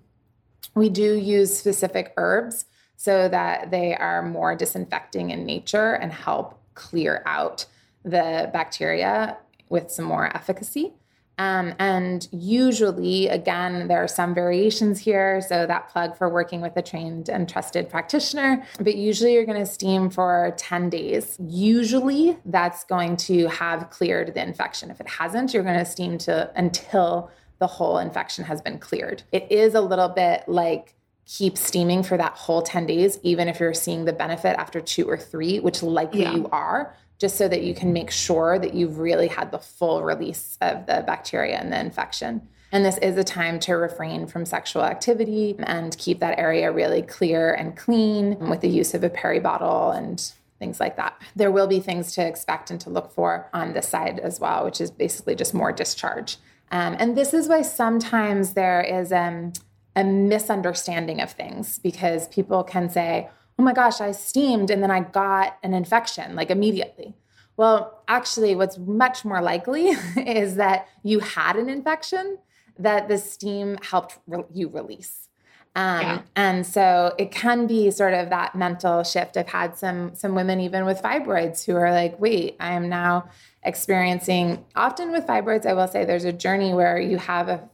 We 0.76 0.90
do 0.90 1.16
use 1.16 1.58
specific 1.58 2.14
herbs 2.16 2.66
so 3.00 3.30
that 3.30 3.72
they 3.72 3.96
are 3.96 4.22
more 4.22 4.56
disinfecting 4.56 5.30
in 5.30 5.46
nature 5.46 5.94
and 5.94 6.12
help 6.12 6.60
clear 6.74 7.24
out 7.26 7.66
the 8.04 8.50
bacteria 8.52 9.38
with 9.70 9.90
some 9.90 10.04
more 10.04 10.36
efficacy. 10.36 10.92
Um, 11.38 11.76
and 11.80 12.28
usually, 12.34 13.30
again, 13.30 13.88
there 13.88 14.04
are 14.04 14.08
some 14.10 14.36
variations 14.36 15.00
here. 15.00 15.40
So, 15.40 15.66
that 15.66 15.88
plug 15.88 16.18
for 16.18 16.28
working 16.28 16.60
with 16.60 16.76
a 16.76 16.82
trained 16.82 17.30
and 17.30 17.48
trusted 17.48 17.90
practitioner. 17.90 18.66
But 18.82 18.96
usually, 18.98 19.34
you're 19.34 19.46
going 19.46 19.66
to 19.66 19.72
steam 19.72 20.10
for 20.10 20.54
10 20.58 20.90
days. 20.90 21.38
Usually, 21.40 22.38
that's 22.44 22.84
going 22.84 23.16
to 23.16 23.48
have 23.48 23.90
cleared 23.92 24.34
the 24.34 24.44
infection. 24.44 24.92
If 24.92 25.00
it 25.00 25.08
hasn't, 25.08 25.54
you're 25.54 25.64
going 25.64 25.80
to 25.80 25.86
steam 25.86 26.18
to 26.18 26.52
until 26.54 27.32
the 27.60 27.68
whole 27.68 27.98
infection 27.98 28.44
has 28.44 28.62
been 28.62 28.78
cleared. 28.78 29.24
It 29.32 29.50
is 29.50 29.74
a 29.74 29.82
little 29.82 30.10
bit 30.10 30.44
like 30.48 30.96
keep 31.30 31.58
steaming 31.58 32.02
for 32.02 32.18
that 32.18 32.34
whole 32.34 32.62
10 32.62 32.88
days, 32.88 33.20
even 33.22 33.48
if 33.48 33.60
you're 33.60 33.74
seeing 33.74 34.06
the 34.06 34.14
benefit 34.14 34.58
after 34.58 34.82
two 34.82 35.08
or 35.08 35.18
three, 35.18 35.60
which 35.60 35.84
likely 35.84 36.24
yeah. 36.24 36.34
you 36.34 36.50
are, 36.52 36.96
just 37.20 37.38
so 37.38 37.48
that 37.48 37.62
you 37.62 37.76
can 37.76 37.94
make 37.94 38.10
sure 38.10 38.58
that 38.58 38.74
you've 38.74 38.98
really 38.98 39.28
had 39.28 39.52
the 39.52 39.60
full 39.60 40.02
release 40.02 40.58
of 40.60 40.88
the 40.88 41.04
bacteria 41.06 41.58
and 41.60 41.72
the 41.72 41.80
infection. 41.80 42.48
And 42.72 42.84
this 42.84 42.98
is 42.98 43.16
a 43.18 43.24
time 43.24 43.60
to 43.62 43.74
refrain 43.74 44.26
from 44.26 44.46
sexual 44.46 44.84
activity 44.84 45.56
and 45.60 45.96
keep 45.98 46.20
that 46.20 46.40
area 46.40 46.72
really 46.72 47.04
clear 47.04 47.54
and 47.54 47.78
clean 47.78 48.38
with 48.50 48.62
the 48.62 48.70
use 48.70 48.94
of 48.94 49.04
a 49.04 49.10
peri 49.10 49.40
bottle 49.40 49.92
and 49.92 50.32
things 50.58 50.80
like 50.80 50.98
that. 50.98 51.20
There 51.36 51.52
will 51.52 51.68
be 51.68 51.80
things 51.80 52.12
to 52.14 52.26
expect 52.26 52.72
and 52.72 52.82
to 52.82 52.90
look 52.90 53.12
for 53.12 53.50
on 53.54 53.74
this 53.74 53.88
side 53.88 54.20
as 54.20 54.40
well, 54.40 54.66
which 54.66 54.82
is 54.82 54.92
basically 54.92 55.36
just 55.36 55.54
more 55.54 55.72
discharge. 55.72 56.38
Um, 56.72 56.96
and 57.00 57.18
this 57.18 57.34
is 57.34 57.48
why 57.48 57.64
sometimes 57.64 58.54
there 58.54 58.82
is 58.82 59.12
um, 59.12 59.54
a 60.00 60.04
misunderstanding 60.04 61.20
of 61.20 61.32
things 61.32 61.78
because 61.78 62.30
people 62.30 62.64
can 62.64 62.90
say, 62.90 63.28
oh 63.60 63.64
my 63.64 63.74
gosh, 63.74 64.00
I 64.00 64.12
steamed 64.14 64.72
and 64.72 64.82
then 64.82 64.90
I 64.90 65.02
got 65.02 65.58
an 65.62 65.74
infection 65.74 66.36
like 66.36 66.50
immediately. 66.50 67.16
Well, 67.58 68.02
actually, 68.08 68.56
what's 68.56 68.78
much 68.78 69.26
more 69.26 69.42
likely 69.42 69.88
is 70.16 70.56
that 70.56 70.88
you 71.04 71.20
had 71.20 71.58
an 71.58 71.68
infection 71.68 72.38
that 72.78 73.10
the 73.10 73.18
steam 73.18 73.78
helped 73.82 74.18
re- 74.26 74.46
you 74.54 74.70
release. 74.70 75.28
Um, 75.76 76.02
yeah. 76.02 76.22
And 76.38 76.66
so 76.66 77.14
it 77.18 77.32
can 77.32 77.68
be 77.68 77.92
sort 77.92 78.14
of 78.14 78.30
that 78.30 78.56
mental 78.56 79.04
shift. 79.04 79.36
I've 79.36 79.50
had 79.50 79.78
some 79.78 80.16
some 80.16 80.34
women 80.34 80.62
even 80.62 80.86
with 80.86 81.02
fibroids 81.02 81.66
who 81.66 81.76
are 81.76 81.92
like, 81.92 82.18
wait, 82.20 82.56
I 82.62 82.72
am 82.72 82.88
now 82.88 83.30
experiencing. 83.64 84.66
Often 84.78 85.12
with 85.12 85.28
fibroids, 85.28 85.66
I 85.66 85.74
will 85.74 85.88
say 85.88 86.06
there's 86.06 86.24
a 86.24 86.34
journey 86.34 86.74
where 86.74 86.98
you 87.00 87.18
have 87.18 87.50
a 87.50 87.70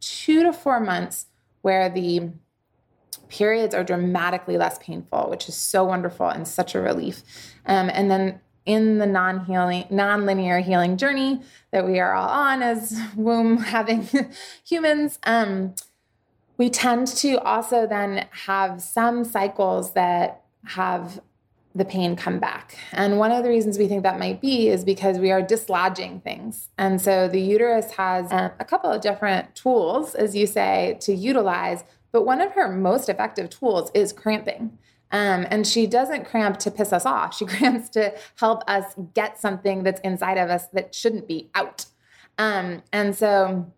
two 0.00 0.42
to 0.42 0.52
four 0.54 0.80
months 0.80 1.26
where 1.62 1.88
the 1.88 2.30
periods 3.28 3.74
are 3.74 3.84
dramatically 3.84 4.56
less 4.56 4.78
painful, 4.78 5.28
which 5.28 5.48
is 5.48 5.54
so 5.54 5.84
wonderful 5.84 6.28
and 6.28 6.46
such 6.48 6.74
a 6.74 6.80
relief. 6.80 7.22
Um, 7.66 7.90
and 7.92 8.10
then 8.10 8.40
in 8.64 8.98
the 8.98 9.06
non-healing, 9.06 9.86
non-linear 9.90 10.60
healing 10.60 10.96
journey 10.96 11.40
that 11.70 11.86
we 11.86 11.98
are 12.00 12.14
all 12.14 12.28
on 12.28 12.62
as 12.62 13.00
womb 13.16 13.58
having 13.58 14.08
humans, 14.64 15.18
um, 15.24 15.74
we 16.56 16.68
tend 16.68 17.06
to 17.06 17.38
also 17.40 17.86
then 17.86 18.26
have 18.44 18.82
some 18.82 19.24
cycles 19.24 19.94
that 19.94 20.42
have 20.64 21.20
the 21.78 21.84
pain 21.84 22.16
come 22.16 22.38
back. 22.38 22.76
And 22.92 23.18
one 23.18 23.30
of 23.30 23.42
the 23.42 23.48
reasons 23.48 23.78
we 23.78 23.88
think 23.88 24.02
that 24.02 24.18
might 24.18 24.40
be 24.40 24.68
is 24.68 24.84
because 24.84 25.18
we 25.18 25.30
are 25.30 25.40
dislodging 25.40 26.20
things. 26.20 26.68
And 26.76 27.00
so 27.00 27.28
the 27.28 27.40
uterus 27.40 27.92
has 27.92 28.30
uh, 28.30 28.50
a 28.58 28.64
couple 28.64 28.90
of 28.90 29.00
different 29.00 29.54
tools, 29.54 30.14
as 30.14 30.36
you 30.36 30.46
say, 30.46 30.98
to 31.00 31.14
utilize. 31.14 31.84
But 32.12 32.26
one 32.26 32.40
of 32.40 32.52
her 32.52 32.68
most 32.68 33.08
effective 33.08 33.48
tools 33.48 33.90
is 33.94 34.12
cramping. 34.12 34.78
Um, 35.10 35.46
and 35.50 35.66
she 35.66 35.86
doesn't 35.86 36.26
cramp 36.26 36.58
to 36.58 36.70
piss 36.70 36.92
us 36.92 37.06
off. 37.06 37.34
She 37.34 37.46
cramps 37.46 37.88
to 37.90 38.14
help 38.36 38.62
us 38.68 38.94
get 39.14 39.40
something 39.40 39.84
that's 39.84 40.00
inside 40.02 40.36
of 40.36 40.50
us 40.50 40.66
that 40.74 40.94
shouldn't 40.94 41.28
be 41.28 41.50
out. 41.54 41.86
Um, 42.36 42.82
and 42.92 43.16
so 43.16 43.72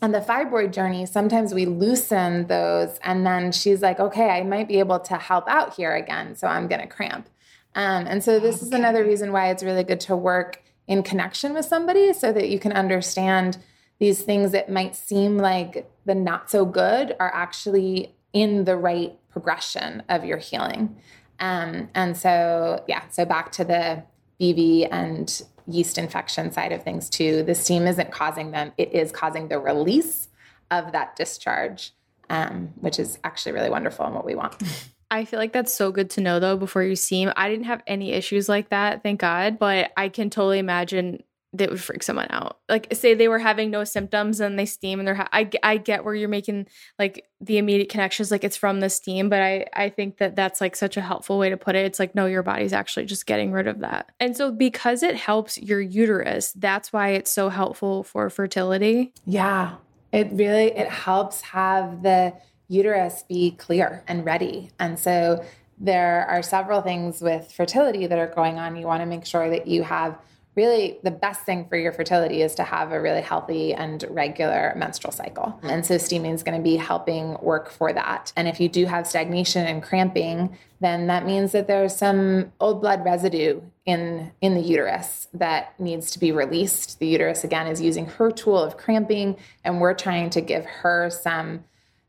on 0.00 0.12
the 0.12 0.20
fibroid 0.20 0.72
journey, 0.72 1.06
sometimes 1.06 1.52
we 1.52 1.66
loosen 1.66 2.46
those, 2.46 2.98
and 3.02 3.26
then 3.26 3.50
she's 3.52 3.82
like, 3.82 3.98
okay, 3.98 4.30
I 4.30 4.44
might 4.44 4.68
be 4.68 4.78
able 4.78 5.00
to 5.00 5.16
help 5.16 5.48
out 5.48 5.74
here 5.74 5.94
again. 5.94 6.36
So 6.36 6.46
I'm 6.46 6.68
going 6.68 6.80
to 6.80 6.86
cramp. 6.86 7.28
Um, 7.74 8.06
and 8.06 8.22
so 8.22 8.40
this 8.40 8.56
okay. 8.56 8.66
is 8.66 8.72
another 8.72 9.04
reason 9.04 9.32
why 9.32 9.50
it's 9.50 9.62
really 9.62 9.84
good 9.84 10.00
to 10.00 10.16
work 10.16 10.62
in 10.86 11.02
connection 11.02 11.54
with 11.54 11.66
somebody 11.66 12.12
so 12.12 12.32
that 12.32 12.48
you 12.48 12.58
can 12.58 12.72
understand 12.72 13.58
these 13.98 14.22
things 14.22 14.52
that 14.52 14.70
might 14.70 14.96
seem 14.96 15.36
like 15.38 15.90
the 16.04 16.14
not 16.14 16.50
so 16.50 16.64
good 16.64 17.14
are 17.20 17.32
actually 17.34 18.14
in 18.32 18.64
the 18.64 18.76
right 18.76 19.18
progression 19.30 20.02
of 20.08 20.24
your 20.24 20.38
healing. 20.38 20.96
Um, 21.40 21.88
and 21.94 22.16
so, 22.16 22.84
yeah, 22.88 23.08
so 23.10 23.24
back 23.24 23.52
to 23.52 23.64
the 23.64 24.02
BV 24.40 24.88
and 24.90 25.42
yeast 25.66 25.98
infection 25.98 26.50
side 26.50 26.72
of 26.72 26.82
things 26.82 27.10
too. 27.10 27.42
The 27.42 27.54
steam 27.54 27.86
isn't 27.86 28.10
causing 28.10 28.50
them, 28.52 28.72
it 28.78 28.92
is 28.92 29.12
causing 29.12 29.48
the 29.48 29.58
release 29.58 30.28
of 30.70 30.92
that 30.92 31.16
discharge, 31.16 31.92
um, 32.30 32.72
which 32.76 32.98
is 32.98 33.18
actually 33.24 33.52
really 33.52 33.70
wonderful 33.70 34.06
and 34.06 34.14
what 34.14 34.24
we 34.24 34.34
want. 34.34 34.56
I 35.10 35.24
feel 35.24 35.38
like 35.38 35.52
that's 35.52 35.72
so 35.72 35.90
good 35.90 36.10
to 36.10 36.20
know 36.20 36.40
though 36.40 36.56
before 36.56 36.82
you 36.82 36.96
steam. 36.96 37.32
I 37.36 37.48
didn't 37.48 37.64
have 37.64 37.82
any 37.86 38.12
issues 38.12 38.48
like 38.48 38.70
that, 38.70 39.02
thank 39.02 39.20
God, 39.20 39.58
but 39.58 39.90
I 39.96 40.08
can 40.08 40.30
totally 40.30 40.58
imagine 40.58 41.22
that 41.54 41.70
would 41.70 41.80
freak 41.80 42.02
someone 42.02 42.26
out. 42.28 42.58
Like 42.68 42.88
say 42.92 43.14
they 43.14 43.28
were 43.28 43.38
having 43.38 43.70
no 43.70 43.84
symptoms 43.84 44.38
and 44.40 44.58
they 44.58 44.66
steam 44.66 44.98
and 44.98 45.08
they're 45.08 45.14
ha- 45.14 45.28
I 45.32 45.48
I 45.62 45.78
get 45.78 46.04
where 46.04 46.14
you're 46.14 46.28
making 46.28 46.66
like 46.98 47.24
the 47.40 47.56
immediate 47.56 47.88
connections 47.88 48.30
like 48.30 48.44
it's 48.44 48.56
from 48.56 48.80
the 48.80 48.90
steam, 48.90 49.30
but 49.30 49.40
I 49.40 49.66
I 49.72 49.88
think 49.88 50.18
that 50.18 50.36
that's 50.36 50.60
like 50.60 50.76
such 50.76 50.98
a 50.98 51.00
helpful 51.00 51.38
way 51.38 51.48
to 51.48 51.56
put 51.56 51.74
it. 51.74 51.86
It's 51.86 51.98
like 51.98 52.14
no 52.14 52.26
your 52.26 52.42
body's 52.42 52.74
actually 52.74 53.06
just 53.06 53.24
getting 53.24 53.50
rid 53.50 53.66
of 53.66 53.80
that. 53.80 54.10
And 54.20 54.36
so 54.36 54.52
because 54.52 55.02
it 55.02 55.16
helps 55.16 55.56
your 55.56 55.80
uterus, 55.80 56.52
that's 56.52 56.92
why 56.92 57.10
it's 57.10 57.30
so 57.30 57.48
helpful 57.48 58.02
for 58.02 58.28
fertility. 58.28 59.12
Yeah. 59.24 59.76
It 60.12 60.28
really 60.32 60.66
it 60.66 60.88
helps 60.88 61.40
have 61.40 62.02
the 62.02 62.34
uterus 62.68 63.24
be 63.28 63.52
clear 63.52 64.04
and 64.06 64.24
ready. 64.24 64.70
And 64.78 64.98
so 64.98 65.44
there 65.78 66.26
are 66.28 66.42
several 66.42 66.82
things 66.82 67.20
with 67.20 67.52
fertility 67.52 68.06
that 68.06 68.18
are 68.18 68.26
going 68.26 68.58
on. 68.58 68.76
You 68.76 68.86
want 68.86 69.02
to 69.02 69.06
make 69.06 69.24
sure 69.24 69.48
that 69.50 69.66
you 69.66 69.82
have 69.84 70.18
really 70.58 70.98
the 71.04 71.10
best 71.12 71.42
thing 71.42 71.64
for 71.68 71.76
your 71.76 71.92
fertility 71.92 72.42
is 72.42 72.56
to 72.56 72.64
have 72.64 72.90
a 72.90 73.00
really 73.00 73.20
healthy 73.20 73.72
and 73.72 74.04
regular 74.10 74.72
menstrual 74.74 75.12
cycle. 75.12 75.44
Mm-hmm. 75.44 75.70
And 75.70 75.86
so 75.86 75.98
steaming 75.98 76.32
is 76.32 76.42
going 76.42 76.58
to 76.58 76.62
be 76.62 76.74
helping 76.74 77.36
work 77.40 77.70
for 77.70 77.92
that. 77.92 78.32
And 78.34 78.48
if 78.48 78.58
you 78.58 78.68
do 78.68 78.84
have 78.86 79.06
stagnation 79.06 79.64
and 79.66 79.80
cramping, 79.80 80.58
then 80.80 81.06
that 81.06 81.24
means 81.24 81.52
that 81.52 81.68
there's 81.68 81.94
some 81.94 82.52
old 82.58 82.80
blood 82.80 83.04
residue 83.04 83.60
in 83.86 84.32
in 84.40 84.54
the 84.54 84.60
uterus 84.60 85.28
that 85.32 85.78
needs 85.78 86.10
to 86.10 86.18
be 86.18 86.32
released. 86.32 86.98
The 86.98 87.06
uterus 87.06 87.44
again 87.44 87.68
is 87.68 87.80
using 87.80 88.06
her 88.06 88.32
tool 88.32 88.58
of 88.58 88.76
cramping 88.76 89.36
and 89.62 89.80
we're 89.80 89.94
trying 89.94 90.28
to 90.30 90.40
give 90.40 90.64
her 90.66 91.08
some 91.08 91.62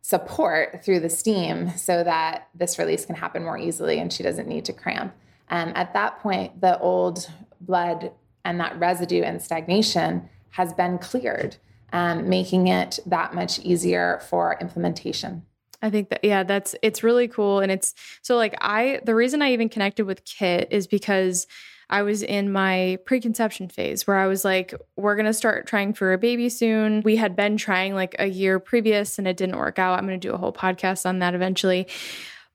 support 0.09 0.83
through 0.83 0.99
the 0.99 1.09
steam 1.09 1.69
so 1.77 2.03
that 2.03 2.47
this 2.55 2.79
release 2.79 3.05
can 3.05 3.13
happen 3.13 3.43
more 3.43 3.59
easily 3.59 3.99
and 3.99 4.11
she 4.11 4.23
doesn't 4.23 4.47
need 4.47 4.65
to 4.65 4.73
cramp. 4.73 5.13
Um, 5.49 5.71
at 5.75 5.93
that 5.93 6.19
point, 6.19 6.59
the 6.61 6.79
old 6.79 7.29
blood 7.61 8.11
and 8.43 8.59
that 8.59 8.79
residue 8.79 9.21
and 9.21 9.39
stagnation 9.39 10.27
has 10.49 10.73
been 10.73 10.97
cleared, 10.97 11.57
um, 11.93 12.27
making 12.27 12.69
it 12.69 12.97
that 13.05 13.35
much 13.35 13.59
easier 13.59 14.19
for 14.27 14.57
implementation. 14.59 15.43
I 15.83 15.91
think 15.91 16.09
that 16.09 16.23
yeah, 16.23 16.41
that's 16.41 16.73
it's 16.81 17.03
really 17.03 17.27
cool 17.27 17.59
and 17.59 17.71
it's 17.71 17.93
so 18.23 18.35
like 18.35 18.55
I 18.61 19.01
the 19.05 19.13
reason 19.13 19.43
I 19.43 19.53
even 19.53 19.69
connected 19.69 20.05
with 20.05 20.25
Kit 20.25 20.69
is 20.71 20.87
because 20.87 21.45
I 21.89 22.03
was 22.03 22.21
in 22.21 22.51
my 22.51 22.99
preconception 23.05 23.67
phase 23.67 24.05
where 24.05 24.17
I 24.17 24.27
was 24.27 24.45
like, 24.45 24.73
we're 24.95 25.15
going 25.15 25.25
to 25.25 25.33
start 25.33 25.67
trying 25.67 25.93
for 25.93 26.13
a 26.13 26.17
baby 26.17 26.49
soon. 26.49 27.01
We 27.03 27.15
had 27.15 27.35
been 27.35 27.57
trying 27.57 27.95
like 27.95 28.15
a 28.19 28.27
year 28.27 28.59
previous 28.59 29.17
and 29.17 29.27
it 29.27 29.37
didn't 29.37 29.57
work 29.57 29.79
out. 29.79 29.97
I'm 29.97 30.05
going 30.05 30.19
to 30.19 30.27
do 30.27 30.33
a 30.33 30.37
whole 30.37 30.53
podcast 30.53 31.05
on 31.05 31.19
that 31.19 31.33
eventually. 31.33 31.87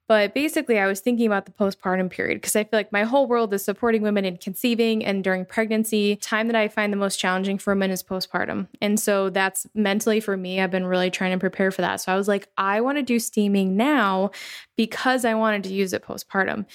But 0.07 0.35
basically, 0.35 0.79
I 0.79 0.87
was 0.87 1.01
thinking 1.01 1.27
about 1.27 1.47
the 1.47 1.53
postpartum 1.53 2.11
period 2.11 2.37
because 2.37 2.55
I 2.55 2.65
feel 2.65 2.79
like 2.79 2.93
my 2.93 3.05
whole 3.05 3.27
world 3.27 3.55
is 3.55 3.65
supporting 3.65 4.03
women 4.03 4.27
in 4.27 4.37
conceiving 4.37 5.03
and 5.03 5.25
during 5.25 5.47
pregnancy. 5.47 6.17
Time 6.17 6.47
that 6.49 6.57
I 6.57 6.69
find 6.69 6.93
the 6.93 6.99
most 6.99 7.19
challenging 7.19 7.57
for 7.57 7.73
women 7.73 7.91
is 7.91 8.03
postpartum. 8.03 8.69
And 8.83 9.01
so 9.01 9.31
that's 9.31 9.67
mentally 9.75 10.21
for 10.21 10.37
me, 10.37 10.61
I've 10.61 10.71
been 10.71 10.85
really 10.85 11.11
trying 11.11 11.33
to 11.33 11.39
prepare 11.39 11.71
for 11.71 11.81
that. 11.81 12.03
So 12.03 12.13
I 12.13 12.17
was 12.17 12.29
like, 12.29 12.49
I 12.59 12.83
want 12.83 12.99
to 12.99 13.03
do 13.03 13.19
steaming 13.19 13.79
now 13.79 14.31
because 14.77 15.25
I 15.25 15.35
wanted 15.35 15.65
to 15.65 15.73
use 15.73 15.95
it 15.95 16.05
postpartum. 16.05 16.67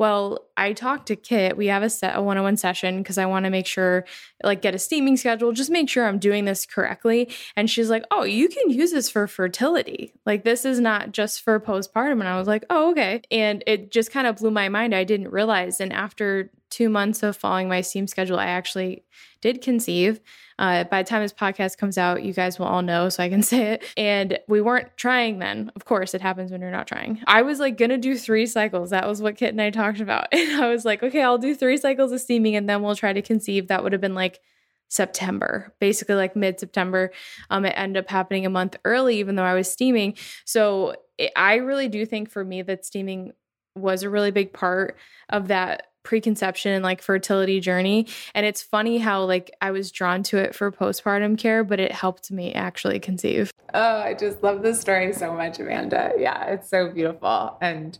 Well, 0.00 0.46
I 0.56 0.72
talked 0.72 1.08
to 1.08 1.16
Kit. 1.16 1.58
We 1.58 1.66
have 1.66 1.82
a 1.82 1.90
set 1.90 2.16
a 2.16 2.22
one-on-one 2.22 2.56
session 2.56 3.02
because 3.02 3.18
I 3.18 3.26
want 3.26 3.44
to 3.44 3.50
make 3.50 3.66
sure, 3.66 4.06
like, 4.42 4.62
get 4.62 4.74
a 4.74 4.78
steaming 4.78 5.18
schedule, 5.18 5.52
just 5.52 5.68
make 5.68 5.90
sure 5.90 6.06
I'm 6.06 6.18
doing 6.18 6.46
this 6.46 6.64
correctly. 6.64 7.28
And 7.54 7.68
she's 7.68 7.90
like, 7.90 8.06
"Oh, 8.10 8.22
you 8.24 8.48
can 8.48 8.70
use 8.70 8.92
this 8.92 9.10
for 9.10 9.26
fertility. 9.26 10.14
Like, 10.24 10.42
this 10.42 10.64
is 10.64 10.80
not 10.80 11.12
just 11.12 11.42
for 11.42 11.60
postpartum." 11.60 12.20
And 12.20 12.28
I 12.28 12.38
was 12.38 12.48
like, 12.48 12.64
"Oh, 12.70 12.92
okay." 12.92 13.20
And 13.30 13.62
it 13.66 13.90
just 13.92 14.10
kind 14.10 14.26
of 14.26 14.36
blew 14.36 14.50
my 14.50 14.70
mind. 14.70 14.94
I 14.94 15.04
didn't 15.04 15.32
realize. 15.32 15.80
And 15.82 15.92
after 15.92 16.50
two 16.70 16.88
months 16.88 17.22
of 17.22 17.36
following 17.36 17.68
my 17.68 17.80
steam 17.80 18.06
schedule, 18.06 18.38
I 18.38 18.46
actually 18.46 19.04
did 19.40 19.60
conceive. 19.60 20.20
Uh, 20.58 20.84
by 20.84 21.02
the 21.02 21.08
time 21.08 21.22
this 21.22 21.32
podcast 21.32 21.78
comes 21.78 21.96
out, 21.96 22.22
you 22.22 22.32
guys 22.32 22.58
will 22.58 22.66
all 22.66 22.82
know, 22.82 23.08
so 23.08 23.22
I 23.22 23.28
can 23.28 23.42
say 23.44 23.72
it. 23.72 23.84
And 23.96 24.38
we 24.48 24.60
weren't 24.60 24.96
trying 24.96 25.38
then. 25.38 25.72
Of 25.74 25.84
course, 25.84 26.14
it 26.14 26.20
happens 26.20 26.50
when 26.50 26.60
you're 26.60 26.70
not 26.70 26.86
trying. 26.86 27.22
I 27.26 27.42
was 27.42 27.58
like 27.58 27.76
gonna 27.76 27.98
do 27.98 28.16
three 28.16 28.46
cycles. 28.46 28.90
That 28.90 29.08
was 29.08 29.20
what 29.20 29.36
Kit 29.36 29.50
and 29.50 29.60
I 29.60 29.70
talked 29.70 30.00
about. 30.00 30.28
And 30.32 30.62
I 30.62 30.68
was 30.68 30.84
like, 30.84 31.02
okay, 31.02 31.22
I'll 31.22 31.38
do 31.38 31.54
three 31.54 31.76
cycles 31.76 32.12
of 32.12 32.20
steaming 32.20 32.56
and 32.56 32.68
then 32.68 32.82
we'll 32.82 32.96
try 32.96 33.12
to 33.12 33.22
conceive. 33.22 33.68
That 33.68 33.82
would 33.82 33.92
have 33.92 34.00
been 34.00 34.14
like 34.14 34.40
September, 34.88 35.72
basically 35.80 36.16
like 36.16 36.36
mid 36.36 36.60
September. 36.60 37.12
Um, 37.48 37.64
it 37.64 37.74
ended 37.76 38.04
up 38.04 38.10
happening 38.10 38.44
a 38.44 38.50
month 38.50 38.76
early, 38.84 39.18
even 39.18 39.36
though 39.36 39.44
I 39.44 39.54
was 39.54 39.70
steaming. 39.70 40.16
So 40.44 40.96
it, 41.16 41.32
I 41.36 41.56
really 41.56 41.88
do 41.88 42.04
think 42.04 42.30
for 42.30 42.44
me 42.44 42.62
that 42.62 42.84
steaming 42.84 43.32
was 43.76 44.02
a 44.02 44.10
really 44.10 44.32
big 44.32 44.52
part 44.52 44.96
of 45.28 45.48
that 45.48 45.89
preconception 46.02 46.72
and 46.72 46.82
like 46.82 47.02
fertility 47.02 47.60
journey 47.60 48.06
and 48.34 48.46
it's 48.46 48.62
funny 48.62 48.98
how 48.98 49.24
like 49.24 49.50
I 49.60 49.70
was 49.70 49.90
drawn 49.90 50.22
to 50.24 50.38
it 50.38 50.54
for 50.54 50.70
postpartum 50.72 51.38
care 51.38 51.62
but 51.64 51.80
it 51.80 51.92
helped 51.92 52.30
me 52.30 52.52
actually 52.54 52.98
conceive. 53.00 53.50
Oh, 53.74 54.00
I 54.00 54.14
just 54.14 54.42
love 54.42 54.62
this 54.62 54.80
story 54.80 55.12
so 55.12 55.32
much 55.32 55.58
Amanda. 55.60 56.12
Yeah, 56.18 56.46
it's 56.46 56.68
so 56.68 56.90
beautiful 56.90 57.56
and 57.60 57.98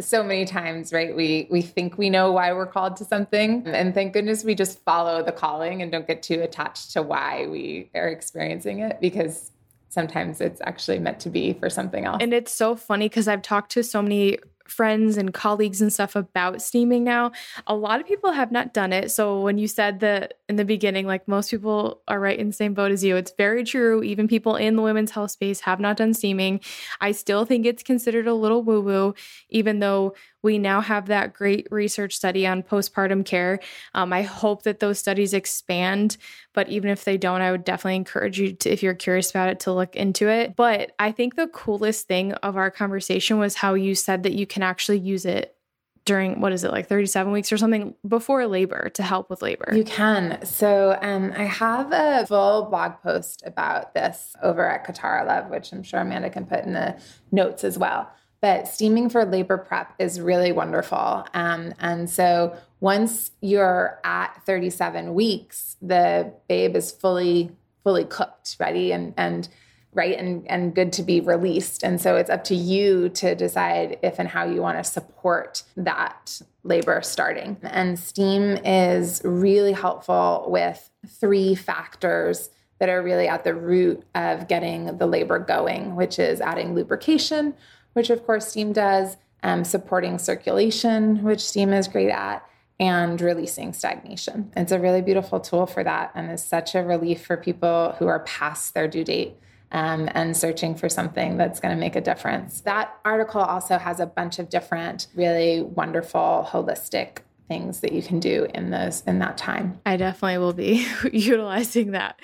so 0.00 0.24
many 0.24 0.44
times 0.44 0.92
right 0.92 1.14
we 1.14 1.46
we 1.50 1.62
think 1.62 1.96
we 1.96 2.10
know 2.10 2.32
why 2.32 2.52
we're 2.52 2.66
called 2.66 2.96
to 2.96 3.04
something 3.04 3.64
and 3.66 3.94
thank 3.94 4.12
goodness 4.12 4.42
we 4.42 4.52
just 4.52 4.82
follow 4.84 5.22
the 5.22 5.30
calling 5.30 5.82
and 5.82 5.92
don't 5.92 6.08
get 6.08 6.20
too 6.20 6.40
attached 6.42 6.90
to 6.90 7.00
why 7.00 7.46
we 7.46 7.88
are 7.94 8.08
experiencing 8.08 8.80
it 8.80 9.00
because 9.00 9.52
sometimes 9.94 10.40
it's 10.40 10.60
actually 10.64 10.98
meant 10.98 11.20
to 11.20 11.30
be 11.30 11.54
for 11.54 11.70
something 11.70 12.04
else. 12.04 12.18
And 12.20 12.34
it's 12.34 12.52
so 12.52 12.74
funny 12.74 13.08
because 13.08 13.28
I've 13.28 13.42
talked 13.42 13.70
to 13.72 13.84
so 13.84 14.02
many 14.02 14.38
friends 14.68 15.16
and 15.16 15.34
colleagues 15.34 15.80
and 15.80 15.92
stuff 15.92 16.16
about 16.16 16.62
steaming 16.62 17.04
now. 17.04 17.32
A 17.66 17.74
lot 17.74 18.00
of 18.00 18.06
people 18.06 18.32
have 18.32 18.50
not 18.50 18.74
done 18.74 18.92
it. 18.92 19.10
So 19.10 19.40
when 19.40 19.58
you 19.58 19.68
said 19.68 20.00
that 20.00 20.34
in 20.48 20.56
the 20.56 20.64
beginning, 20.64 21.06
like 21.06 21.28
most 21.28 21.50
people 21.50 22.00
are 22.08 22.20
right 22.20 22.38
in 22.38 22.48
the 22.48 22.52
same 22.52 22.74
boat 22.74 22.92
as 22.92 23.04
you, 23.04 23.16
it's 23.16 23.32
very 23.36 23.64
true. 23.64 24.02
Even 24.02 24.28
people 24.28 24.56
in 24.56 24.76
the 24.76 24.82
women's 24.82 25.10
health 25.10 25.30
space 25.30 25.60
have 25.60 25.80
not 25.80 25.96
done 25.96 26.14
steaming. 26.14 26.60
I 27.00 27.12
still 27.12 27.44
think 27.44 27.66
it's 27.66 27.82
considered 27.82 28.26
a 28.26 28.34
little 28.34 28.62
woo 28.62 28.80
woo, 28.80 29.14
even 29.50 29.80
though 29.80 30.14
we 30.44 30.58
now 30.58 30.82
have 30.82 31.06
that 31.06 31.32
great 31.32 31.66
research 31.70 32.14
study 32.14 32.46
on 32.46 32.62
postpartum 32.62 33.24
care. 33.24 33.58
Um, 33.94 34.12
I 34.12 34.22
hope 34.22 34.62
that 34.64 34.78
those 34.78 34.98
studies 34.98 35.32
expand, 35.32 36.18
but 36.52 36.68
even 36.68 36.90
if 36.90 37.04
they 37.04 37.16
don't, 37.16 37.40
I 37.40 37.50
would 37.50 37.64
definitely 37.64 37.96
encourage 37.96 38.38
you 38.38 38.52
to, 38.52 38.70
if 38.70 38.82
you're 38.82 38.94
curious 38.94 39.30
about 39.30 39.48
it, 39.48 39.60
to 39.60 39.72
look 39.72 39.96
into 39.96 40.28
it. 40.28 40.54
But 40.54 40.92
I 40.98 41.10
think 41.12 41.34
the 41.34 41.48
coolest 41.48 42.06
thing 42.06 42.34
of 42.34 42.56
our 42.56 42.70
conversation 42.70 43.38
was 43.38 43.56
how 43.56 43.72
you 43.72 43.94
said 43.94 44.22
that 44.24 44.34
you 44.34 44.46
can 44.46 44.62
actually 44.62 44.98
use 44.98 45.24
it 45.24 45.56
during 46.04 46.42
what 46.42 46.52
is 46.52 46.64
it 46.64 46.70
like 46.70 46.86
37 46.86 47.32
weeks 47.32 47.50
or 47.50 47.56
something 47.56 47.94
before 48.06 48.46
labor 48.46 48.90
to 48.90 49.02
help 49.02 49.30
with 49.30 49.40
labor 49.40 49.70
you 49.74 49.84
can 49.84 50.44
so 50.44 50.98
um, 51.00 51.32
i 51.34 51.44
have 51.44 51.90
a 51.92 52.26
full 52.26 52.66
blog 52.66 53.00
post 53.02 53.42
about 53.46 53.94
this 53.94 54.34
over 54.42 54.68
at 54.68 54.86
Kitara 54.86 55.26
Love, 55.26 55.48
which 55.48 55.72
i'm 55.72 55.82
sure 55.82 56.00
amanda 56.00 56.28
can 56.28 56.44
put 56.44 56.62
in 56.64 56.74
the 56.74 57.00
notes 57.32 57.64
as 57.64 57.78
well 57.78 58.10
but 58.44 58.68
steaming 58.68 59.08
for 59.08 59.24
labor 59.24 59.56
prep 59.56 59.94
is 59.98 60.20
really 60.20 60.52
wonderful. 60.52 61.26
Um, 61.32 61.72
and 61.78 62.10
so 62.10 62.54
once 62.78 63.30
you're 63.40 63.98
at 64.04 64.38
37 64.44 65.14
weeks, 65.14 65.76
the 65.80 66.30
babe 66.46 66.76
is 66.76 66.92
fully 66.92 67.52
fully 67.84 68.04
cooked, 68.04 68.56
ready 68.60 68.92
and 68.92 69.14
and 69.16 69.48
right 69.94 70.18
and 70.18 70.46
and 70.50 70.74
good 70.74 70.92
to 70.92 71.02
be 71.02 71.22
released. 71.22 71.82
And 71.82 71.98
so 71.98 72.16
it's 72.16 72.28
up 72.28 72.44
to 72.44 72.54
you 72.54 73.08
to 73.20 73.34
decide 73.34 73.98
if 74.02 74.18
and 74.18 74.28
how 74.28 74.44
you 74.44 74.60
want 74.60 74.76
to 74.76 74.84
support 74.84 75.62
that 75.78 76.42
labor 76.64 77.00
starting. 77.00 77.56
And 77.62 77.98
steam 77.98 78.58
is 78.62 79.22
really 79.24 79.72
helpful 79.72 80.44
with 80.48 80.90
three 81.08 81.54
factors 81.54 82.50
that 82.78 82.90
are 82.90 83.02
really 83.02 83.26
at 83.26 83.44
the 83.44 83.54
root 83.54 84.02
of 84.14 84.48
getting 84.48 84.98
the 84.98 85.06
labor 85.06 85.38
going, 85.38 85.96
which 85.96 86.18
is 86.18 86.42
adding 86.42 86.74
lubrication, 86.74 87.54
which 87.94 88.10
of 88.10 88.24
course 88.26 88.48
steam 88.48 88.72
does, 88.72 89.16
um, 89.42 89.64
supporting 89.64 90.18
circulation, 90.18 91.22
which 91.22 91.40
steam 91.40 91.72
is 91.72 91.88
great 91.88 92.10
at, 92.10 92.46
and 92.78 93.20
releasing 93.20 93.72
stagnation. 93.72 94.52
It's 94.56 94.72
a 94.72 94.78
really 94.78 95.00
beautiful 95.00 95.40
tool 95.40 95.66
for 95.66 95.82
that 95.84 96.12
and 96.14 96.30
is 96.30 96.42
such 96.42 96.74
a 96.74 96.82
relief 96.82 97.24
for 97.24 97.36
people 97.36 97.94
who 97.98 98.06
are 98.06 98.20
past 98.20 98.74
their 98.74 98.88
due 98.88 99.04
date. 99.04 99.36
Um, 99.72 100.08
and 100.12 100.36
searching 100.36 100.76
for 100.76 100.88
something 100.88 101.36
that's 101.36 101.58
going 101.58 101.74
to 101.74 101.80
make 101.80 101.96
a 101.96 102.00
difference. 102.00 102.60
That 102.60 102.94
article 103.04 103.40
also 103.40 103.76
has 103.76 103.98
a 103.98 104.06
bunch 104.06 104.38
of 104.38 104.48
different, 104.48 105.08
really 105.16 105.62
wonderful, 105.62 106.46
holistic 106.48 107.22
things 107.48 107.80
that 107.80 107.92
you 107.92 108.02
can 108.02 108.20
do 108.20 108.46
in 108.54 108.70
those 108.70 109.02
in 109.06 109.18
that 109.18 109.36
time. 109.36 109.78
I 109.84 109.96
definitely 109.96 110.38
will 110.38 110.52
be 110.52 110.86
utilizing 111.12 111.92
that. 111.92 112.20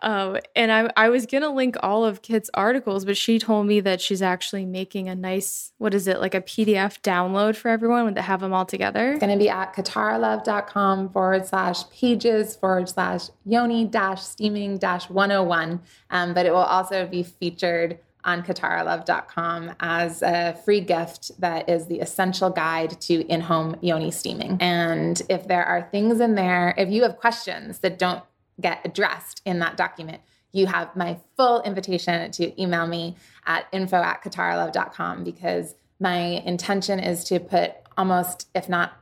Um, 0.00 0.38
and 0.54 0.70
I, 0.70 0.90
I 0.96 1.08
was 1.08 1.26
gonna 1.26 1.52
link 1.52 1.76
all 1.82 2.04
of 2.04 2.22
Kit's 2.22 2.50
articles, 2.54 3.04
but 3.04 3.16
she 3.16 3.38
told 3.38 3.66
me 3.66 3.80
that 3.80 4.00
she's 4.00 4.22
actually 4.22 4.64
making 4.64 5.08
a 5.08 5.14
nice, 5.14 5.72
what 5.78 5.94
is 5.94 6.06
it, 6.06 6.20
like 6.20 6.34
a 6.34 6.40
PDF 6.40 7.00
download 7.00 7.56
for 7.56 7.68
everyone 7.68 8.14
to 8.14 8.22
have 8.22 8.40
them 8.40 8.52
all 8.52 8.66
together. 8.66 9.12
It's 9.12 9.20
gonna 9.20 9.36
be 9.36 9.48
at 9.48 9.74
kitaralove.com 9.74 11.10
forward 11.10 11.46
slash 11.46 11.88
pages 11.90 12.54
forward 12.54 12.88
slash 12.88 13.28
yoni 13.44 13.86
dash 13.86 14.22
steaming 14.22 14.78
dash 14.78 15.10
101. 15.10 15.80
Um, 16.10 16.34
but 16.34 16.46
it 16.46 16.52
will 16.52 16.58
also 16.58 17.06
be 17.06 17.22
featured 17.22 17.98
on 18.28 18.42
kitaralove.com 18.42 19.74
as 19.80 20.22
a 20.22 20.52
free 20.62 20.82
gift 20.82 21.32
that 21.40 21.66
is 21.66 21.86
the 21.86 22.00
essential 22.00 22.50
guide 22.50 23.00
to 23.00 23.26
in 23.26 23.40
home 23.40 23.74
yoni 23.80 24.10
steaming. 24.10 24.58
And 24.60 25.20
if 25.30 25.48
there 25.48 25.64
are 25.64 25.88
things 25.90 26.20
in 26.20 26.34
there, 26.34 26.74
if 26.76 26.90
you 26.90 27.04
have 27.04 27.16
questions 27.16 27.78
that 27.78 27.98
don't 27.98 28.22
get 28.60 28.80
addressed 28.84 29.40
in 29.46 29.60
that 29.60 29.78
document, 29.78 30.20
you 30.52 30.66
have 30.66 30.94
my 30.94 31.16
full 31.38 31.62
invitation 31.62 32.30
to 32.32 32.62
email 32.62 32.86
me 32.86 33.16
at 33.46 33.66
info 33.72 33.96
at 33.96 34.22
because 35.24 35.74
my 35.98 36.18
intention 36.18 37.00
is 37.00 37.24
to 37.24 37.40
put 37.40 37.72
almost, 37.96 38.48
if 38.54 38.68
not 38.68 38.92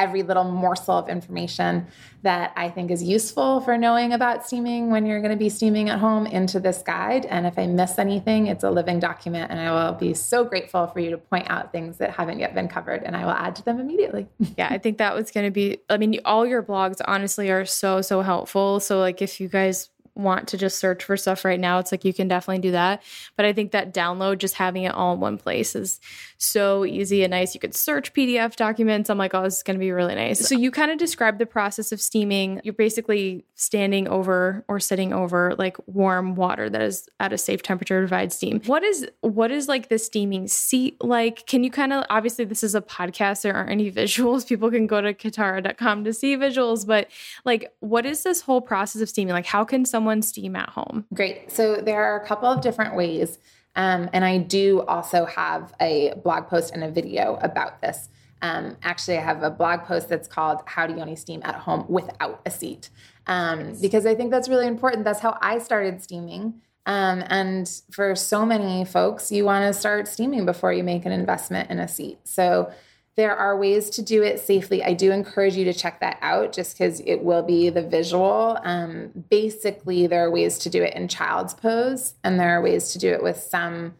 every 0.00 0.22
little 0.22 0.44
morsel 0.44 0.96
of 0.96 1.08
information 1.10 1.86
that 2.22 2.52
I 2.56 2.70
think 2.70 2.90
is 2.90 3.02
useful 3.02 3.60
for 3.60 3.76
knowing 3.76 4.12
about 4.12 4.46
steaming 4.46 4.90
when 4.90 5.04
you're 5.04 5.20
going 5.20 5.30
to 5.30 5.36
be 5.36 5.50
steaming 5.50 5.90
at 5.90 5.98
home 5.98 6.26
into 6.26 6.58
this 6.58 6.82
guide. 6.82 7.26
And 7.26 7.46
if 7.46 7.58
I 7.58 7.66
miss 7.66 7.98
anything, 7.98 8.46
it's 8.46 8.64
a 8.64 8.70
living 8.70 8.98
document, 8.98 9.50
and 9.50 9.60
I 9.60 9.70
will 9.70 9.92
be 9.92 10.14
so 10.14 10.44
grateful 10.44 10.86
for 10.86 11.00
you 11.00 11.10
to 11.10 11.18
point 11.18 11.50
out 11.50 11.70
things 11.70 11.98
that 11.98 12.10
haven't 12.10 12.40
yet 12.40 12.54
been 12.54 12.68
covered, 12.68 13.02
and 13.02 13.14
I 13.14 13.24
will 13.24 13.32
add 13.32 13.54
to 13.56 13.64
them 13.64 13.78
immediately. 13.78 14.26
yeah, 14.56 14.68
I 14.70 14.78
think 14.78 14.98
that 14.98 15.14
was 15.14 15.30
going 15.30 15.46
to 15.46 15.50
be, 15.50 15.78
I 15.90 15.98
mean, 15.98 16.18
all 16.24 16.46
your 16.46 16.62
blogs 16.62 17.00
honestly 17.06 17.50
are 17.50 17.66
so, 17.66 18.00
so 18.00 18.22
helpful. 18.22 18.80
So, 18.80 18.98
like, 18.98 19.20
if 19.20 19.38
you 19.38 19.48
guys 19.48 19.90
want 20.14 20.48
to 20.48 20.56
just 20.56 20.78
search 20.78 21.04
for 21.04 21.16
stuff 21.16 21.44
right 21.44 21.60
now, 21.60 21.78
it's 21.78 21.92
like 21.92 22.04
you 22.04 22.12
can 22.12 22.28
definitely 22.28 22.60
do 22.60 22.72
that. 22.72 23.02
But 23.36 23.46
I 23.46 23.52
think 23.52 23.72
that 23.72 23.94
download, 23.94 24.38
just 24.38 24.54
having 24.54 24.84
it 24.84 24.94
all 24.94 25.14
in 25.14 25.20
one 25.20 25.38
place 25.38 25.74
is 25.74 26.00
so 26.40 26.84
easy 26.86 27.22
and 27.22 27.30
nice. 27.32 27.54
You 27.54 27.60
could 27.60 27.74
search 27.74 28.12
PDF 28.14 28.56
documents. 28.56 29.10
I'm 29.10 29.18
like, 29.18 29.34
oh, 29.34 29.42
this 29.42 29.58
is 29.58 29.62
going 29.62 29.76
to 29.76 29.80
be 29.80 29.92
really 29.92 30.14
nice. 30.14 30.40
So 30.40 30.54
you 30.54 30.70
kind 30.70 30.90
of 30.90 30.98
describe 30.98 31.38
the 31.38 31.46
process 31.46 31.92
of 31.92 32.00
steaming. 32.00 32.60
You're 32.64 32.74
basically 32.74 33.44
standing 33.54 34.08
over 34.08 34.64
or 34.66 34.80
sitting 34.80 35.12
over 35.12 35.54
like 35.58 35.76
warm 35.86 36.34
water 36.34 36.70
that 36.70 36.80
is 36.80 37.08
at 37.20 37.32
a 37.32 37.38
safe 37.38 37.62
temperature 37.62 38.00
to 38.00 38.08
provide 38.08 38.32
steam. 38.32 38.60
What 38.64 38.82
is 38.82 39.06
what 39.20 39.50
is 39.50 39.68
like 39.68 39.88
the 39.90 39.98
steaming 39.98 40.48
seat 40.48 40.96
like? 41.04 41.46
Can 41.46 41.62
you 41.62 41.70
kind 41.70 41.92
of 41.92 42.04
obviously 42.08 42.46
this 42.46 42.64
is 42.64 42.74
a 42.74 42.80
podcast, 42.80 43.42
there 43.42 43.54
aren't 43.54 43.70
any 43.70 43.92
visuals. 44.00 44.46
People 44.46 44.70
can 44.70 44.86
go 44.86 45.00
to 45.00 45.12
kitara.com 45.12 46.04
to 46.04 46.12
see 46.14 46.36
visuals, 46.36 46.86
but 46.86 47.08
like 47.44 47.72
what 47.80 48.06
is 48.06 48.22
this 48.22 48.40
whole 48.40 48.62
process 48.62 49.02
of 49.02 49.08
steaming? 49.10 49.34
Like 49.34 49.46
how 49.46 49.64
can 49.64 49.84
someone 49.84 50.22
steam 50.22 50.56
at 50.56 50.70
home? 50.70 51.04
Great. 51.12 51.50
So 51.52 51.76
there 51.76 52.02
are 52.02 52.18
a 52.18 52.26
couple 52.26 52.48
of 52.48 52.62
different 52.62 52.96
ways. 52.96 53.38
Um, 53.76 54.10
and 54.12 54.24
I 54.24 54.38
do 54.38 54.82
also 54.82 55.26
have 55.26 55.74
a 55.80 56.14
blog 56.22 56.48
post 56.48 56.74
and 56.74 56.82
a 56.82 56.90
video 56.90 57.36
about 57.42 57.80
this. 57.80 58.08
Um, 58.42 58.76
actually, 58.82 59.18
I 59.18 59.22
have 59.22 59.42
a 59.42 59.50
blog 59.50 59.84
post 59.84 60.08
that's 60.08 60.26
called 60.26 60.62
How 60.66 60.86
to 60.86 60.92
Yoni 60.92 61.16
Steam 61.16 61.40
at 61.44 61.54
Home 61.56 61.84
Without 61.88 62.40
a 62.46 62.50
Seat. 62.50 62.90
Um, 63.26 63.76
because 63.80 64.06
I 64.06 64.14
think 64.14 64.30
that's 64.30 64.48
really 64.48 64.66
important. 64.66 65.04
That's 65.04 65.20
how 65.20 65.38
I 65.40 65.58
started 65.58 66.02
steaming. 66.02 66.60
Um, 66.86 67.22
and 67.28 67.70
for 67.90 68.16
so 68.16 68.46
many 68.46 68.84
folks, 68.84 69.30
you 69.30 69.44
want 69.44 69.72
to 69.72 69.78
start 69.78 70.08
steaming 70.08 70.46
before 70.46 70.72
you 70.72 70.82
make 70.82 71.04
an 71.04 71.12
investment 71.12 71.70
in 71.70 71.78
a 71.78 71.86
seat. 71.86 72.18
So 72.24 72.72
there 73.20 73.36
are 73.36 73.54
ways 73.54 73.90
to 73.90 74.00
do 74.02 74.22
it 74.22 74.40
safely. 74.40 74.82
I 74.82 74.94
do 74.94 75.12
encourage 75.12 75.54
you 75.54 75.66
to 75.66 75.74
check 75.74 76.00
that 76.00 76.16
out 76.22 76.54
just 76.54 76.78
because 76.78 77.00
it 77.00 77.22
will 77.22 77.42
be 77.42 77.68
the 77.68 77.82
visual. 77.82 78.58
Um, 78.64 79.10
basically, 79.28 80.06
there 80.06 80.24
are 80.24 80.30
ways 80.30 80.56
to 80.60 80.70
do 80.70 80.82
it 80.82 80.94
in 80.94 81.06
child's 81.06 81.52
pose, 81.52 82.14
and 82.24 82.40
there 82.40 82.48
are 82.56 82.62
ways 82.62 82.94
to 82.94 82.98
do 82.98 83.12
it 83.12 83.22
with 83.22 83.36
some 83.36 83.94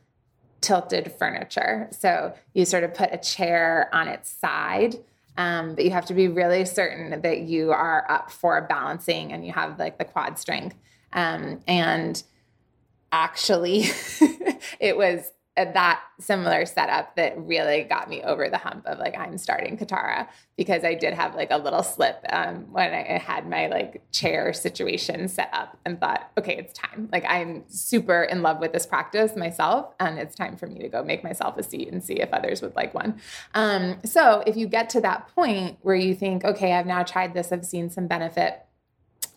tilted 0.62 1.12
furniture. 1.18 1.89
So 1.91 2.35
you 2.55 2.64
sort 2.64 2.83
of 2.83 2.95
put 2.95 3.11
a 3.12 3.18
chair 3.18 3.91
on 3.93 4.09
its 4.09 4.31
side. 4.31 4.97
Um, 5.37 5.75
but 5.75 5.85
you 5.85 5.91
have 5.91 6.07
to 6.07 6.14
be 6.14 6.29
really 6.29 6.64
certain 6.64 7.21
that 7.21 7.41
you 7.41 7.73
are 7.73 8.11
up 8.11 8.31
for 8.31 8.59
balancing 8.62 9.35
and 9.35 9.45
you 9.45 9.53
have 9.53 9.79
like 9.79 9.99
the 9.99 10.05
quad 10.07 10.39
strength. 10.39 10.77
Um, 11.12 11.61
and 11.66 12.23
actually, 13.12 13.85
it 14.81 14.97
was 14.97 15.31
that 15.65 16.03
similar 16.19 16.67
setup 16.67 17.17
that 17.17 17.39
really 17.39 17.85
got 17.85 18.09
me 18.09 18.23
over 18.23 18.49
the 18.49 18.59
hump 18.59 18.87
of 18.87 18.99
like 18.99 19.17
I'm 19.17 19.39
starting 19.39 19.77
Kitara 19.77 20.29
because 20.57 20.85
I 20.85 20.95
did 20.95 21.15
have 21.15 21.35
like 21.35 21.51
a 21.51 21.57
little 21.57 21.83
slip 21.83 22.25
um, 22.31 22.71
when 22.73 22.93
I 22.93 23.19
had 23.19 23.49
my 23.49 23.69
like 23.69 24.03
chair 24.13 24.53
situation 24.53 25.29
set 25.29 25.51
up 25.53 25.79
and 25.85 25.99
thought, 25.99 26.31
okay, 26.39 26.57
it's 26.57 26.73
time. 26.73 27.09
Like 27.13 27.25
I'm 27.27 27.65
super 27.69 28.23
in 28.25 28.43
love 28.43 28.61
with 28.61 28.73
this 28.73 28.87
practice 28.87 29.37
myself, 29.37 29.95
and 29.99 30.19
it's 30.19 30.35
time 30.35 30.57
for 30.57 30.67
me 30.67 30.81
to 30.81 30.89
go 30.89 31.03
make 31.03 31.25
myself 31.25 31.57
a 31.57 31.63
seat 31.63 31.89
and 31.89 32.03
see 32.03 32.15
if 32.15 32.33
others 32.33 32.63
would 32.63 32.77
like 32.77 32.95
one. 32.95 33.21
Um, 33.55 33.99
so 34.05 34.43
if 34.47 34.57
you 34.57 34.67
get 34.67 34.91
to 34.91 35.01
that 35.01 35.29
point 35.35 35.79
where 35.83 35.97
you 35.97 36.15
think, 36.15 36.45
okay, 36.45 36.73
I've 36.73 36.87
now 36.87 37.03
tried 37.03 37.35
this, 37.35 37.53
I've 37.53 37.65
seen 37.65 37.91
some 37.91 38.07
benefit 38.07 38.67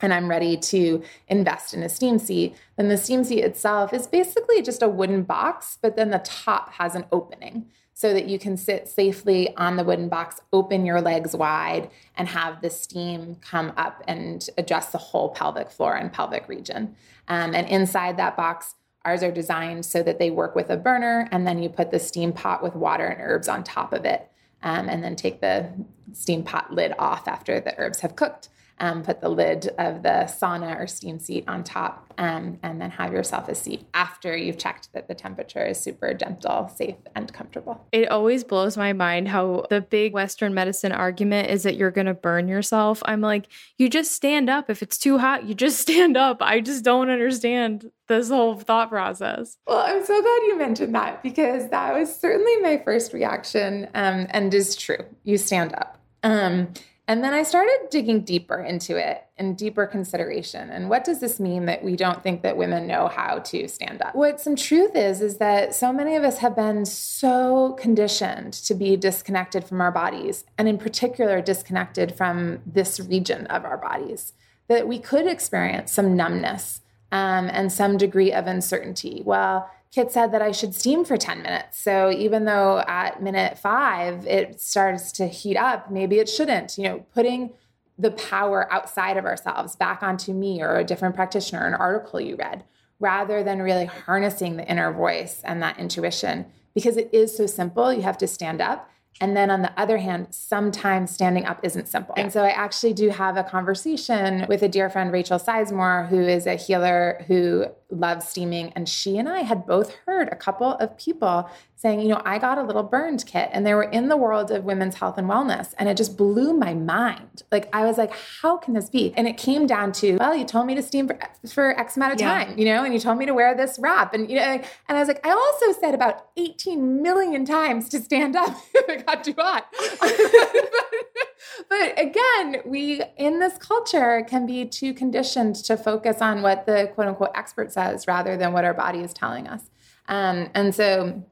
and 0.03 0.13
I'm 0.13 0.29
ready 0.29 0.57
to 0.57 1.01
invest 1.29 1.73
in 1.73 1.81
a 1.81 1.89
steam 1.89 2.19
seat, 2.19 2.55
then 2.75 2.89
the 2.89 2.97
steam 2.97 3.23
seat 3.23 3.39
itself 3.39 3.93
is 3.93 4.05
basically 4.05 4.61
just 4.61 4.83
a 4.83 4.89
wooden 4.89 5.23
box, 5.23 5.79
but 5.81 5.95
then 5.95 6.11
the 6.11 6.19
top 6.19 6.73
has 6.73 6.93
an 6.93 7.05
opening 7.11 7.65
so 7.93 8.13
that 8.13 8.27
you 8.27 8.37
can 8.37 8.57
sit 8.57 8.89
safely 8.89 9.55
on 9.55 9.77
the 9.77 9.83
wooden 9.83 10.09
box, 10.09 10.41
open 10.51 10.85
your 10.85 10.99
legs 10.99 11.35
wide, 11.35 11.89
and 12.17 12.27
have 12.27 12.61
the 12.61 12.69
steam 12.69 13.35
come 13.35 13.71
up 13.77 14.03
and 14.07 14.49
adjust 14.57 14.91
the 14.91 14.97
whole 14.97 15.29
pelvic 15.29 15.71
floor 15.71 15.95
and 15.95 16.11
pelvic 16.11 16.49
region. 16.49 16.95
Um, 17.29 17.55
and 17.55 17.67
inside 17.69 18.17
that 18.17 18.35
box, 18.35 18.75
ours 19.05 19.23
are 19.23 19.31
designed 19.31 19.85
so 19.85 20.03
that 20.03 20.19
they 20.19 20.31
work 20.31 20.53
with 20.53 20.69
a 20.69 20.75
burner, 20.75 21.29
and 21.31 21.47
then 21.47 21.63
you 21.63 21.69
put 21.69 21.91
the 21.91 21.99
steam 21.99 22.33
pot 22.33 22.61
with 22.61 22.75
water 22.75 23.05
and 23.05 23.21
herbs 23.21 23.47
on 23.47 23.63
top 23.63 23.93
of 23.93 24.03
it. 24.03 24.29
Um, 24.63 24.89
and 24.89 25.03
then 25.03 25.15
take 25.15 25.41
the 25.41 25.69
steam 26.13 26.43
pot 26.43 26.73
lid 26.73 26.93
off 26.97 27.27
after 27.27 27.59
the 27.59 27.77
herbs 27.77 27.99
have 27.99 28.15
cooked 28.15 28.49
um, 28.79 29.03
put 29.03 29.21
the 29.21 29.29
lid 29.29 29.69
of 29.77 30.03
the 30.03 30.27
sauna 30.27 30.79
or 30.79 30.87
steam 30.87 31.19
seat 31.19 31.45
on 31.47 31.63
top, 31.63 32.13
um, 32.17 32.59
and 32.63 32.81
then 32.81 32.91
have 32.91 33.13
yourself 33.13 33.47
a 33.47 33.55
seat 33.55 33.85
after 33.93 34.35
you've 34.35 34.57
checked 34.57 34.91
that 34.93 35.07
the 35.07 35.15
temperature 35.15 35.63
is 35.65 35.79
super 35.79 36.13
gentle, 36.13 36.71
safe, 36.75 36.95
and 37.15 37.31
comfortable. 37.33 37.85
It 37.91 38.09
always 38.09 38.43
blows 38.43 38.77
my 38.77 38.93
mind 38.93 39.27
how 39.29 39.65
the 39.69 39.81
big 39.81 40.13
Western 40.13 40.53
medicine 40.53 40.91
argument 40.91 41.49
is 41.49 41.63
that 41.63 41.75
you're 41.75 41.91
going 41.91 42.07
to 42.07 42.13
burn 42.13 42.47
yourself. 42.47 43.01
I'm 43.05 43.21
like, 43.21 43.47
you 43.77 43.89
just 43.89 44.11
stand 44.11 44.49
up. 44.49 44.69
If 44.69 44.81
it's 44.81 44.97
too 44.97 45.17
hot, 45.17 45.45
you 45.45 45.53
just 45.53 45.79
stand 45.81 46.17
up. 46.17 46.37
I 46.41 46.59
just 46.59 46.83
don't 46.83 47.09
understand 47.09 47.91
this 48.07 48.29
whole 48.29 48.59
thought 48.59 48.89
process. 48.89 49.57
Well, 49.67 49.79
I'm 49.79 50.03
so 50.03 50.21
glad 50.21 50.41
you 50.47 50.57
mentioned 50.57 50.93
that 50.95 51.23
because 51.23 51.69
that 51.69 51.93
was 51.93 52.13
certainly 52.13 52.57
my 52.57 52.81
first 52.83 53.13
reaction 53.13 53.85
um, 53.93 54.27
and 54.29 54.53
is 54.53 54.75
true. 54.75 55.05
You 55.23 55.37
stand 55.37 55.73
up. 55.73 55.99
Um, 56.23 56.69
and 57.07 57.21
then 57.23 57.33
I 57.33 57.43
started 57.43 57.87
digging 57.89 58.21
deeper 58.21 58.63
into 58.63 58.95
it 58.95 59.25
and 59.37 59.57
deeper 59.57 59.85
consideration. 59.85 60.69
And 60.69 60.89
what 60.89 61.03
does 61.03 61.19
this 61.19 61.37
mean 61.37 61.65
that 61.65 61.83
we 61.83 61.97
don't 61.97 62.23
think 62.23 62.43
that 62.43 62.55
women 62.55 62.87
know 62.87 63.09
how 63.09 63.39
to 63.39 63.67
stand 63.67 64.01
up? 64.01 64.15
What 64.15 64.39
some 64.39 64.55
truth 64.55 64.95
is, 64.95 65.21
is 65.21 65.37
that 65.37 65.75
so 65.75 65.91
many 65.91 66.15
of 66.15 66.23
us 66.23 66.37
have 66.37 66.55
been 66.55 66.85
so 66.85 67.73
conditioned 67.73 68.53
to 68.53 68.73
be 68.73 68.95
disconnected 68.95 69.65
from 69.65 69.81
our 69.81 69.91
bodies, 69.91 70.45
and 70.57 70.69
in 70.69 70.77
particular, 70.77 71.41
disconnected 71.41 72.15
from 72.15 72.61
this 72.65 72.99
region 73.01 73.47
of 73.47 73.65
our 73.65 73.77
bodies, 73.77 74.31
that 74.69 74.87
we 74.87 74.97
could 74.97 75.27
experience 75.27 75.91
some 75.91 76.15
numbness 76.15 76.81
um, 77.11 77.49
and 77.51 77.71
some 77.71 77.97
degree 77.97 78.31
of 78.31 78.47
uncertainty. 78.47 79.21
Well, 79.25 79.69
Kit 79.93 80.11
said 80.11 80.31
that 80.31 80.41
I 80.41 80.51
should 80.51 80.73
steam 80.73 81.05
for 81.05 81.17
10 81.17 81.43
minutes. 81.43 81.77
So 81.77 82.11
even 82.11 82.45
though 82.45 82.83
at 82.87 83.21
minute 83.21 83.59
five 83.59 84.25
it 84.25 84.59
starts 84.59 85.11
to 85.13 85.27
heat 85.27 85.55
up, 85.55 85.91
maybe 85.91 86.17
it 86.17 86.27
shouldn't. 86.27 86.77
You 86.79 86.83
know, 86.85 87.05
putting 87.13 87.51
the 87.99 88.09
power 88.09 88.71
outside 88.73 89.17
of 89.17 89.25
ourselves 89.25 89.75
back 89.75 90.01
onto 90.01 90.33
me 90.33 90.63
or 90.63 90.77
a 90.77 90.83
different 90.83 91.13
practitioner, 91.13 91.67
an 91.67 91.75
article 91.75 92.19
you 92.19 92.35
read, 92.35 92.63
rather 92.99 93.43
than 93.43 93.61
really 93.61 93.85
harnessing 93.85 94.57
the 94.57 94.67
inner 94.67 94.91
voice 94.91 95.41
and 95.43 95.61
that 95.61 95.77
intuition. 95.77 96.47
Because 96.73 96.97
it 96.97 97.09
is 97.13 97.37
so 97.37 97.45
simple, 97.45 97.93
you 97.93 98.01
have 98.01 98.17
to 98.17 98.27
stand 98.27 98.61
up. 98.61 98.89
And 99.21 99.37
then 99.37 99.51
on 99.51 99.61
the 99.61 99.79
other 99.79 99.99
hand, 99.99 100.27
sometimes 100.31 101.11
standing 101.11 101.45
up 101.45 101.59
isn't 101.61 101.87
simple. 101.87 102.15
And 102.17 102.33
so 102.33 102.43
I 102.43 102.49
actually 102.49 102.93
do 102.93 103.09
have 103.09 103.37
a 103.37 103.43
conversation 103.43 104.47
with 104.49 104.63
a 104.63 104.67
dear 104.67 104.89
friend, 104.89 105.11
Rachel 105.11 105.37
Sizemore, 105.37 106.07
who 106.07 106.19
is 106.19 106.47
a 106.47 106.55
healer 106.55 107.23
who 107.27 107.67
love 107.93 108.23
steaming. 108.23 108.71
And 108.75 108.87
she 108.87 109.17
and 109.17 109.27
I 109.29 109.41
had 109.41 109.65
both 109.65 109.95
heard 110.05 110.29
a 110.29 110.35
couple 110.35 110.73
of 110.73 110.97
people 110.97 111.49
saying, 111.75 111.99
you 111.99 112.07
know, 112.07 112.21
I 112.23 112.39
got 112.39 112.57
a 112.57 112.63
little 112.63 112.83
burned 112.83 113.25
kit 113.25 113.49
and 113.51 113.65
they 113.65 113.73
were 113.73 113.83
in 113.83 114.07
the 114.07 114.15
world 114.15 114.51
of 114.51 114.63
women's 114.63 114.95
health 114.95 115.17
and 115.17 115.29
wellness. 115.29 115.73
And 115.77 115.89
it 115.89 115.97
just 115.97 116.17
blew 116.17 116.53
my 116.53 116.73
mind. 116.73 117.43
Like, 117.51 117.67
I 117.75 117.83
was 117.83 117.97
like, 117.97 118.13
how 118.41 118.55
can 118.55 118.73
this 118.73 118.89
be? 118.89 119.13
And 119.17 119.27
it 119.27 119.37
came 119.37 119.67
down 119.67 119.91
to, 119.93 120.15
well, 120.15 120.33
you 120.33 120.45
told 120.45 120.65
me 120.65 120.75
to 120.75 120.81
steam 120.81 121.07
for, 121.07 121.19
for 121.51 121.77
X 121.77 121.97
amount 121.97 122.13
of 122.13 122.19
time, 122.19 122.51
yeah. 122.51 122.55
you 122.55 122.65
know, 122.65 122.85
and 122.85 122.93
you 122.93 123.01
told 123.01 123.17
me 123.17 123.25
to 123.25 123.33
wear 123.33 123.55
this 123.55 123.77
wrap. 123.79 124.13
And, 124.13 124.29
you 124.29 124.37
know, 124.37 124.43
and 124.43 124.63
I 124.87 124.99
was 124.99 125.09
like, 125.09 125.25
I 125.27 125.31
also 125.31 125.79
said 125.79 125.93
about 125.93 126.27
18 126.37 127.01
million 127.01 127.43
times 127.43 127.89
to 127.89 127.99
stand 127.99 128.37
up 128.37 128.55
if 128.73 128.87
it 128.87 129.05
got 129.05 129.23
too 129.25 129.35
hot. 129.37 129.67
but 131.69 131.99
again, 131.99 132.61
we 132.65 133.01
in 133.17 133.39
this 133.39 133.57
culture 133.57 134.25
can 134.27 134.45
be 134.45 134.65
too 134.65 134.93
conditioned 134.93 135.55
to 135.55 135.77
focus 135.77 136.21
on 136.21 136.41
what 136.41 136.65
the 136.65 136.91
quote 136.93 137.07
unquote 137.07 137.31
expert 137.35 137.71
says 137.71 138.07
rather 138.07 138.37
than 138.37 138.53
what 138.53 138.65
our 138.65 138.73
body 138.73 138.99
is 138.99 139.13
telling 139.13 139.47
us. 139.47 139.69
Um, 140.07 140.49
and 140.53 140.73
so 140.73 141.23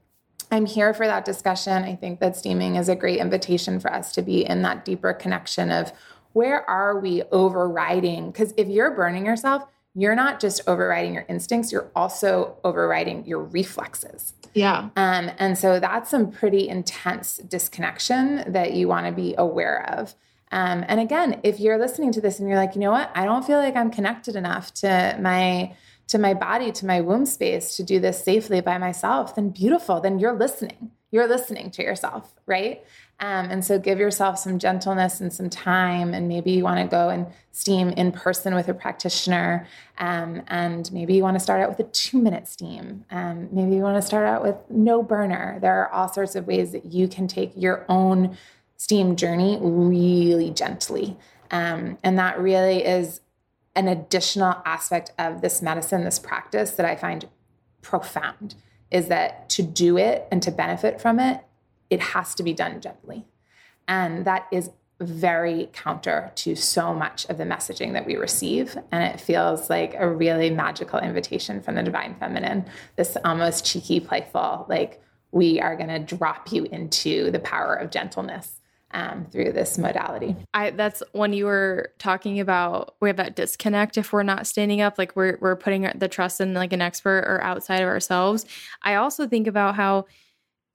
I'm 0.50 0.66
here 0.66 0.92
for 0.92 1.06
that 1.06 1.24
discussion. 1.24 1.84
I 1.84 1.96
think 1.96 2.20
that 2.20 2.36
steaming 2.36 2.76
is 2.76 2.88
a 2.88 2.94
great 2.94 3.18
invitation 3.18 3.80
for 3.80 3.92
us 3.92 4.12
to 4.12 4.22
be 4.22 4.44
in 4.44 4.62
that 4.62 4.84
deeper 4.84 5.12
connection 5.12 5.70
of 5.70 5.92
where 6.32 6.68
are 6.68 6.98
we 6.98 7.22
overriding? 7.32 8.30
Because 8.30 8.52
if 8.56 8.68
you're 8.68 8.90
burning 8.90 9.26
yourself, 9.26 9.64
you're 9.94 10.14
not 10.14 10.40
just 10.40 10.62
overriding 10.66 11.14
your 11.14 11.26
instincts, 11.28 11.70
you're 11.70 11.90
also 11.94 12.56
overriding 12.64 13.26
your 13.26 13.42
reflexes. 13.42 14.34
Yeah. 14.54 14.90
Um, 14.96 15.30
and 15.38 15.56
so 15.56 15.80
that's 15.80 16.10
some 16.10 16.30
pretty 16.30 16.68
intense 16.68 17.38
disconnection 17.38 18.52
that 18.52 18.74
you 18.74 18.88
want 18.88 19.06
to 19.06 19.12
be 19.12 19.34
aware 19.38 19.88
of. 19.98 20.14
Um, 20.50 20.84
and 20.86 21.00
again, 21.00 21.40
if 21.42 21.58
you're 21.58 21.78
listening 21.78 22.12
to 22.12 22.20
this 22.20 22.38
and 22.38 22.48
you're 22.48 22.58
like, 22.58 22.74
you 22.74 22.80
know 22.82 22.90
what, 22.90 23.10
I 23.14 23.24
don't 23.24 23.44
feel 23.44 23.58
like 23.58 23.74
I'm 23.74 23.90
connected 23.90 24.36
enough 24.36 24.72
to 24.74 25.18
my 25.20 25.74
to 26.08 26.18
my 26.18 26.34
body, 26.34 26.70
to 26.72 26.84
my 26.84 27.00
womb 27.00 27.24
space 27.24 27.74
to 27.76 27.82
do 27.82 27.98
this 27.98 28.22
safely 28.22 28.60
by 28.60 28.76
myself, 28.76 29.34
then 29.34 29.48
beautiful. 29.48 29.98
Then 29.98 30.18
you're 30.18 30.36
listening. 30.36 30.90
You're 31.10 31.28
listening 31.28 31.70
to 31.70 31.82
yourself, 31.82 32.34
right? 32.44 32.84
Um, 33.22 33.52
and 33.52 33.64
so 33.64 33.78
give 33.78 34.00
yourself 34.00 34.36
some 34.36 34.58
gentleness 34.58 35.20
and 35.20 35.32
some 35.32 35.48
time. 35.48 36.12
And 36.12 36.26
maybe 36.26 36.50
you 36.50 36.64
want 36.64 36.80
to 36.80 36.86
go 36.88 37.08
and 37.08 37.28
steam 37.52 37.90
in 37.90 38.10
person 38.10 38.52
with 38.52 38.68
a 38.68 38.74
practitioner. 38.74 39.68
Um, 39.98 40.42
and 40.48 40.92
maybe 40.92 41.14
you 41.14 41.22
want 41.22 41.36
to 41.36 41.40
start 41.40 41.62
out 41.62 41.68
with 41.68 41.78
a 41.78 41.88
two 41.90 42.20
minute 42.20 42.48
steam. 42.48 43.04
Um, 43.12 43.48
maybe 43.52 43.76
you 43.76 43.82
want 43.82 43.96
to 43.96 44.02
start 44.02 44.26
out 44.26 44.42
with 44.42 44.56
no 44.68 45.04
burner. 45.04 45.58
There 45.60 45.72
are 45.72 45.92
all 45.92 46.12
sorts 46.12 46.34
of 46.34 46.48
ways 46.48 46.72
that 46.72 46.86
you 46.86 47.06
can 47.06 47.28
take 47.28 47.52
your 47.54 47.86
own 47.88 48.36
steam 48.76 49.14
journey 49.14 49.56
really 49.60 50.50
gently. 50.50 51.16
Um, 51.52 51.98
and 52.02 52.18
that 52.18 52.40
really 52.40 52.84
is 52.84 53.20
an 53.76 53.86
additional 53.86 54.60
aspect 54.66 55.12
of 55.16 55.42
this 55.42 55.62
medicine, 55.62 56.02
this 56.02 56.18
practice 56.18 56.72
that 56.72 56.86
I 56.86 56.96
find 56.96 57.28
profound 57.82 58.56
is 58.90 59.06
that 59.08 59.48
to 59.50 59.62
do 59.62 59.96
it 59.96 60.26
and 60.32 60.42
to 60.42 60.50
benefit 60.50 61.00
from 61.00 61.20
it, 61.20 61.40
it 61.92 62.00
has 62.00 62.34
to 62.36 62.42
be 62.42 62.52
done 62.52 62.80
gently. 62.80 63.24
And 63.86 64.24
that 64.24 64.46
is 64.50 64.70
very 65.00 65.68
counter 65.72 66.30
to 66.42 66.54
so 66.54 66.94
much 66.94 67.26
of 67.28 67.36
the 67.36 67.44
messaging 67.44 67.92
that 67.92 68.06
we 68.06 68.16
receive. 68.16 68.76
And 68.92 69.02
it 69.12 69.20
feels 69.20 69.68
like 69.68 69.94
a 69.98 70.08
really 70.08 70.50
magical 70.50 71.00
invitation 71.00 71.60
from 71.60 71.74
the 71.74 71.82
divine 71.82 72.14
feminine, 72.20 72.64
this 72.96 73.16
almost 73.24 73.66
cheeky, 73.66 74.00
playful, 74.00 74.66
like, 74.68 75.00
we 75.32 75.60
are 75.60 75.76
going 75.76 75.88
to 75.88 75.98
drop 75.98 76.52
you 76.52 76.64
into 76.64 77.30
the 77.30 77.38
power 77.38 77.74
of 77.74 77.90
gentleness. 77.90 78.58
Um, 78.94 79.24
through 79.32 79.52
this 79.52 79.78
modality. 79.78 80.36
I 80.52 80.68
that's 80.68 81.02
when 81.12 81.32
you 81.32 81.46
were 81.46 81.92
talking 81.98 82.40
about 82.40 82.94
we 83.00 83.08
have 83.08 83.16
that 83.16 83.34
disconnect 83.34 83.96
if 83.96 84.12
we're 84.12 84.22
not 84.22 84.46
standing 84.46 84.82
up, 84.82 84.98
like 84.98 85.16
we're 85.16 85.38
we're 85.40 85.56
putting 85.56 85.90
the 85.94 86.08
trust 86.08 86.42
in 86.42 86.52
like 86.52 86.74
an 86.74 86.82
expert 86.82 87.24
or 87.26 87.42
outside 87.42 87.80
of 87.80 87.88
ourselves. 87.88 88.44
I 88.82 88.96
also 88.96 89.26
think 89.26 89.46
about 89.46 89.76
how 89.76 90.04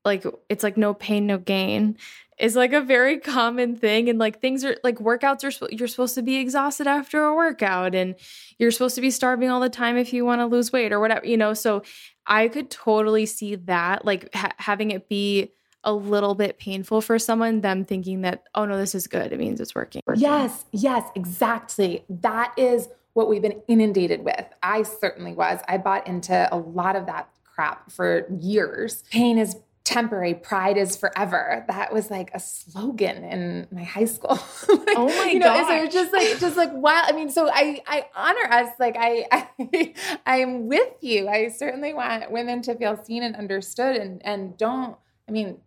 like 0.07 0.25
it's 0.49 0.63
like 0.63 0.77
no 0.77 0.95
pain 0.95 1.27
no 1.27 1.37
gain 1.37 1.97
is 2.37 2.55
like 2.55 2.73
a 2.73 2.81
very 2.81 3.17
common 3.17 3.75
thing. 3.75 4.09
And 4.09 4.19
like 4.19 4.39
things 4.39 4.63
are 4.63 4.77
like 4.83 4.99
workouts 4.99 5.43
are 5.43 5.67
you're 5.71 5.87
supposed 5.87 6.15
to 6.15 6.21
be 6.21 6.37
exhausted 6.37 6.87
after 6.87 7.23
a 7.23 7.35
workout 7.35 7.95
and 7.95 8.15
you're 8.59 8.71
supposed 8.71 8.95
to 8.95 9.01
be 9.01 9.11
starving 9.11 9.49
all 9.49 9.59
the 9.59 9.69
time 9.69 9.97
if 9.97 10.13
you 10.13 10.23
want 10.23 10.41
to 10.41 10.45
lose 10.45 10.71
weight 10.71 10.91
or 10.91 10.99
whatever 10.99 11.25
you 11.25 11.37
know? 11.37 11.53
So 11.53 11.83
i 12.29 12.47
could 12.47 12.69
totally 12.69 13.25
see 13.25 13.55
that 13.55 14.03
like 14.03 14.33
ha- 14.35 14.53
having 14.57 14.91
it 14.91 15.07
be 15.07 15.53
a 15.83 15.93
little 15.93 16.35
bit 16.35 16.59
painful 16.59 16.99
for 16.99 17.17
someone 17.17 17.61
them 17.61 17.85
thinking 17.85 18.21
that 18.21 18.43
oh 18.53 18.65
no 18.65 18.77
this 18.77 18.93
is 18.93 19.07
good. 19.07 19.31
It 19.31 19.39
means 19.39 19.59
it's 19.59 19.75
working 19.75 20.01
yes 20.15 20.65
yes 20.71 21.09
exactly. 21.15 22.05
That 22.09 22.53
is 22.57 22.89
what 23.13 23.29
we've 23.29 23.41
been 23.41 23.61
inundated 23.67 24.23
with. 24.23 24.45
I 24.61 24.83
certainly 24.83 25.33
was. 25.33 25.59
I 25.67 25.79
bought 25.79 26.05
into 26.05 26.47
a 26.53 26.57
lot 26.57 26.95
of 26.95 27.07
that 27.07 27.29
crap 27.43 27.91
for 27.91 28.27
years. 28.39 29.03
Pain 29.09 29.39
is 29.39 29.55
temporary 29.87 30.33
pride 30.33 30.75
is 30.75 30.97
forever. 30.97 31.63
That 31.69 31.93
was 31.93 32.11
like 32.11 32.29
a 32.33 32.41
slogan 32.41 33.23
in 33.23 33.67
my 33.71 33.85
high 33.85 34.03
school. 34.03 34.37
Like, 34.67 34.97
oh 34.97 35.07
my 35.07 35.31
you 35.31 35.39
know 35.39 35.65
so 35.65 35.73
it's 35.83 35.93
just 35.93 36.13
like 36.13 36.39
just 36.39 36.55
like 36.55 36.71
wow 36.73 37.03
i 37.05 37.11
mean 37.11 37.29
so 37.29 37.49
i 37.49 37.81
i 37.87 38.05
honor 38.15 38.51
us 38.51 38.69
like 38.79 38.95
i 38.97 39.25
i 39.59 39.93
i'm 40.25 40.67
with 40.67 40.93
you. 41.01 41.27
I 41.27 41.49
certainly 41.49 41.93
want 41.93 42.31
women 42.31 42.61
to 42.63 42.75
feel 42.75 43.01
seen 43.03 43.23
and 43.23 43.35
understood 43.35 43.95
and 43.95 44.21
and 44.25 44.57
don't 44.57 44.97
i 45.27 45.31
mean 45.31 45.57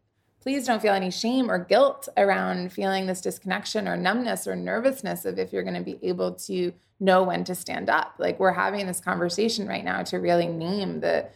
please 0.40 0.66
don't 0.66 0.80
feel 0.80 0.94
any 0.94 1.10
shame 1.10 1.50
or 1.50 1.58
guilt 1.58 2.08
around 2.16 2.72
feeling 2.72 3.06
this 3.06 3.20
disconnection 3.20 3.86
or 3.88 3.96
numbness 3.96 4.46
or 4.46 4.56
nervousness 4.56 5.24
of 5.24 5.38
if 5.38 5.52
you're 5.52 5.62
going 5.62 5.74
to 5.74 5.82
be 5.82 5.98
able 6.02 6.32
to 6.32 6.72
know 6.98 7.22
when 7.22 7.44
to 7.44 7.54
stand 7.54 7.90
up. 7.90 8.14
Like 8.18 8.38
we're 8.38 8.52
having 8.52 8.86
this 8.86 9.00
conversation 9.00 9.66
right 9.66 9.84
now 9.84 10.02
to 10.04 10.18
really 10.18 10.46
name 10.46 11.00
the 11.00 11.28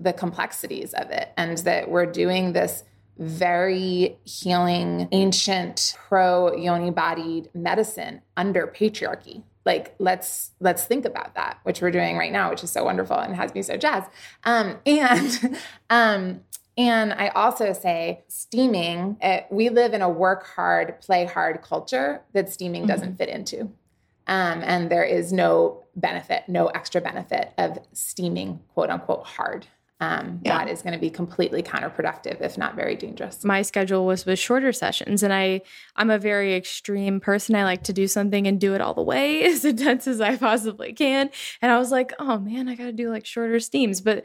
the 0.00 0.12
complexities 0.12 0.94
of 0.94 1.10
it 1.10 1.32
and 1.36 1.58
that 1.58 1.90
we're 1.90 2.06
doing 2.06 2.52
this 2.52 2.84
very 3.18 4.16
healing, 4.24 5.08
ancient, 5.10 5.94
pro 6.08 6.54
yoni 6.54 6.90
bodied 6.90 7.50
medicine 7.52 8.22
under 8.36 8.66
patriarchy. 8.66 9.42
Like 9.64 9.94
let's 9.98 10.52
let's 10.60 10.84
think 10.84 11.04
about 11.04 11.34
that, 11.34 11.58
which 11.64 11.82
we're 11.82 11.90
doing 11.90 12.16
right 12.16 12.32
now, 12.32 12.50
which 12.50 12.62
is 12.62 12.70
so 12.70 12.84
wonderful 12.84 13.18
and 13.18 13.34
has 13.34 13.54
me 13.54 13.62
so 13.62 13.76
jazzed. 13.76 14.08
Um, 14.44 14.78
and 14.86 15.58
um, 15.90 16.40
and 16.76 17.12
I 17.12 17.28
also 17.28 17.72
say 17.72 18.22
steaming. 18.28 19.16
It, 19.20 19.46
we 19.50 19.68
live 19.68 19.94
in 19.94 20.00
a 20.00 20.08
work 20.08 20.46
hard, 20.46 21.00
play 21.00 21.24
hard 21.24 21.60
culture 21.60 22.22
that 22.34 22.48
steaming 22.48 22.82
mm-hmm. 22.82 22.90
doesn't 22.90 23.18
fit 23.18 23.28
into, 23.28 23.62
um, 24.28 24.62
and 24.62 24.88
there 24.90 25.04
is 25.04 25.32
no 25.32 25.84
benefit, 25.96 26.44
no 26.46 26.68
extra 26.68 27.00
benefit 27.00 27.52
of 27.58 27.78
steaming, 27.92 28.60
quote 28.74 28.90
unquote, 28.90 29.26
hard 29.26 29.66
um, 30.00 30.40
yeah. 30.44 30.58
that 30.58 30.68
is 30.68 30.82
going 30.82 30.92
to 30.92 30.98
be 30.98 31.10
completely 31.10 31.62
counterproductive 31.62 32.40
if 32.40 32.56
not 32.56 32.76
very 32.76 32.94
dangerous. 32.94 33.44
My 33.44 33.62
schedule 33.62 34.06
was 34.06 34.24
with 34.24 34.38
shorter 34.38 34.72
sessions 34.72 35.22
and 35.22 35.32
i 35.32 35.60
i'm 35.96 36.10
a 36.10 36.18
very 36.18 36.54
extreme 36.54 37.20
person. 37.20 37.54
I 37.54 37.64
like 37.64 37.82
to 37.84 37.92
do 37.92 38.06
something 38.06 38.46
and 38.46 38.60
do 38.60 38.74
it 38.74 38.80
all 38.80 38.94
the 38.94 39.02
way 39.02 39.42
as 39.44 39.64
intense 39.64 40.06
as 40.06 40.20
i 40.20 40.36
possibly 40.36 40.92
can. 40.92 41.30
And 41.60 41.72
i 41.72 41.78
was 41.78 41.90
like 41.90 42.12
oh 42.18 42.38
man 42.38 42.68
i 42.68 42.74
gotta 42.74 42.92
do 42.92 43.10
like 43.10 43.26
shorter 43.26 43.60
steams. 43.60 44.00
But 44.00 44.24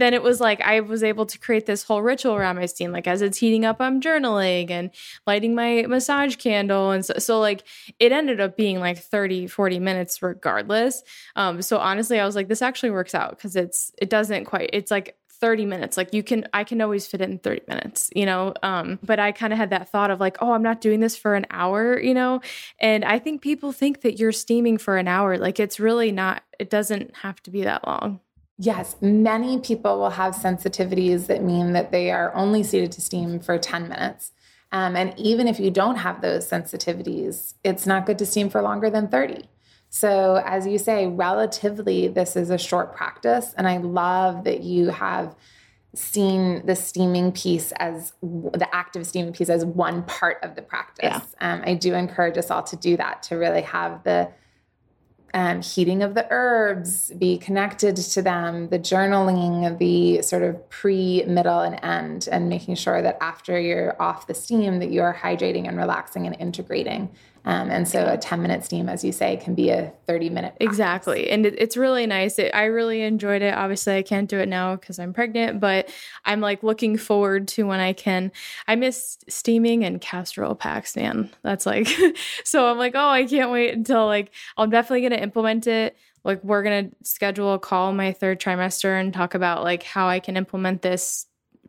then 0.00 0.14
it 0.14 0.22
was 0.22 0.40
like 0.40 0.60
I 0.60 0.80
was 0.80 1.02
able 1.02 1.26
to 1.26 1.38
create 1.38 1.66
this 1.66 1.82
whole 1.82 2.02
ritual 2.02 2.34
around 2.34 2.56
my 2.56 2.66
steam. 2.66 2.92
Like 2.92 3.06
as 3.06 3.22
it's 3.22 3.38
heating 3.38 3.64
up, 3.64 3.80
I'm 3.80 4.00
journaling 4.00 4.70
and 4.70 4.90
lighting 5.26 5.54
my 5.54 5.84
massage 5.88 6.36
candle. 6.36 6.90
And 6.90 7.04
so, 7.04 7.14
so 7.18 7.40
like 7.40 7.64
it 7.98 8.12
ended 8.12 8.40
up 8.40 8.56
being 8.56 8.80
like 8.80 8.98
30, 8.98 9.46
40 9.46 9.78
minutes 9.78 10.22
regardless. 10.22 11.02
Um, 11.36 11.62
so 11.62 11.78
honestly, 11.78 12.18
I 12.20 12.26
was 12.26 12.36
like, 12.36 12.48
this 12.48 12.62
actually 12.62 12.90
works 12.90 13.14
out 13.14 13.30
because 13.30 13.56
it's, 13.56 13.92
it 13.98 14.10
doesn't 14.10 14.44
quite, 14.44 14.70
it's 14.72 14.90
like 14.90 15.16
30 15.40 15.66
minutes 15.66 15.96
like 15.96 16.12
you 16.12 16.22
can 16.22 16.48
i 16.52 16.64
can 16.64 16.80
always 16.80 17.06
fit 17.06 17.20
it 17.20 17.30
in 17.30 17.38
30 17.38 17.62
minutes 17.68 18.10
you 18.14 18.26
know 18.26 18.52
um 18.64 18.98
but 19.04 19.20
i 19.20 19.30
kind 19.30 19.52
of 19.52 19.58
had 19.58 19.70
that 19.70 19.88
thought 19.88 20.10
of 20.10 20.18
like 20.18 20.36
oh 20.40 20.52
i'm 20.52 20.62
not 20.62 20.80
doing 20.80 20.98
this 20.98 21.16
for 21.16 21.36
an 21.36 21.46
hour 21.50 21.98
you 22.00 22.12
know 22.12 22.40
and 22.80 23.04
i 23.04 23.18
think 23.20 23.40
people 23.40 23.70
think 23.70 24.00
that 24.00 24.18
you're 24.18 24.32
steaming 24.32 24.78
for 24.78 24.96
an 24.96 25.06
hour 25.06 25.38
like 25.38 25.60
it's 25.60 25.78
really 25.78 26.10
not 26.10 26.42
it 26.58 26.70
doesn't 26.70 27.14
have 27.18 27.40
to 27.42 27.50
be 27.50 27.62
that 27.62 27.86
long 27.86 28.18
Yes, 28.58 28.96
many 29.00 29.60
people 29.60 29.98
will 29.98 30.10
have 30.10 30.34
sensitivities 30.34 31.28
that 31.28 31.44
mean 31.44 31.72
that 31.74 31.92
they 31.92 32.10
are 32.10 32.34
only 32.34 32.64
suited 32.64 32.90
to 32.92 33.00
steam 33.00 33.38
for 33.38 33.56
10 33.56 33.88
minutes. 33.88 34.32
Um, 34.72 34.96
and 34.96 35.14
even 35.16 35.46
if 35.46 35.60
you 35.60 35.70
don't 35.70 35.96
have 35.96 36.20
those 36.20 36.48
sensitivities, 36.50 37.54
it's 37.62 37.86
not 37.86 38.04
good 38.04 38.18
to 38.18 38.26
steam 38.26 38.50
for 38.50 38.60
longer 38.60 38.90
than 38.90 39.08
30. 39.08 39.44
So, 39.90 40.42
as 40.44 40.66
you 40.66 40.76
say, 40.78 41.06
relatively, 41.06 42.08
this 42.08 42.36
is 42.36 42.50
a 42.50 42.58
short 42.58 42.94
practice. 42.94 43.54
And 43.56 43.66
I 43.66 43.78
love 43.78 44.44
that 44.44 44.60
you 44.60 44.88
have 44.90 45.34
seen 45.94 46.66
the 46.66 46.76
steaming 46.76 47.32
piece 47.32 47.72
as 47.78 48.12
the 48.22 48.68
active 48.72 49.06
steaming 49.06 49.32
piece 49.32 49.48
as 49.48 49.64
one 49.64 50.02
part 50.02 50.38
of 50.42 50.54
the 50.54 50.62
practice. 50.62 51.04
Yeah. 51.04 51.20
Um, 51.40 51.62
I 51.64 51.74
do 51.74 51.94
encourage 51.94 52.36
us 52.36 52.50
all 52.50 52.62
to 52.64 52.76
do 52.76 52.96
that, 52.98 53.22
to 53.24 53.36
really 53.36 53.62
have 53.62 54.04
the 54.04 54.30
um, 55.34 55.62
heating 55.62 56.02
of 56.02 56.14
the 56.14 56.26
herbs, 56.30 57.10
be 57.12 57.38
connected 57.38 57.96
to 57.96 58.22
them, 58.22 58.68
the 58.68 58.78
journaling, 58.78 59.78
the 59.78 60.22
sort 60.22 60.42
of 60.42 60.68
pre, 60.70 61.24
middle, 61.26 61.60
and 61.60 61.82
end, 61.84 62.28
and 62.30 62.48
making 62.48 62.76
sure 62.76 63.02
that 63.02 63.18
after 63.20 63.58
you're 63.58 64.00
off 64.00 64.26
the 64.26 64.34
steam, 64.34 64.78
that 64.78 64.90
you 64.90 65.02
are 65.02 65.14
hydrating 65.14 65.68
and 65.68 65.76
relaxing 65.76 66.26
and 66.26 66.36
integrating 66.38 67.10
Um, 67.48 67.70
and 67.70 67.88
so 67.88 68.06
a 68.06 68.18
10 68.18 68.42
minute 68.42 68.62
steam, 68.62 68.90
as 68.90 69.02
you 69.02 69.10
say, 69.10 69.38
can 69.38 69.54
be 69.54 69.70
a 69.70 69.90
30 70.06 70.28
minute. 70.28 70.54
Practice. 70.56 70.68
Exactly. 70.68 71.30
And 71.30 71.46
it, 71.46 71.54
it's 71.56 71.78
really 71.78 72.06
nice. 72.06 72.38
It, 72.38 72.54
I 72.54 72.64
really 72.64 73.00
enjoyed 73.00 73.40
it. 73.40 73.54
Obviously, 73.54 73.96
I 73.96 74.02
can't 74.02 74.28
do 74.28 74.38
it 74.38 74.50
now 74.50 74.76
because 74.76 74.98
I'm 74.98 75.14
pregnant, 75.14 75.58
but 75.58 75.88
I'm 76.26 76.42
like 76.42 76.62
looking 76.62 76.98
forward 76.98 77.48
to 77.48 77.62
when 77.62 77.80
I 77.80 77.94
can. 77.94 78.32
I 78.66 78.74
miss 78.74 79.16
steaming 79.28 79.82
and 79.82 79.98
castor 79.98 80.44
oil 80.44 80.54
packs, 80.54 80.94
man. 80.94 81.30
That's 81.42 81.64
like, 81.64 81.88
so 82.44 82.70
I'm 82.70 82.76
like, 82.76 82.92
oh, 82.94 83.08
I 83.08 83.24
can't 83.24 83.50
wait 83.50 83.72
until 83.72 84.04
like, 84.04 84.30
I'm 84.58 84.68
definitely 84.68 85.00
going 85.00 85.12
to 85.12 85.22
implement 85.22 85.66
it 85.66 85.96
like 86.24 86.44
we're 86.44 86.62
going 86.62 86.90
to 86.90 86.96
schedule 87.02 87.54
a 87.54 87.58
call 87.58 87.92
my 87.94 88.12
third 88.12 88.40
trimester 88.40 89.00
and 89.00 89.14
talk 89.14 89.34
about 89.34 89.62
like 89.62 89.82
how 89.82 90.08
I 90.08 90.20
can 90.20 90.36
implement 90.36 90.82
this 90.82 91.27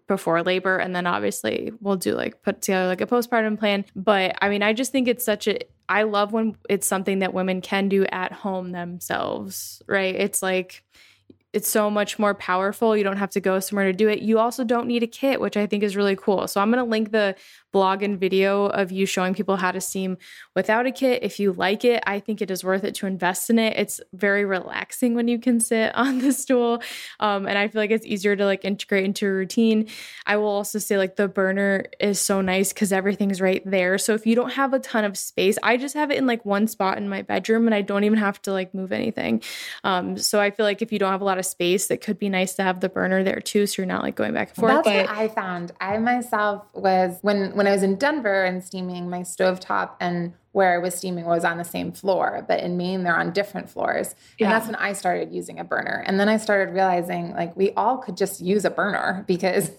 before 0.10 0.44
labor 0.44 0.78
and 0.78 0.94
then 0.94 1.08
obviously 1.08 1.72
we'll 1.80 1.96
do 1.96 2.14
like 2.14 2.42
put 2.44 2.62
together 2.62 2.88
like 2.88 3.00
a 3.00 3.08
postpartum 3.08 3.58
plan 3.58 3.86
but 3.96 4.36
i 4.42 4.50
mean 4.50 4.62
i 4.62 4.74
just 4.74 4.92
think 4.92 5.08
it's 5.08 5.24
such 5.24 5.48
a 5.48 5.58
i 5.88 6.04
love 6.04 6.34
when 6.34 6.54
it's 6.68 6.86
something 6.86 7.20
that 7.20 7.34
women 7.34 7.62
can 7.62 7.88
do 7.88 8.06
at 8.08 8.34
home 8.34 8.72
themselves 8.72 9.82
right 9.88 10.16
it's 10.16 10.42
like 10.42 10.84
it's 11.52 11.68
so 11.68 11.90
much 11.90 12.20
more 12.20 12.36
powerful. 12.36 12.96
You 12.96 13.04
don't 13.04 13.18
have 13.18 13.32
to 13.32 13.40
go 13.40 13.60
somewhere 13.60 13.86
to 13.86 13.94
do 13.94 14.08
it. 14.08 14.20
You 14.20 14.38
also 14.38 14.64
don't 14.64 14.88
need 14.88 15.02
a 15.02 15.08
kit, 15.08 15.42
which 15.42 15.58
I 15.58 15.66
think 15.66 15.82
is 15.82 15.96
really 15.96 16.16
cool. 16.16 16.48
So 16.48 16.62
I'm 16.62 16.70
going 16.70 16.84
to 16.84 16.90
link 16.90 17.12
the 17.12 17.36
blog 17.72 18.04
and 18.04 18.20
video 18.20 18.66
of 18.68 18.92
you 18.92 19.06
showing 19.06 19.34
people 19.34 19.56
how 19.56 19.72
to 19.72 19.82
steam 19.82 20.18
without 20.56 20.86
a 20.86 20.92
kit. 20.92 21.24
If 21.24 21.40
you 21.40 21.54
like 21.54 21.86
it, 21.86 22.04
I 22.06 22.20
think 22.20 22.42
it 22.42 22.50
is 22.50 22.64
worth 22.64 22.84
it 22.84 22.96
to 22.96 23.08
invest 23.08 23.50
in 23.50 23.60
it. 23.60 23.78
It's 23.78 24.02
very 24.14 24.46
relaxing 24.46 25.16
when 25.16 25.28
you 25.28 25.40
can 25.40 25.60
sit 25.60 25.94
on 25.96 26.20
the 26.20 26.34
stool. 26.34 26.82
Um, 27.20 27.48
and 27.48 27.58
I 27.58 27.68
feel 27.68 27.82
like 27.82 27.92
it's 27.92 28.06
easier 28.06 28.36
to 28.36 28.46
like 28.46 28.66
integrate 28.66 29.06
into 29.06 29.28
a 29.28 29.32
routine. 29.32 29.88
I 30.26 30.38
will 30.38 30.48
also 30.48 30.80
say 30.80 30.98
like 30.98 31.16
the 31.16 31.28
burner 31.28 31.86
is 32.00 32.20
so 32.20 32.42
nice 32.42 32.74
because 32.74 32.92
everything's 32.92 33.42
right 33.42 33.62
there. 33.66 33.98
So 33.98 34.14
if 34.14 34.26
you 34.26 34.36
don't 34.36 34.54
have 34.54 34.74
a 34.74 34.80
ton 34.80 35.04
of 35.04 35.18
space, 35.18 35.58
I 35.64 35.78
just 35.78 35.96
have 35.96 36.12
it 36.12 36.18
in 36.18 36.26
like 36.28 36.46
one 36.46 36.68
spot 36.68 36.98
in 36.98 37.10
my 37.10 37.22
bedroom 37.22 37.68
and 37.68 37.76
I 37.76 37.82
don't 37.82 38.04
even 38.04 38.20
have 38.20 38.42
to 38.44 38.52
like 38.52 38.74
move 38.74 38.92
anything. 38.92 39.42
Um, 39.84 40.18
so 40.18 40.40
I 40.40 40.52
feel 40.52 40.66
like 40.66 40.82
if 40.82 40.92
you 40.92 41.00
don't 41.00 41.12
have 41.12 41.22
a 41.22 41.26
lot 41.26 41.38
of 41.38 41.46
space, 41.46 41.90
it 41.92 42.02
could 42.02 42.20
be 42.20 42.30
nice 42.30 42.56
to 42.56 42.64
have 42.64 42.80
the 42.80 42.90
burner 42.90 43.24
there 43.24 43.40
too. 43.40 43.68
So 43.68 43.82
you're 43.82 43.88
not 43.88 44.04
like 44.04 44.16
going 44.16 44.34
back 44.34 44.50
and 44.50 44.56
forth. 44.58 44.74
That's 44.74 44.88
but- 44.88 45.08
what 45.08 45.18
I 45.18 45.28
found. 45.28 45.72
I 45.80 45.98
myself 45.98 46.66
was 46.74 47.20
when 47.22 47.56
when 47.60 47.68
I 47.68 47.72
was 47.72 47.84
in 47.84 47.98
Denver 47.98 48.46
and 48.46 48.64
steaming, 48.64 49.10
my 49.10 49.20
stovetop 49.20 49.98
and 50.00 50.32
where 50.54 50.74
I 50.74 50.78
was 50.78 50.96
steaming 50.96 51.26
was 51.26 51.44
on 51.44 51.58
the 51.58 51.66
same 51.66 51.92
floor, 51.92 52.46
but 52.48 52.62
in 52.62 52.78
Maine 52.78 53.04
they're 53.04 53.18
on 53.18 53.34
different 53.34 53.70
floors. 53.70 54.16
Yeah. 54.38 54.46
And 54.46 54.56
that's 54.56 54.66
when 54.66 54.76
I 54.76 54.94
started 54.94 55.34
using 55.34 55.60
a 55.60 55.66
burner. 55.66 56.02
And 56.08 56.18
then 56.18 56.30
I 56.30 56.38
started 56.38 56.74
realizing 56.74 57.34
like 57.34 57.58
we 57.58 57.72
all 57.72 57.98
could 57.98 58.16
just 58.16 58.40
use 58.40 58.64
a 58.64 58.70
burner 58.70 59.26
because 59.28 59.72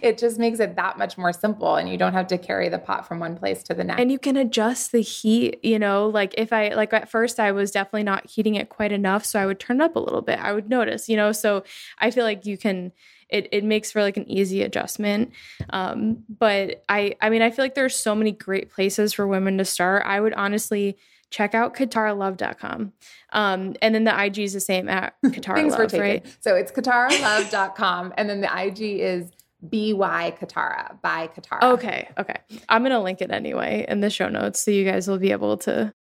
it 0.00 0.16
just 0.16 0.38
makes 0.38 0.60
it 0.60 0.76
that 0.76 0.96
much 0.96 1.18
more 1.18 1.30
simple 1.30 1.76
and 1.76 1.90
you 1.90 1.98
don't 1.98 2.14
have 2.14 2.26
to 2.28 2.38
carry 2.38 2.70
the 2.70 2.78
pot 2.78 3.06
from 3.06 3.18
one 3.18 3.36
place 3.36 3.62
to 3.64 3.74
the 3.74 3.84
next. 3.84 4.00
And 4.00 4.10
you 4.10 4.18
can 4.18 4.38
adjust 4.38 4.92
the 4.92 5.02
heat, 5.02 5.62
you 5.62 5.78
know, 5.78 6.08
like 6.08 6.34
if 6.38 6.54
I 6.54 6.70
like 6.70 6.94
at 6.94 7.10
first 7.10 7.38
I 7.38 7.52
was 7.52 7.70
definitely 7.70 8.04
not 8.04 8.30
heating 8.30 8.54
it 8.54 8.70
quite 8.70 8.92
enough, 8.92 9.26
so 9.26 9.38
I 9.38 9.44
would 9.44 9.60
turn 9.60 9.82
it 9.82 9.84
up 9.84 9.94
a 9.94 10.00
little 10.00 10.22
bit. 10.22 10.38
I 10.38 10.54
would 10.54 10.70
notice, 10.70 11.06
you 11.06 11.18
know, 11.18 11.32
so 11.32 11.64
I 11.98 12.10
feel 12.10 12.24
like 12.24 12.46
you 12.46 12.56
can 12.56 12.92
it, 13.28 13.48
it 13.52 13.64
makes 13.64 13.92
for 13.92 14.02
like 14.02 14.16
an 14.16 14.28
easy 14.30 14.62
adjustment. 14.62 15.32
Um, 15.70 16.24
but 16.28 16.84
I 16.88 17.16
I 17.20 17.30
mean 17.30 17.42
I 17.42 17.50
feel 17.50 17.64
like 17.64 17.74
there's 17.74 17.96
so 17.96 18.14
many 18.14 18.32
great 18.32 18.70
places 18.70 19.12
for 19.12 19.26
women 19.26 19.58
to 19.58 19.64
start. 19.64 20.04
I 20.06 20.20
would 20.20 20.34
honestly 20.34 20.96
check 21.30 21.54
out 21.54 21.74
kitaralove.com. 21.74 22.92
Um, 23.32 23.74
and 23.82 23.94
then 23.94 24.04
the 24.04 24.24
IG 24.24 24.38
is 24.38 24.52
the 24.52 24.60
same 24.60 24.88
at 24.88 25.14
Kitara 25.24 25.68
Love, 25.68 25.92
right? 25.94 26.24
So 26.40 26.54
it's 26.54 26.70
kitaralove.com 26.70 28.14
and 28.16 28.30
then 28.30 28.40
the 28.40 28.66
IG 28.66 29.00
is 29.00 29.30
BY 29.62 30.36
Kitara 30.38 31.00
by 31.02 31.28
Kitara. 31.28 31.62
Okay, 31.74 32.08
okay. 32.18 32.36
I'm 32.68 32.82
gonna 32.82 33.02
link 33.02 33.20
it 33.20 33.30
anyway 33.30 33.84
in 33.88 34.00
the 34.00 34.10
show 34.10 34.28
notes 34.28 34.60
so 34.60 34.70
you 34.70 34.84
guys 34.84 35.08
will 35.08 35.18
be 35.18 35.32
able 35.32 35.56
to 35.58 35.92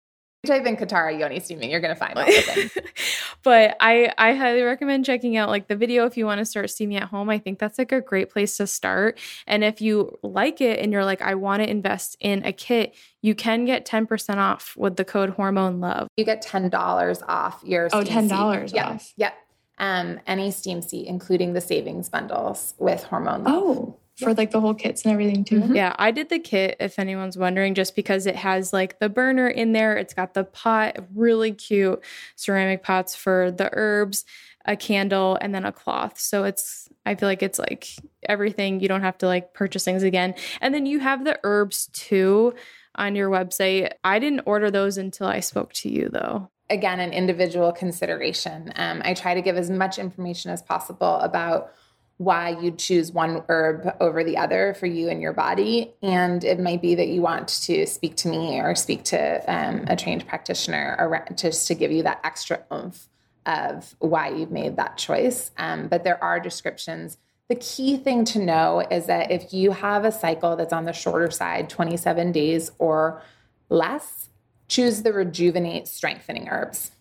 type 0.44 0.64
in 0.66 0.76
Kitara 0.76 1.18
Yoni 1.18 1.40
steaming, 1.40 1.70
you're 1.70 1.80
gonna 1.80 1.96
find 1.96 2.16
all 2.18 2.26
but 3.42 3.76
I 3.80 4.12
I 4.18 4.34
highly 4.34 4.62
recommend 4.62 5.04
checking 5.04 5.36
out 5.36 5.48
like 5.48 5.68
the 5.68 5.76
video 5.76 6.06
if 6.06 6.16
you 6.16 6.26
want 6.26 6.38
to 6.38 6.44
start 6.44 6.70
steaming 6.70 6.96
at 6.96 7.04
home. 7.04 7.28
I 7.30 7.38
think 7.38 7.58
that's 7.58 7.78
like 7.78 7.92
a 7.92 8.00
great 8.00 8.30
place 8.30 8.56
to 8.58 8.66
start. 8.66 9.18
And 9.46 9.64
if 9.64 9.80
you 9.80 10.18
like 10.22 10.60
it 10.60 10.80
and 10.80 10.92
you're 10.92 11.04
like, 11.04 11.22
I 11.22 11.34
want 11.34 11.62
to 11.62 11.68
invest 11.68 12.16
in 12.20 12.44
a 12.44 12.52
kit, 12.52 12.94
you 13.22 13.34
can 13.34 13.64
get 13.64 13.86
10% 13.86 14.36
off 14.36 14.74
with 14.76 14.96
the 14.96 15.04
code 15.04 15.30
hormone 15.30 15.80
love. 15.80 16.08
You 16.16 16.24
get 16.24 16.42
$10 16.44 17.22
off 17.28 17.60
your 17.64 17.88
Oh, 17.92 18.02
$10 18.02 18.28
seat. 18.28 18.32
off. 18.32 18.72
Yep. 18.72 19.02
Yep. 19.16 19.34
Um, 19.78 20.20
any 20.26 20.50
steam 20.52 20.80
seat, 20.82 21.06
including 21.08 21.52
the 21.52 21.60
savings 21.60 22.08
bundles 22.08 22.74
with 22.78 23.02
hormone 23.04 23.44
love. 23.44 23.54
Oh 23.56 23.96
for 24.16 24.34
like 24.34 24.50
the 24.50 24.60
whole 24.60 24.74
kits 24.74 25.04
and 25.04 25.12
everything 25.12 25.44
too. 25.44 25.60
Mm-hmm. 25.60 25.76
Yeah, 25.76 25.94
I 25.98 26.10
did 26.10 26.28
the 26.28 26.38
kit 26.38 26.76
if 26.80 26.98
anyone's 26.98 27.36
wondering, 27.36 27.74
just 27.74 27.96
because 27.96 28.26
it 28.26 28.36
has 28.36 28.72
like 28.72 28.98
the 28.98 29.08
burner 29.08 29.48
in 29.48 29.72
there. 29.72 29.96
It's 29.96 30.14
got 30.14 30.34
the 30.34 30.44
pot, 30.44 30.96
really 31.14 31.52
cute 31.52 32.02
ceramic 32.36 32.82
pots 32.82 33.14
for 33.14 33.50
the 33.50 33.70
herbs, 33.72 34.24
a 34.64 34.76
candle, 34.76 35.36
and 35.40 35.54
then 35.54 35.64
a 35.64 35.72
cloth. 35.72 36.18
So 36.18 36.44
it's, 36.44 36.88
I 37.04 37.16
feel 37.16 37.28
like 37.28 37.42
it's 37.42 37.58
like 37.58 37.88
everything. 38.28 38.80
You 38.80 38.88
don't 38.88 39.02
have 39.02 39.18
to 39.18 39.26
like 39.26 39.52
purchase 39.52 39.84
things 39.84 40.02
again. 40.02 40.34
And 40.60 40.72
then 40.72 40.86
you 40.86 41.00
have 41.00 41.24
the 41.24 41.38
herbs 41.42 41.88
too 41.92 42.54
on 42.94 43.16
your 43.16 43.28
website. 43.28 43.92
I 44.04 44.20
didn't 44.20 44.42
order 44.46 44.70
those 44.70 44.96
until 44.96 45.26
I 45.26 45.40
spoke 45.40 45.72
to 45.74 45.88
you 45.88 46.08
though 46.08 46.50
again 46.70 46.98
an 46.98 47.12
individual 47.12 47.72
consideration. 47.72 48.72
Um, 48.76 49.02
I 49.04 49.12
try 49.12 49.34
to 49.34 49.42
give 49.42 49.56
as 49.56 49.70
much 49.70 49.98
information 49.98 50.50
as 50.50 50.62
possible 50.62 51.16
about 51.16 51.72
why 52.18 52.50
you'd 52.60 52.78
choose 52.78 53.10
one 53.10 53.42
herb 53.48 53.96
over 54.00 54.22
the 54.22 54.36
other 54.36 54.74
for 54.74 54.86
you 54.86 55.08
and 55.08 55.20
your 55.20 55.32
body. 55.32 55.92
And 56.02 56.44
it 56.44 56.60
might 56.60 56.80
be 56.80 56.94
that 56.94 57.08
you 57.08 57.20
want 57.20 57.48
to 57.64 57.86
speak 57.86 58.16
to 58.18 58.28
me 58.28 58.60
or 58.60 58.74
speak 58.74 59.02
to 59.04 59.52
um, 59.52 59.84
a 59.88 59.96
trained 59.96 60.26
practitioner 60.26 60.96
around, 60.98 61.36
just 61.36 61.66
to 61.68 61.74
give 61.74 61.90
you 61.90 62.04
that 62.04 62.20
extra 62.22 62.62
oomph 62.72 63.08
of 63.46 63.94
why 63.98 64.28
you've 64.28 64.52
made 64.52 64.76
that 64.76 64.96
choice. 64.96 65.50
Um, 65.58 65.88
but 65.88 66.04
there 66.04 66.22
are 66.22 66.38
descriptions. 66.38 67.18
The 67.48 67.56
key 67.56 67.96
thing 67.96 68.24
to 68.26 68.38
know 68.38 68.86
is 68.90 69.06
that 69.06 69.30
if 69.30 69.52
you 69.52 69.72
have 69.72 70.04
a 70.04 70.12
cycle 70.12 70.56
that's 70.56 70.72
on 70.72 70.84
the 70.84 70.92
shorter 70.92 71.30
side, 71.30 71.68
27 71.68 72.32
days 72.32 72.70
or 72.78 73.22
less, 73.68 74.30
choose 74.68 75.02
the 75.02 75.12
rejuvenate 75.12 75.88
strengthening 75.88 76.48
herbs. 76.48 76.92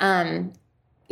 Um, 0.00 0.54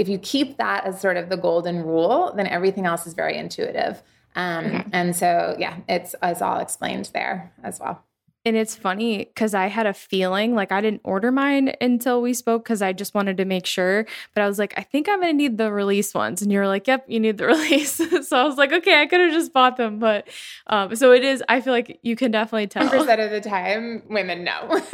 if 0.02 0.08
you 0.08 0.18
keep 0.18 0.56
that 0.56 0.84
as 0.84 1.00
sort 1.00 1.16
of 1.16 1.28
the 1.28 1.36
golden 1.36 1.84
rule, 1.84 2.32
then 2.36 2.48
everything 2.48 2.86
else 2.86 3.06
is 3.06 3.14
very 3.14 3.36
intuitive. 3.38 4.02
Um, 4.34 4.66
okay. 4.66 4.84
And 4.92 5.14
so, 5.14 5.54
yeah, 5.58 5.76
it's, 5.88 6.16
it's 6.20 6.42
all 6.42 6.58
explained 6.58 7.10
there 7.14 7.52
as 7.62 7.78
well. 7.78 8.02
And 8.44 8.56
it's 8.56 8.74
funny 8.74 9.18
because 9.18 9.54
I 9.54 9.68
had 9.68 9.86
a 9.86 9.94
feeling 9.94 10.54
like 10.54 10.72
I 10.72 10.80
didn't 10.80 11.02
order 11.04 11.30
mine 11.30 11.74
until 11.80 12.20
we 12.20 12.34
spoke 12.34 12.64
because 12.64 12.82
I 12.82 12.92
just 12.92 13.14
wanted 13.14 13.36
to 13.36 13.44
make 13.44 13.66
sure. 13.66 14.04
But 14.34 14.42
I 14.42 14.48
was 14.48 14.58
like, 14.58 14.74
I 14.76 14.82
think 14.82 15.08
I'm 15.08 15.20
going 15.20 15.32
to 15.32 15.36
need 15.36 15.58
the 15.58 15.70
release 15.70 16.12
ones. 16.12 16.42
And 16.42 16.50
you're 16.50 16.66
like, 16.66 16.88
yep, 16.88 17.04
you 17.06 17.20
need 17.20 17.38
the 17.38 17.46
release. 17.52 17.92
so 18.28 18.36
I 18.36 18.44
was 18.44 18.56
like, 18.56 18.72
okay, 18.72 19.00
I 19.00 19.06
could 19.06 19.20
have 19.20 19.32
just 19.32 19.52
bought 19.52 19.76
them. 19.76 20.00
But 20.00 20.26
um, 20.66 20.96
so 20.96 21.12
it 21.12 21.22
is, 21.22 21.42
I 21.48 21.60
feel 21.60 21.72
like 21.72 22.00
you 22.02 22.16
can 22.16 22.32
definitely 22.32 22.66
tell. 22.66 22.88
100% 22.88 23.24
of 23.24 23.30
the 23.30 23.40
time, 23.40 24.02
women 24.08 24.44
know. 24.44 24.80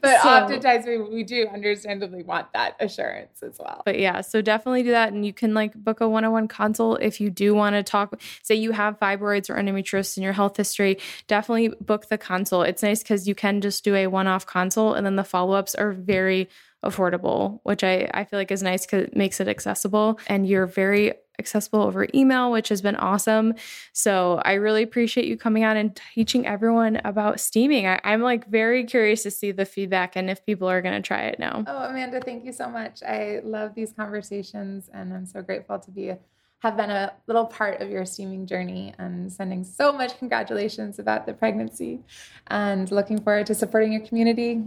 But 0.00 0.22
so, 0.22 0.28
oftentimes 0.28 0.86
we, 0.86 0.98
we 0.98 1.24
do 1.24 1.48
understandably 1.52 2.22
want 2.22 2.52
that 2.52 2.76
assurance 2.80 3.42
as 3.42 3.58
well. 3.58 3.82
But 3.84 3.98
yeah, 3.98 4.20
so 4.20 4.40
definitely 4.40 4.82
do 4.82 4.90
that. 4.90 5.12
And 5.12 5.26
you 5.26 5.32
can 5.32 5.54
like 5.54 5.74
book 5.74 6.00
a 6.00 6.08
one 6.08 6.24
on 6.24 6.32
one 6.32 6.48
consult 6.48 7.02
if 7.02 7.20
you 7.20 7.30
do 7.30 7.54
want 7.54 7.74
to 7.74 7.82
talk, 7.82 8.20
say 8.42 8.54
you 8.54 8.72
have 8.72 8.98
fibroids 8.98 9.50
or 9.50 9.56
endometriosis 9.56 10.16
in 10.16 10.22
your 10.22 10.32
health 10.32 10.56
history, 10.56 10.98
definitely 11.26 11.68
book 11.80 12.08
the 12.08 12.18
consult 12.18 12.59
It's 12.62 12.82
nice 12.82 13.02
because 13.02 13.26
you 13.26 13.34
can 13.34 13.60
just 13.60 13.84
do 13.84 13.94
a 13.94 14.06
one 14.06 14.26
off 14.26 14.46
console 14.46 14.94
and 14.94 15.04
then 15.04 15.16
the 15.16 15.24
follow 15.24 15.54
ups 15.54 15.74
are 15.74 15.92
very 15.92 16.48
affordable, 16.84 17.60
which 17.62 17.84
I, 17.84 18.10
I 18.14 18.24
feel 18.24 18.38
like 18.38 18.50
is 18.50 18.62
nice 18.62 18.86
because 18.86 19.04
it 19.04 19.16
makes 19.16 19.40
it 19.40 19.48
accessible 19.48 20.18
and 20.26 20.48
you're 20.48 20.66
very 20.66 21.12
accessible 21.38 21.82
over 21.82 22.06
email, 22.14 22.52
which 22.52 22.68
has 22.68 22.82
been 22.82 22.96
awesome. 22.96 23.54
So 23.92 24.40
I 24.44 24.54
really 24.54 24.82
appreciate 24.82 25.26
you 25.26 25.36
coming 25.36 25.62
out 25.62 25.76
and 25.76 25.98
teaching 26.14 26.46
everyone 26.46 27.00
about 27.04 27.40
steaming. 27.40 27.86
I, 27.86 27.98
am 28.04 28.22
like 28.22 28.46
very 28.48 28.84
curious 28.84 29.22
to 29.24 29.30
see 29.30 29.50
the 29.50 29.64
feedback 29.64 30.16
and 30.16 30.30
if 30.30 30.44
people 30.46 30.68
are 30.68 30.82
going 30.82 30.94
to 30.94 31.06
try 31.06 31.22
it 31.22 31.38
now. 31.38 31.64
Oh, 31.66 31.84
Amanda, 31.84 32.20
thank 32.20 32.44
you 32.44 32.52
so 32.52 32.68
much. 32.68 33.02
I 33.02 33.40
love 33.42 33.74
these 33.74 33.92
conversations 33.92 34.88
and 34.92 35.12
I'm 35.12 35.26
so 35.26 35.42
grateful 35.42 35.78
to 35.78 35.90
be 35.90 36.12
have 36.60 36.76
been 36.76 36.90
a 36.90 37.12
little 37.26 37.46
part 37.46 37.80
of 37.80 37.90
your 37.90 38.04
steaming 38.04 38.46
journey 38.46 38.94
and 38.98 39.32
sending 39.32 39.64
so 39.64 39.92
much 39.92 40.18
congratulations 40.18 40.98
about 40.98 41.26
the 41.26 41.32
pregnancy 41.32 42.00
and 42.48 42.90
looking 42.90 43.20
forward 43.20 43.46
to 43.46 43.54
supporting 43.54 43.92
your 43.92 44.02
community 44.02 44.62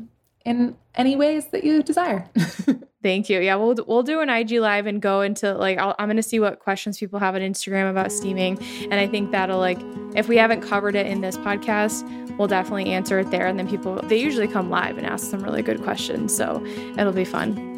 in 0.46 0.76
any 0.96 1.16
ways 1.16 1.48
that 1.48 1.64
you 1.64 1.82
desire. 1.82 2.28
Thank 3.04 3.30
you. 3.30 3.40
Yeah, 3.42 3.56
we'll 3.56 3.76
we'll 3.88 4.04
do 4.04 4.22
an 4.22 4.30
IG 4.30 4.54
live 4.54 4.88
and 4.88 5.02
go 5.02 5.22
into 5.22 5.54
like 5.54 5.78
i 5.78 5.94
am 6.00 6.08
going 6.08 6.16
to 6.16 6.24
see 6.24 6.40
what 6.40 6.60
questions 6.60 6.98
people 6.98 7.20
have 7.20 7.36
on 7.36 7.42
Instagram 7.42 7.90
about 7.90 8.12
steaming, 8.12 8.58
and 8.84 8.96
I 8.96 9.08
think 9.08 9.32
that'll 9.32 9.60
like 9.60 9.80
if 10.16 10.28
we 10.28 10.38
haven't 10.38 10.62
covered 10.62 10.96
it 10.96 11.06
in 11.06 11.22
this 11.22 11.38
podcast, 11.38 12.08
we'll 12.38 12.48
definitely 12.48 12.92
answer 12.92 13.20
it 13.20 13.30
there. 13.30 13.46
And 13.46 13.60
then 13.60 13.70
people 13.70 14.02
they 14.04 14.18
usually 14.18 14.48
come 14.48 14.70
live 14.70 14.98
and 14.98 15.06
ask 15.06 15.30
some 15.30 15.44
really 15.44 15.62
good 15.62 15.82
questions, 15.84 16.36
so 16.36 16.66
it'll 16.98 17.14
be 17.14 17.26
fun. 17.26 17.73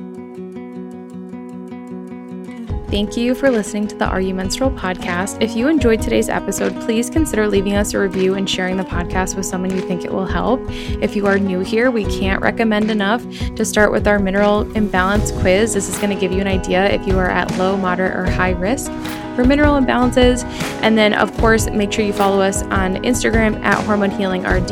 Thank 2.96 3.18
you 3.18 3.36
for 3.36 3.52
listening 3.52 3.86
to 3.86 3.96
the 3.98 4.06
Are 4.06 4.22
You 4.22 4.34
Menstrual 4.34 4.72
podcast. 4.72 5.42
If 5.42 5.54
you 5.54 5.68
enjoyed 5.68 6.02
today's 6.02 6.30
episode, 6.30 6.74
please 6.80 7.10
consider 7.10 7.46
leaving 7.46 7.76
us 7.76 7.94
a 7.94 8.00
review 8.00 8.36
and 8.36 8.50
sharing 8.50 8.78
the 8.78 8.86
podcast 8.86 9.36
with 9.36 9.46
someone 9.46 9.70
you 9.72 9.82
think 9.82 10.06
it 10.06 10.14
will 10.14 10.26
help. 10.26 10.62
If 11.02 11.14
you 11.14 11.28
are 11.28 11.38
new 11.38 11.60
here, 11.60 11.92
we 11.92 12.06
can't 12.06 12.42
recommend 12.42 12.90
enough 12.90 13.22
to 13.58 13.66
start 13.66 13.92
with 13.92 14.08
our 14.08 14.18
mineral 14.18 14.62
imbalance 14.78 15.34
quiz. 15.34 15.74
This 15.74 15.90
is 15.90 15.98
going 15.98 16.12
to 16.12 16.16
give 16.16 16.32
you 16.32 16.40
an 16.40 16.48
idea 16.48 16.90
if 16.90 17.06
you 17.06 17.20
are 17.20 17.30
at 17.30 17.52
low, 17.58 17.76
moderate, 17.76 18.16
or 18.16 18.32
high 18.32 18.52
risk 18.52 18.90
for 19.36 19.44
mineral 19.44 19.80
imbalances. 19.80 20.44
And 20.82 20.98
then, 20.98 21.14
of 21.14 21.36
course, 21.38 21.70
make 21.70 21.92
sure 21.92 22.06
you 22.06 22.14
follow 22.14 22.42
us 22.42 22.64
on 22.64 22.96
Instagram 23.04 23.62
at 23.64 23.84
Hormone 23.86 24.12
Healing 24.12 24.44
RD 24.44 24.72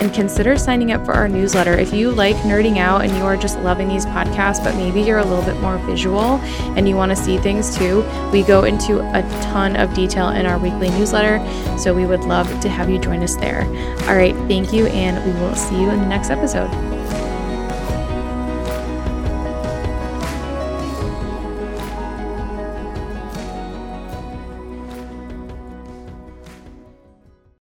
and 0.00 0.12
consider 0.12 0.56
signing 0.56 0.92
up 0.92 1.04
for 1.04 1.12
our 1.12 1.28
newsletter. 1.28 1.72
If 1.72 1.92
you 1.92 2.10
like 2.10 2.36
nerding 2.36 2.78
out 2.78 3.02
and 3.02 3.12
you 3.16 3.24
are 3.24 3.36
just 3.36 3.58
loving 3.60 3.88
these 3.88 4.06
podcasts, 4.06 4.62
but 4.62 4.74
maybe 4.76 5.00
you're 5.00 5.18
a 5.18 5.24
little 5.24 5.44
bit 5.44 5.60
more 5.60 5.78
visual 5.78 6.38
and 6.76 6.88
you 6.88 6.96
want 6.96 7.10
to 7.10 7.16
see 7.16 7.38
things 7.38 7.76
too, 7.76 8.02
we 8.32 8.42
go 8.42 8.64
into 8.64 9.00
a 9.00 9.22
ton 9.42 9.76
of 9.76 9.94
detail 9.94 10.28
in 10.30 10.46
our 10.46 10.58
weekly 10.58 10.90
newsletter. 10.90 11.38
So 11.78 11.94
we 11.94 12.06
would 12.06 12.20
love 12.20 12.48
to 12.60 12.68
have 12.68 12.90
you 12.90 12.98
join 12.98 13.22
us 13.22 13.36
there. 13.36 13.64
All 14.08 14.16
right, 14.16 14.34
thank 14.48 14.72
you, 14.72 14.86
and 14.88 15.24
we 15.24 15.40
will 15.40 15.54
see 15.54 15.80
you 15.80 15.90
in 15.90 16.00
the 16.00 16.06
next 16.06 16.30
episode. 16.30 16.93